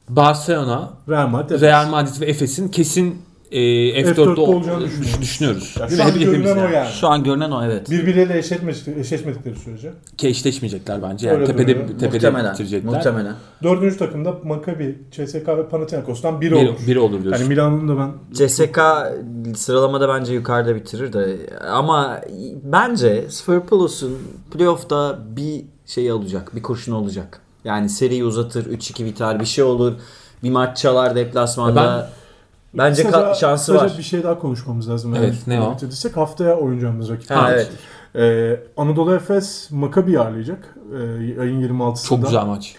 Barcelona, 0.08 0.90
Real 1.08 1.26
Madrid, 1.28 1.50
Efes. 1.50 1.62
Real 1.62 1.88
Madrid 1.88 2.20
ve 2.20 2.26
Efes'in 2.26 2.68
kesin 2.68 3.22
e, 3.52 3.58
F4'te, 4.02 4.10
F4'te 4.22 4.40
ol- 4.40 4.54
olacağını 4.54 4.84
düşünüyoruz. 4.84 5.20
düşünüyoruz. 5.20 5.74
Ya 5.80 5.88
Değil 5.90 6.00
şu 6.00 6.04
an 6.04 6.18
görünen 6.18 6.56
o 6.56 6.60
yani. 6.60 6.74
yani. 6.74 6.88
Şu 6.92 7.08
an 7.08 7.24
görünen 7.24 7.50
o 7.50 7.64
evet. 7.64 7.90
Birbirleriyle 7.90 8.38
eşleşmedikleri, 8.38 9.00
eşleşmedikleri 9.00 9.56
sürece. 9.56 9.92
Ki 10.18 10.28
eşleşmeyecekler 10.28 11.02
bence. 11.02 11.26
Yani 11.28 11.36
Öyle 11.36 11.46
tepede, 11.46 11.74
duruyor. 11.74 11.88
tepede 11.88 12.06
Muhtemelen. 12.30 12.52
bitirecekler. 12.52 12.92
Muhtemelen. 12.94 13.34
Dördüncü 13.62 13.96
takımda 13.98 14.34
Maccabi, 14.44 14.98
CSK 15.10 15.48
ve 15.48 15.68
Panathinaikos'tan 15.68 16.40
biri, 16.40 16.50
Biri, 16.54 16.68
olur. 16.68 16.78
biri 16.86 16.98
olur 16.98 17.22
diyorsun. 17.22 17.42
Yani 17.42 17.48
Milan'ın 17.48 17.88
da 17.88 17.96
ben 17.98 18.10
CSK 18.34 18.78
sıralamada 19.56 20.08
bence 20.08 20.32
yukarıda 20.32 20.74
bitirir 20.74 21.12
de 21.12 21.36
ama 21.70 22.20
bence 22.62 23.24
Sferpoulos'un 23.30 24.18
playoff'ta 24.52 25.18
bir 25.36 25.64
şey 25.86 26.10
alacak. 26.10 26.56
Bir 26.56 26.62
kurşun 26.62 26.92
olacak. 26.92 27.40
Yani 27.64 27.88
seriyi 27.88 28.24
uzatır, 28.24 28.66
3-2 28.66 29.04
biter, 29.04 29.40
bir 29.40 29.44
şey 29.44 29.64
olur. 29.64 29.92
Bir 30.42 30.50
maç 30.50 30.78
çalar 30.78 31.14
deplasmanda. 31.16 32.10
Bence 32.74 33.02
Kısaca- 33.02 33.30
ka- 33.32 33.38
şansı 33.40 33.72
kısaca 33.72 33.90
var. 33.92 33.98
bir 33.98 34.02
şey 34.02 34.22
daha 34.22 34.38
konuşmamız 34.38 34.88
lazım. 34.90 35.14
Evet, 35.14 35.34
Yani 35.46 35.60
ne 35.60 35.66
o? 35.66 35.72
Bitirsek 35.74 36.16
haftaya 36.16 36.56
oynayacağımız 36.56 37.10
rakip. 37.10 37.30
Ha, 37.30 37.50
evet. 37.52 37.70
Ee, 38.16 38.60
Anadolu 38.76 39.14
Efes 39.14 39.70
Maccabi'yi 39.70 40.18
ağırlayacak. 40.20 40.74
Ee, 40.92 41.40
ayın 41.40 41.60
26'sında. 41.60 42.08
Çok 42.08 42.22
güzel 42.22 42.44
maç. 42.44 42.74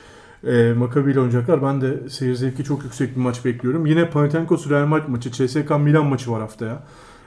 E, 0.48 0.74
Maccabi 0.74 1.12
ile 1.12 1.20
oynayacaklar. 1.20 1.64
Ben 1.64 1.82
de 1.82 2.10
seyir 2.10 2.36
zevki 2.36 2.64
çok 2.64 2.84
yüksek 2.84 3.16
bir 3.16 3.22
maç 3.22 3.46
bekliyorum. 3.46 3.86
Yine 3.86 4.10
Panathinaikos 4.10 4.70
Real 4.70 4.86
Madrid 4.86 5.08
maçı, 5.08 5.32
CSK 5.32 5.70
Milan 5.80 6.06
maçı 6.06 6.32
var 6.32 6.42
haftaya. 6.42 6.80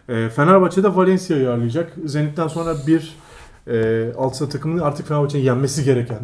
E, 0.09 0.29
Fenerbahçe 0.29 0.83
de 0.83 0.97
Valencia'yı 0.97 1.51
ağırlayacak. 1.51 1.93
Zenit'ten 2.05 2.49
sonra 2.49 2.75
bir 2.87 3.15
e, 3.71 4.07
alt 4.19 4.51
takımının 4.53 4.83
artık 4.83 5.09
Fenerbahçe'nin 5.09 5.43
yenmesi 5.43 5.85
gereken. 5.85 6.19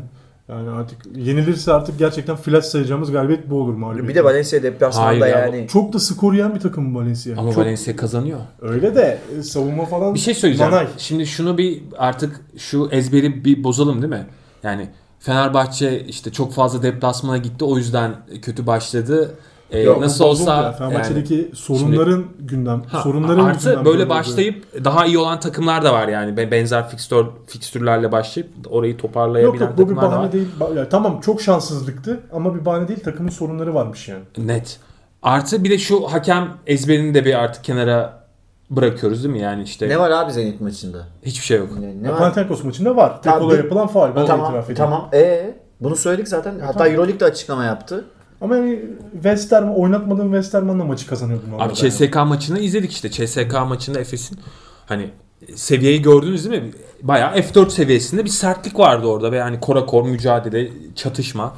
Yani 0.52 0.70
artık 0.70 0.98
yenilirse 1.16 1.72
artık 1.72 1.98
gerçekten 1.98 2.36
flash 2.36 2.64
sayacağımız 2.64 3.12
galibiyet 3.12 3.50
bu 3.50 3.60
olur 3.60 3.74
mağlubiyet. 3.74 4.08
Bir 4.08 4.14
de 4.14 4.24
Valencia 4.24 4.62
deplasmanda 4.62 5.08
Hayır 5.08 5.20
ya, 5.20 5.28
yani. 5.28 5.66
Çok 5.68 5.92
da 5.92 5.98
skor 5.98 6.32
yiyen 6.32 6.54
bir 6.54 6.60
takım 6.60 6.94
Valencia. 6.94 7.38
Ama 7.38 7.50
Çok, 7.50 7.58
Valencia 7.58 7.96
kazanıyor. 7.96 8.38
Öyle 8.62 8.94
de 8.94 9.18
e, 9.38 9.42
savunma 9.42 9.84
falan 9.84 10.14
Bir 10.14 10.18
şey 10.18 10.34
söyleyeceğim. 10.34 10.72
nanay. 10.72 10.86
Şimdi 10.98 11.26
şunu 11.26 11.58
bir 11.58 11.82
artık 11.98 12.40
şu 12.56 12.88
ezberi 12.90 13.44
bir 13.44 13.64
bozalım 13.64 14.02
değil 14.02 14.12
mi? 14.12 14.26
Yani 14.62 14.88
Fenerbahçe 15.18 16.00
işte 16.00 16.32
çok 16.32 16.52
fazla 16.52 16.82
deplasmana 16.82 17.36
gitti 17.36 17.64
o 17.64 17.76
yüzden 17.76 18.14
kötü 18.42 18.66
başladı. 18.66 19.34
Ee, 19.72 19.80
Yok, 19.82 20.00
nasıl 20.00 20.24
olsa. 20.24 20.72
Fenerbahçe'deki 20.72 21.50
sorunların 21.54 22.24
gündem, 22.40 22.82
Ha, 22.88 23.00
sorunların 23.02 23.44
artı 23.44 23.56
yüzünden 23.68 23.84
böyle 23.84 24.08
başlayıp 24.08 24.84
daha 24.84 25.06
iyi 25.06 25.18
olan 25.18 25.40
takımlar 25.40 25.84
da 25.84 25.92
var 25.92 26.08
yani. 26.08 26.36
Be- 26.36 26.50
Benzer 26.50 26.88
fikstür 26.88 27.26
fikstürlerle 27.46 28.12
başlayıp 28.12 28.50
orayı 28.70 28.92
Yok 28.92 29.00
toparlayabilen 29.02 29.64
yok 29.66 29.72
bu 29.78 29.82
bir 29.82 29.86
takımlar 29.86 30.02
da 30.04 30.08
var. 30.08 30.16
bahane 30.18 30.32
değil. 30.32 30.48
Ba- 30.60 30.78
ya, 30.78 30.88
tamam 30.88 31.20
çok 31.20 31.40
şanssızlıktı 31.42 32.20
ama 32.32 32.54
bir 32.54 32.64
bahane 32.64 32.88
değil 32.88 33.00
takımın 33.00 33.30
sorunları 33.30 33.74
varmış 33.74 34.08
yani. 34.08 34.22
Net. 34.38 34.78
Artı 35.22 35.64
bir 35.64 35.70
de 35.70 35.78
şu 35.78 36.04
hakem 36.12 36.48
ezberini 36.66 37.14
de 37.14 37.24
bir 37.24 37.34
artık 37.42 37.64
kenara 37.64 38.22
bırakıyoruz 38.70 39.24
değil 39.24 39.34
mi? 39.34 39.40
Yani 39.40 39.62
işte 39.62 39.88
Ne 39.88 39.98
var 39.98 40.10
abi 40.10 40.32
Zenit 40.32 40.60
maçında? 40.60 40.98
hiçbir 41.22 41.44
şey 41.44 41.58
yok. 41.58 41.68
Ne, 41.80 42.02
ne 42.02 42.10
var? 42.12 42.18
Panathinaikos 42.18 42.64
maçında 42.64 42.96
var. 42.96 43.12
Tek 43.14 43.22
Tamam, 43.24 43.42
olay 43.42 43.56
yapılan 43.56 43.86
faul. 43.86 44.26
Tamam, 44.26 44.64
tamam. 44.76 45.08
Ee, 45.14 45.54
bunu 45.80 45.96
söyledik 45.96 46.28
zaten. 46.28 46.58
Hatta 46.58 46.72
tamam. 46.72 46.92
Euroleague 46.92 47.20
de 47.20 47.24
açıklama 47.24 47.64
yaptı. 47.64 48.04
Ama 48.42 48.56
yani 48.56 48.80
Westerman 49.12 49.74
oynatmadığın 49.74 50.24
Westerman'la 50.24 50.84
maçı 50.84 51.06
kazanıyordun. 51.06 51.48
Abi 51.48 51.54
orada 51.54 51.86
yani. 51.86 51.92
CSK 51.92 52.16
maçını 52.16 52.58
izledik 52.58 52.92
işte. 52.92 53.10
CSK 53.10 53.52
maçında 53.68 54.00
Efes'in 54.00 54.38
hani 54.86 55.10
seviyeyi 55.54 56.02
gördünüz 56.02 56.50
değil 56.50 56.62
mi? 56.62 56.70
Bayağı 57.02 57.38
F4 57.38 57.70
seviyesinde 57.70 58.24
bir 58.24 58.30
sertlik 58.30 58.78
vardı 58.78 59.06
orada 59.06 59.32
ve 59.32 59.36
yani 59.36 59.60
kora 59.60 59.86
kor 59.86 60.04
mücadele, 60.04 60.70
çatışma. 60.94 61.56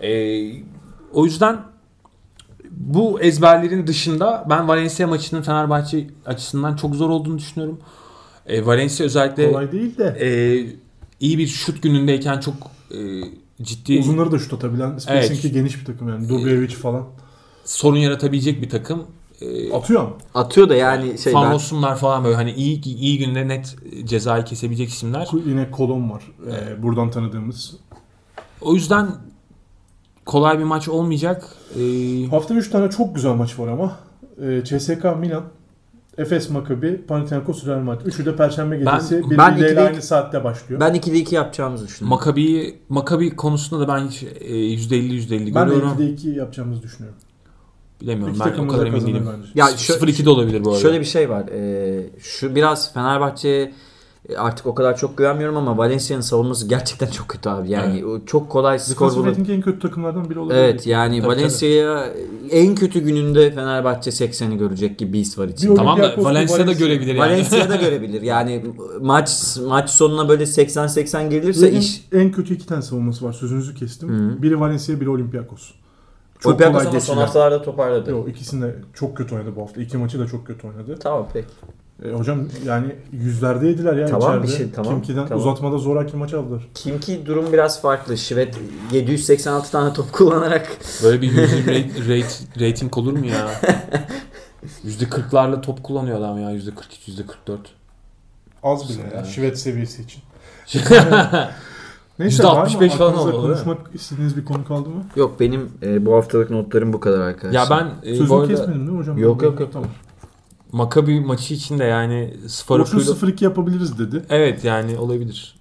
Ee, 0.00 0.52
o 1.12 1.24
yüzden 1.24 1.58
bu 2.70 3.20
ezberlerin 3.20 3.86
dışında 3.86 4.46
ben 4.50 4.68
Valencia 4.68 5.06
maçının 5.06 5.42
Fenerbahçe 5.42 6.06
açısından 6.26 6.76
çok 6.76 6.94
zor 6.94 7.10
olduğunu 7.10 7.38
düşünüyorum. 7.38 7.80
Ee, 8.46 8.66
Valencia 8.66 9.06
özellikle 9.06 9.52
Kolay 9.52 9.72
değil 9.72 9.98
de 9.98 10.16
e, 10.20 10.28
iyi 11.20 11.38
bir 11.38 11.46
şut 11.46 11.82
günündeyken 11.82 12.40
çok 12.40 12.54
e, 12.90 12.98
ciddi 13.62 13.98
uzunları 13.98 14.32
da 14.32 14.38
şut 14.38 14.52
atabilen 14.52 14.98
spacing'i 14.98 15.40
Evet. 15.40 15.54
geniş 15.54 15.80
bir 15.80 15.84
takım 15.84 16.08
yani. 16.08 16.28
Dubljevic 16.28 16.68
falan. 16.68 17.06
sorun 17.64 17.96
yaratabilecek 17.96 18.62
bir 18.62 18.70
takım. 18.70 19.06
E, 19.40 19.72
Atıyor 19.72 20.00
ama. 20.00 20.12
Atıyor 20.34 20.68
da 20.68 20.74
yani 20.74 21.18
şey 21.18 21.34
Van 21.34 21.60
ben, 21.82 21.94
falan 21.94 22.24
böyle 22.24 22.36
hani 22.36 22.52
iyi 22.52 22.84
iyi 22.84 23.18
günde 23.18 23.48
net 23.48 23.76
cezayı 24.04 24.44
kesebilecek 24.44 24.88
isimler. 24.88 25.28
Yine 25.46 25.70
Kolon 25.70 26.10
var. 26.10 26.22
Ee, 26.46 26.82
buradan 26.82 27.10
tanıdığımız. 27.10 27.76
O 28.60 28.74
yüzden 28.74 29.08
kolay 30.26 30.58
bir 30.58 30.64
maç 30.64 30.88
olmayacak. 30.88 31.48
Ee, 31.78 32.26
Hafta 32.30 32.54
3 32.54 32.70
tane 32.70 32.90
çok 32.90 33.14
güzel 33.14 33.32
maç 33.34 33.58
var 33.58 33.68
ama. 33.68 33.96
Ee, 34.42 34.64
CSK 34.64 35.04
Milan, 35.20 35.44
Efes 36.18 36.50
Maccabi, 36.50 37.00
Panathinaikos 37.08 37.66
Real 37.66 37.78
Madrid. 37.80 38.06
Üçü 38.06 38.26
de 38.26 38.36
Perşembe 38.36 38.76
gecesi 38.76 39.22
ben 39.30 39.56
ikide- 39.56 39.80
aynı 39.80 40.02
saatte 40.02 40.44
başlıyor. 40.44 40.80
ben 40.80 40.94
2'de 40.94 41.18
2 41.18 41.34
yapacağımızı 41.34 41.86
düşünüyorum. 41.88 42.08
Makabi 42.18 42.74
Makabi 42.88 43.36
konusunda 43.36 43.88
da 43.88 43.94
ben 43.94 44.08
hiç 44.08 44.22
e, 44.22 44.54
%50 44.54 45.14
%50 45.14 45.54
ben 45.54 45.66
de 45.70 45.74
görüyorum. 45.74 45.92
2'de 45.98 46.10
2 46.10 46.28
yapacağımız 46.28 46.82
düşünüyorum. 46.82 47.18
Bilemiyorum 48.00 48.34
İki 48.34 48.44
ben 48.44 48.58
o 48.58 48.68
kadar 48.68 48.82
da 48.82 48.88
emin 48.88 49.06
değilim. 49.06 49.28
bence. 49.38 49.48
Ya 49.54 49.68
Ya 49.68 49.74
şö- 49.74 49.98
0-2 49.98 50.24
de 50.24 50.30
olabilir 50.30 50.64
bu 50.64 50.70
arada. 50.70 50.80
Şöyle 50.80 51.00
bir 51.00 51.04
şey 51.04 51.30
var. 51.30 51.44
Ee, 51.52 52.06
şu 52.20 52.54
biraz 52.54 52.94
Fenerbahçe'ye 52.94 53.72
artık 54.36 54.66
o 54.66 54.74
kadar 54.74 54.96
çok 54.96 55.18
güvenmiyorum 55.18 55.56
ama 55.56 55.78
Valencia'nın 55.78 56.22
savunması 56.22 56.68
gerçekten 56.68 57.06
çok 57.06 57.28
kötü 57.28 57.48
abi. 57.48 57.70
Yani 57.70 58.06
o 58.06 58.24
çok 58.24 58.50
kolay 58.50 58.78
skor 58.78 59.16
bulur. 59.16 59.36
en 59.48 59.60
kötü 59.60 59.78
takımlardan 59.78 60.30
biri 60.30 60.38
olabilir. 60.38 60.58
Evet 60.58 60.86
yani 60.86 61.26
Valencia'ya 61.26 62.14
en 62.50 62.74
kötü 62.74 63.00
gününde 63.00 63.50
Fenerbahçe 63.50 64.10
80'i 64.10 64.58
görecek 64.58 64.98
gibi 64.98 65.12
bir 65.12 65.18
his 65.18 65.38
var 65.38 65.48
içinde. 65.48 65.74
Tamam 65.74 65.98
da 65.98 66.14
Valencia'da 66.16 66.62
Valencia. 66.62 66.86
görebilir 66.86 67.14
yani. 67.14 67.18
Valencia'da 67.18 67.76
görebilir. 67.76 68.22
Yani 68.22 68.64
maç 69.00 69.56
maç 69.66 69.90
sonuna 69.90 70.28
böyle 70.28 70.44
80-80 70.44 71.28
gelirse 71.28 71.68
en, 71.68 71.76
iş 71.76 72.04
en 72.12 72.32
kötü 72.32 72.54
iki 72.54 72.66
tane 72.66 72.82
savunması 72.82 73.24
var. 73.24 73.32
Sözünüzü 73.32 73.74
kestim. 73.74 74.42
Biri 74.42 74.60
Valencia, 74.60 75.00
biri 75.00 75.08
Olympiakos. 75.08 75.70
Çok 76.40 76.60
Olympiakos 76.60 76.86
ama 76.86 77.00
son 77.00 77.16
haftalarda 77.16 77.62
toparladı. 77.62 78.10
Yok 78.10 78.28
ikisini 78.28 78.62
de 78.62 78.76
çok 78.94 79.16
kötü 79.16 79.34
oynadı 79.34 79.56
bu 79.56 79.62
hafta. 79.62 79.80
İki 79.80 79.96
maçı 79.96 80.20
da 80.20 80.26
çok 80.26 80.46
kötü 80.46 80.66
oynadı. 80.66 80.98
Tamam 81.00 81.28
peki. 81.32 81.48
E, 82.02 82.10
hocam 82.10 82.48
yani 82.66 82.86
yüzlerde 83.12 83.66
yediler 83.66 83.96
ya 83.96 84.06
Tamam, 84.06 84.44
içeride. 84.44 84.56
şey, 84.56 84.70
tamam, 84.70 84.92
Kimki'den 84.92 85.26
tamam. 85.26 85.38
uzatmada 85.38 85.78
zoraki 85.78 86.16
maç 86.16 86.34
aldılar. 86.34 86.68
Kimki 86.74 87.26
durum 87.26 87.52
biraz 87.52 87.82
farklı. 87.82 88.18
Şivet 88.18 88.58
786 88.92 89.70
tane 89.70 89.92
top 89.92 90.12
kullanarak 90.12 90.68
Böyle 91.02 91.22
bir 91.22 91.26
yüzde 91.32 91.84
rate, 92.08 92.66
rating 92.66 92.98
olur 92.98 93.12
mu 93.12 93.26
ya? 93.26 93.50
%40'larla 94.86 95.60
top 95.60 95.82
kullanıyor 95.82 96.18
adam 96.18 96.38
ya. 96.38 96.50
%43, 96.52 96.70
%44. 97.46 97.56
Az 98.62 98.88
bile 98.88 99.02
ya. 99.02 99.08
Yani. 99.14 99.26
Şivet 99.26 99.58
seviyesi 99.58 100.02
için. 100.02 100.22
Neyse 102.18 102.42
%65 102.42 102.46
var 102.46 102.84
mı? 102.84 102.88
falan 102.88 103.18
olmalı, 103.18 103.32
konuşmak 103.32 103.78
istediğiniz 103.94 104.36
bir 104.36 104.44
konu 104.44 104.64
kaldı 104.64 104.88
mı? 104.88 105.04
yok 105.16 105.40
benim 105.40 105.70
e, 105.82 106.06
bu 106.06 106.14
haftalık 106.14 106.50
notlarım 106.50 106.92
bu 106.92 107.00
kadar 107.00 107.20
arkadaşlar. 107.20 107.60
ya 107.60 107.70
ben 107.70 108.10
e, 108.10 108.12
bu 108.12 108.16
Sözünü 108.16 108.36
arada 108.38 108.48
kesmedim 108.48 108.80
değil 108.80 108.90
mi 108.90 108.98
hocam? 108.98 109.18
Yok, 109.18 109.42
yok, 109.42 109.60
yok. 109.60 109.72
Tamam. 109.72 109.88
Makabi 110.74 111.20
maçı 111.20 111.54
için 111.54 111.78
de 111.78 111.84
yani 111.84 112.34
Orçun 112.34 112.48
Sfarapuyla... 112.48 113.12
0-2 113.12 113.44
yapabiliriz 113.44 113.98
dedi. 113.98 114.22
Evet 114.30 114.64
yani 114.64 114.98
olabilir. 114.98 115.54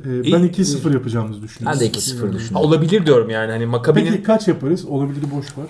E, 0.00 0.04
ben 0.06 0.22
İyi- 0.22 0.50
2-0 0.52 0.92
yapacağımızı 0.94 1.42
düşünüyorum. 1.42 1.80
Ben 1.80 1.86
de 1.92 1.98
2-0 1.98 2.26
Ha, 2.26 2.32
düşünüyorum. 2.32 2.56
olabilir 2.68 3.06
diyorum 3.06 3.30
yani. 3.30 3.50
Hani 3.50 3.58
Peki 3.58 3.70
Makabi'nin 3.70 4.22
kaç 4.22 4.48
yaparız? 4.48 4.84
Olabilir 4.84 5.22
boş 5.36 5.46
var. 5.58 5.66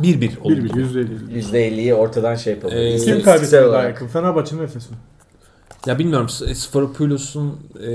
1-1 0.00 0.40
olur. 0.40 0.56
1-1 0.56 1.08
%50. 1.32 1.40
%50'yi 1.52 1.94
ortadan 1.94 2.34
şey 2.34 2.54
yapalım. 2.54 2.76
Ee, 2.78 2.96
Kim 2.96 3.22
kaybetmeye 3.22 3.64
daha 3.72 3.82
yakın? 3.82 4.06
Fenerbahçe 4.06 4.56
mi 4.56 4.62
Efes 4.64 4.90
mi? 4.90 4.96
Ya 5.86 5.98
bilmiyorum 5.98 6.28
Sfaropoulos'un 6.54 7.54
e, 7.82 7.90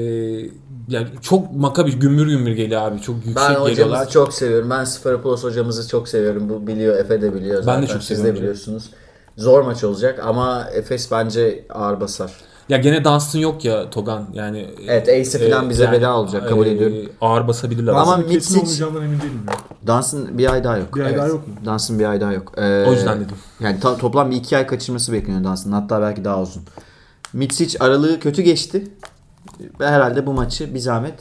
yani 0.87 1.07
çok 1.21 1.55
Makabi 1.55 1.91
gümbür 1.95 2.27
gümbür 2.27 2.51
geliyor 2.51 2.81
abi. 2.81 3.01
Çok 3.01 3.15
yüksek 3.15 3.35
Ben 3.35 3.47
geliyorlar. 3.53 3.71
hocamızı 3.71 4.11
çok 4.11 4.33
seviyorum. 4.33 4.69
Ben 4.69 4.83
Sfaropoulos 4.83 5.43
hocamızı 5.43 5.87
çok 5.89 6.07
seviyorum. 6.09 6.49
Bu 6.49 6.67
biliyor, 6.67 6.97
Efe 6.97 7.21
de 7.21 7.33
biliyor 7.35 7.63
zaten. 7.63 7.81
Ben 7.81 7.87
de 7.89 7.93
çok 7.93 8.03
Siz 8.03 8.17
seviyorum 8.17 8.35
de 8.35 8.39
biliyorsunuz. 8.41 8.89
Zor 9.37 9.61
maç 9.61 9.83
olacak 9.83 10.19
ama 10.25 10.67
Efes 10.73 11.11
bence 11.11 11.65
ağır 11.69 12.01
basar. 12.01 12.31
Ya 12.69 12.77
gene 12.77 13.03
Dunstan 13.03 13.39
yok 13.39 13.65
ya 13.65 13.89
Togan. 13.89 14.27
Yani 14.33 14.59
e, 14.59 14.83
Evet, 14.87 15.09
Ace'i 15.09 15.49
falan 15.51 15.69
bize 15.69 15.91
bela 15.91 16.17
olacak, 16.19 16.49
kabul 16.49 16.65
ediyorum. 16.65 16.97
Ağır 17.21 17.47
basabilirler. 17.47 17.93
Ama 17.93 18.15
Mitsic- 18.15 18.57
olmayacağından 18.59 19.03
emin 19.03 19.19
değilim 19.21 19.41
ya. 19.47 19.53
Dans'ın 19.87 20.37
bir 20.37 20.51
ay 20.53 20.63
daha 20.63 20.77
yok. 20.77 20.95
Bir 20.95 21.01
ay 21.01 21.07
Evet. 21.07 21.17
daha 21.19 21.27
yok 21.27 21.47
mu? 21.47 21.53
Dans'ın 21.65 21.99
bir 21.99 22.05
ay 22.05 22.21
daha 22.21 22.33
yok. 22.33 22.53
Ee, 22.57 22.85
o 22.87 22.91
yüzden 22.91 23.19
dedim. 23.19 23.35
Yani 23.59 23.79
ta- 23.79 23.97
toplam 23.97 24.31
bir 24.31 24.35
iki 24.35 24.57
ay 24.57 24.67
kaçırması 24.67 25.13
bekleniyor 25.13 25.43
Dans'ın. 25.43 25.71
Hatta 25.71 26.01
belki 26.01 26.23
daha 26.25 26.41
uzun. 26.41 26.63
Mitsic 27.33 27.77
aralığı 27.79 28.19
kötü 28.19 28.41
geçti. 28.41 28.87
Ve 29.79 29.87
herhalde 29.87 30.25
bu 30.25 30.33
maçı 30.33 30.73
bir 30.73 30.79
zahmet 30.79 31.19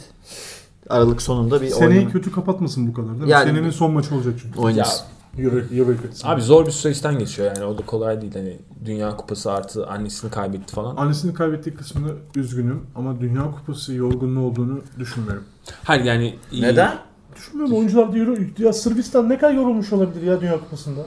Aralık 0.89 1.23
sonunda 1.23 1.61
bir 1.63 1.69
Seneyi 1.71 1.99
oynama- 2.01 2.13
kötü 2.13 2.33
kapatmasın 2.33 2.89
bu 2.89 2.95
kadar 2.95 3.09
değil 3.11 3.23
mi? 3.23 3.31
Yani- 3.31 3.51
Senenin 3.51 3.71
son 3.71 3.91
maçı 3.93 4.15
olacak 4.15 4.35
çünkü. 4.43 4.59
oynasın. 4.61 5.07
Euro, 5.39 5.57
Euro 5.75 5.97
kötüsü. 6.03 6.27
Abi 6.29 6.43
zor 6.43 6.67
bir 6.67 6.71
süreçten 6.71 7.19
geçiyor 7.19 7.53
yani. 7.57 7.65
O 7.65 7.79
da 7.79 7.83
kolay 7.87 8.21
değil. 8.21 8.33
Hani 8.35 8.57
Dünya 8.85 9.17
Kupası 9.17 9.53
artı 9.53 9.87
annesini 9.87 10.31
kaybetti 10.31 10.75
falan. 10.75 10.97
Annesini 10.97 11.35
kaybettiği 11.35 11.77
kısmını 11.77 12.13
üzgünüm 12.37 12.87
ama 12.95 13.21
Dünya 13.21 13.43
Kupası 13.51 13.95
yorgunluğu 13.95 14.47
olduğunu 14.47 14.81
düşünmüyorum. 14.99 15.45
Hayır 15.85 16.05
yani 16.05 16.35
Neden? 16.61 16.93
Düşünmüyorum 17.37 17.77
oyuncular 17.77 18.13
da 18.13 18.19
Euro... 18.19 18.35
Ya 18.59 18.73
Sırbistan 18.73 19.29
ne 19.29 19.39
kadar 19.39 19.53
yorulmuş 19.53 19.93
olabilir 19.93 20.23
ya 20.27 20.41
Dünya 20.41 20.61
Kupası'nda? 20.61 21.01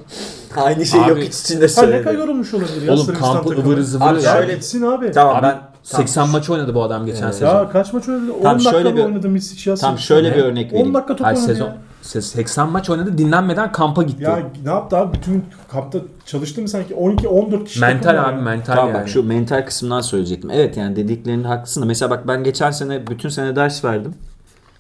Aynı 0.57 0.85
şey 0.85 1.01
Abi- 1.01 1.09
yok 1.09 1.23
içinde 1.23 1.57
Ha 1.59 1.63
ne 1.63 1.67
söyledi. 1.67 2.03
kadar 2.03 2.17
yorulmuş 2.17 2.53
olabilir 2.53 2.81
ya 2.81 2.93
Oğlum 2.93 3.05
Sırbistan 3.05 3.33
kampı 3.33 3.49
takımı? 3.49 3.67
ıvırı 3.67 3.83
zıvırı. 3.85 4.05
Abi 4.09 4.23
Ya 4.23 4.33
şöyle- 4.33 4.53
gitsin 4.53 4.81
abi. 4.81 5.11
Tamam 5.11 5.35
Abi, 5.35 5.43
ben 5.43 5.61
80 5.83 6.29
maç 6.29 6.49
oynadı 6.49 6.75
bu 6.75 6.83
adam 6.83 7.05
geçen 7.05 7.23
Evet. 7.23 7.35
sezon. 7.35 7.47
Ya 7.55 7.69
kaç 7.69 7.93
maç 7.93 8.09
oynadı? 8.09 8.33
10 8.33 8.41
Tamam, 8.41 8.55
dakika 8.55 8.71
şöyle 8.71 8.91
mı 8.91 8.97
bir- 8.97 9.03
oynadı 9.03 9.29
Misic 9.29 9.69
ya 9.69 9.75
tam 9.75 9.89
Sırbistan? 9.91 10.15
şöyle 10.15 10.31
bir 10.35 10.39
Ne? 10.39 10.43
örnek 10.43 10.71
10 10.71 10.75
vereyim. 10.77 10.93
dakika 10.93 11.15
top 11.15 11.27
Her 11.27 11.31
oynadı 11.35 11.45
sezon 11.45 11.65
ya. 11.65 11.77
80 12.01 12.69
maç 12.69 12.89
oynadı 12.89 13.17
dinlenmeden 13.17 13.71
kampa 13.71 14.03
gitti. 14.03 14.23
Ya 14.23 14.39
ne 14.65 14.69
yaptı 14.69 14.97
abi? 14.97 15.17
Bütün 15.17 15.45
kampta 15.71 15.99
çalıştı 16.25 16.61
mı 16.61 16.67
sanki? 16.69 16.93
12-14 16.93 17.65
kişi 17.65 17.79
mental 17.81 18.23
abi 18.29 18.35
ya. 18.35 18.41
mental 18.41 18.75
Tamam 18.75 18.89
yani. 18.89 19.01
bak 19.01 19.09
şu 19.09 19.23
mental 19.23 19.65
kısımdan 19.65 20.01
söyleyecektim. 20.01 20.51
Evet 20.51 20.77
yani 20.77 20.95
dediklerinde 20.95 21.47
haklısın 21.47 21.81
da 21.81 21.85
mesela 21.85 22.09
bak 22.09 22.27
ben 22.27 22.43
geçen 22.43 22.71
sene 22.71 23.07
bütün 23.07 23.29
sene 23.29 23.55
ders 23.55 23.85
verdim. 23.85 24.13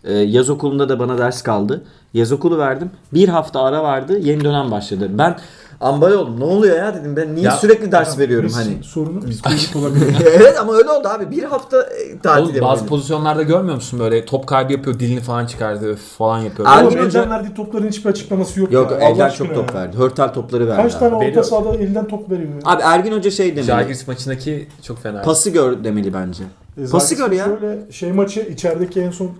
Ee, 0.03 0.13
yaz 0.13 0.49
okulunda 0.49 0.89
da 0.89 0.99
bana 0.99 1.17
ders 1.17 1.41
kaldı. 1.41 1.83
Yaz 2.13 2.31
okulu 2.31 2.57
verdim. 2.57 2.91
Bir 3.13 3.29
hafta 3.29 3.63
ara 3.63 3.83
vardı. 3.83 4.19
Yeni 4.19 4.43
dönem 4.43 4.71
başladı. 4.71 5.09
Ben 5.11 5.35
ambal 5.81 6.11
oldum. 6.11 6.39
Ne 6.39 6.43
oluyor 6.43 6.77
ya 6.77 6.95
dedim. 6.95 7.15
Ben 7.15 7.35
niye 7.35 7.45
Ya, 7.45 7.51
sürekli 7.51 7.91
ders 7.91 8.19
veriyorum 8.19 8.45
Biz 8.47 8.57
hani. 8.57 8.83
Sorunu 8.83 9.29
psikolojik 9.29 9.75
olabilir. 9.75 10.15
evet 10.33 10.57
ama 10.59 10.73
öyle 10.73 10.89
oldu 10.89 11.07
abi. 11.07 11.31
Bir 11.31 11.43
hafta 11.43 11.81
e, 11.83 12.19
tatil 12.19 12.41
Oğlum, 12.43 12.47
bazı 12.47 12.57
yapabildim. 12.57 12.87
pozisyonlarda 12.87 13.43
görmüyor 13.43 13.75
musun 13.75 13.99
böyle 13.99 14.25
top 14.25 14.47
kaybı 14.47 14.73
yapıyor 14.73 14.99
dilini 14.99 15.19
falan 15.19 15.45
çıkardı 15.45 15.89
öf 15.91 15.99
falan 16.17 16.39
yapıyor. 16.39 16.67
Ergin 16.71 16.87
Oğlum 16.97 17.07
Hoca- 17.07 17.19
elden 17.19 17.29
verdiği 17.31 17.53
topların 17.53 17.87
hiçbir 17.87 18.09
açıklaması 18.09 18.59
yok, 18.59 18.71
Yok 18.71 18.91
ya. 18.91 18.97
Allah 19.07 19.23
aşkına 19.23 19.47
çok 19.47 19.55
top 19.55 19.69
ya. 19.75 19.81
verdi. 19.81 19.97
Hörtel 19.97 20.33
topları 20.33 20.67
verdi. 20.67 20.81
Kaç 20.81 20.93
abi. 20.93 20.99
tane 20.99 21.15
orta 21.15 21.25
Veriyor. 21.27 21.43
sahada 21.43 21.75
elinden 21.75 22.07
top 22.07 22.31
veriyor 22.31 22.49
ya. 22.49 22.59
Abi 22.65 22.81
Ergin 22.81 23.11
Hoca 23.11 23.31
şey 23.31 23.51
demeli. 23.51 23.65
Jagiris 23.65 24.07
maçındaki 24.07 24.67
çok 24.83 24.99
fena. 25.03 25.21
Pası 25.21 25.49
gör 25.49 25.83
demeli 25.83 26.13
bence. 26.13 26.43
E, 26.77 26.85
Pası 26.91 27.15
gör 27.15 27.31
ya. 27.31 27.45
Şöyle 27.45 27.91
şey 27.91 28.11
maçı 28.11 28.39
içerideki 28.41 29.01
en 29.01 29.11
son 29.11 29.31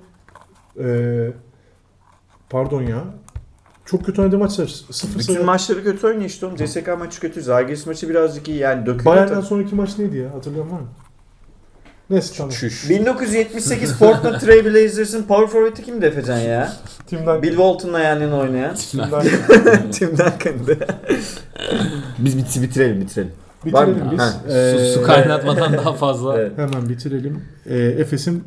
e, 0.84 0.88
pardon 2.50 2.82
ya. 2.82 3.04
Çok 3.92 4.06
kötü 4.06 4.22
oynadığı 4.22 4.38
maçlar 4.38 4.68
0 4.92 5.20
Bütün 5.20 5.34
sayı. 5.34 5.46
maçları 5.46 5.84
kötü 5.84 6.08
oynuyor 6.08 6.26
işte 6.26 6.46
oğlum. 6.46 6.56
CSK 6.58 6.88
maçı 7.00 7.20
kötü. 7.20 7.42
Zagiris 7.42 7.86
maçı 7.86 8.10
birazcık 8.10 8.48
iyi 8.48 8.58
yani 8.58 8.86
dökülüyor. 8.86 9.06
Bayern'den 9.06 9.34
tabii. 9.36 9.46
sonraki 9.46 9.76
maç 9.76 9.98
neydi 9.98 10.18
ya? 10.18 10.34
Hatırlayan 10.34 10.72
var 10.72 10.80
mı? 10.80 10.88
Neyse 12.10 12.34
tamam. 12.38 12.52
Çüş. 12.52 12.90
1978 12.90 13.98
Portland 13.98 14.36
Trail 14.42 14.66
Blazers'ın 14.66 15.24
power 15.24 15.48
forward'i 15.48 15.84
kimdi 15.84 16.06
Efecan 16.06 16.38
ya? 16.38 16.74
Timden 17.08 17.42
Bill 17.42 17.50
Walton'la 17.50 18.00
yan 18.00 18.20
yana 18.20 18.38
oynayan. 18.38 18.76
Timden 18.76 19.10
Tim 19.92 20.10
Duncan'dı. 20.12 20.78
Biz 22.20 22.38
bit- 22.38 22.62
bitirelim 22.62 23.02
bitirelim. 23.02 23.32
Var 23.66 23.86
mı? 23.86 23.92
bitirelim 23.96 24.12
biz. 24.12 24.20
Ha. 24.20 24.34
E, 24.54 24.78
Su, 24.94 25.00
su 25.00 25.06
kaynatmadan 25.08 25.74
daha 25.74 25.94
fazla. 25.94 26.42
Evet. 26.42 26.52
Hemen 26.58 26.90
bitirelim. 26.90 27.44
E, 27.66 27.78
Efes'in 27.78 28.44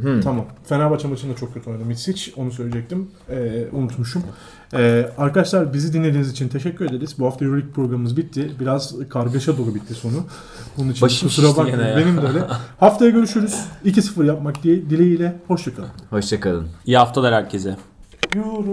Hmm. 0.00 0.20
Tamam. 0.20 0.46
Fenerbahçe 0.64 1.08
maçında 1.08 1.36
çok 1.36 1.54
kötü 1.54 1.70
oynadı 1.70 1.84
Mitsic. 1.84 2.32
Onu 2.36 2.50
söyleyecektim. 2.52 3.10
Ee, 3.30 3.64
unutmuşum. 3.72 4.22
Ee, 4.74 5.10
arkadaşlar 5.18 5.72
bizi 5.74 5.92
dinlediğiniz 5.92 6.30
için 6.30 6.48
teşekkür 6.48 6.84
ederiz. 6.84 7.14
Bu 7.18 7.26
hafta 7.26 7.44
Euroleague 7.44 7.72
programımız 7.72 8.16
bitti. 8.16 8.50
Biraz 8.60 9.08
kargaşa 9.08 9.58
dolu 9.58 9.74
bitti 9.74 9.94
sonu. 9.94 10.24
Bunun 10.76 10.90
için 10.90 11.02
Başım 11.02 11.28
kusura 11.28 11.48
bakmayın. 11.48 11.96
Benim 11.96 12.16
de 12.16 12.26
öyle. 12.26 12.38
Haftaya 12.80 13.10
görüşürüz. 13.10 13.54
2-0 13.84 14.26
yapmak 14.26 14.62
diye 14.62 14.90
dileğiyle. 14.90 15.36
Hoşçakalın. 15.48 15.88
Hoşçakalın. 16.10 16.68
İyi 16.86 16.96
haftalar 16.96 17.34
herkese. 17.34 17.76
Euro 18.36 18.72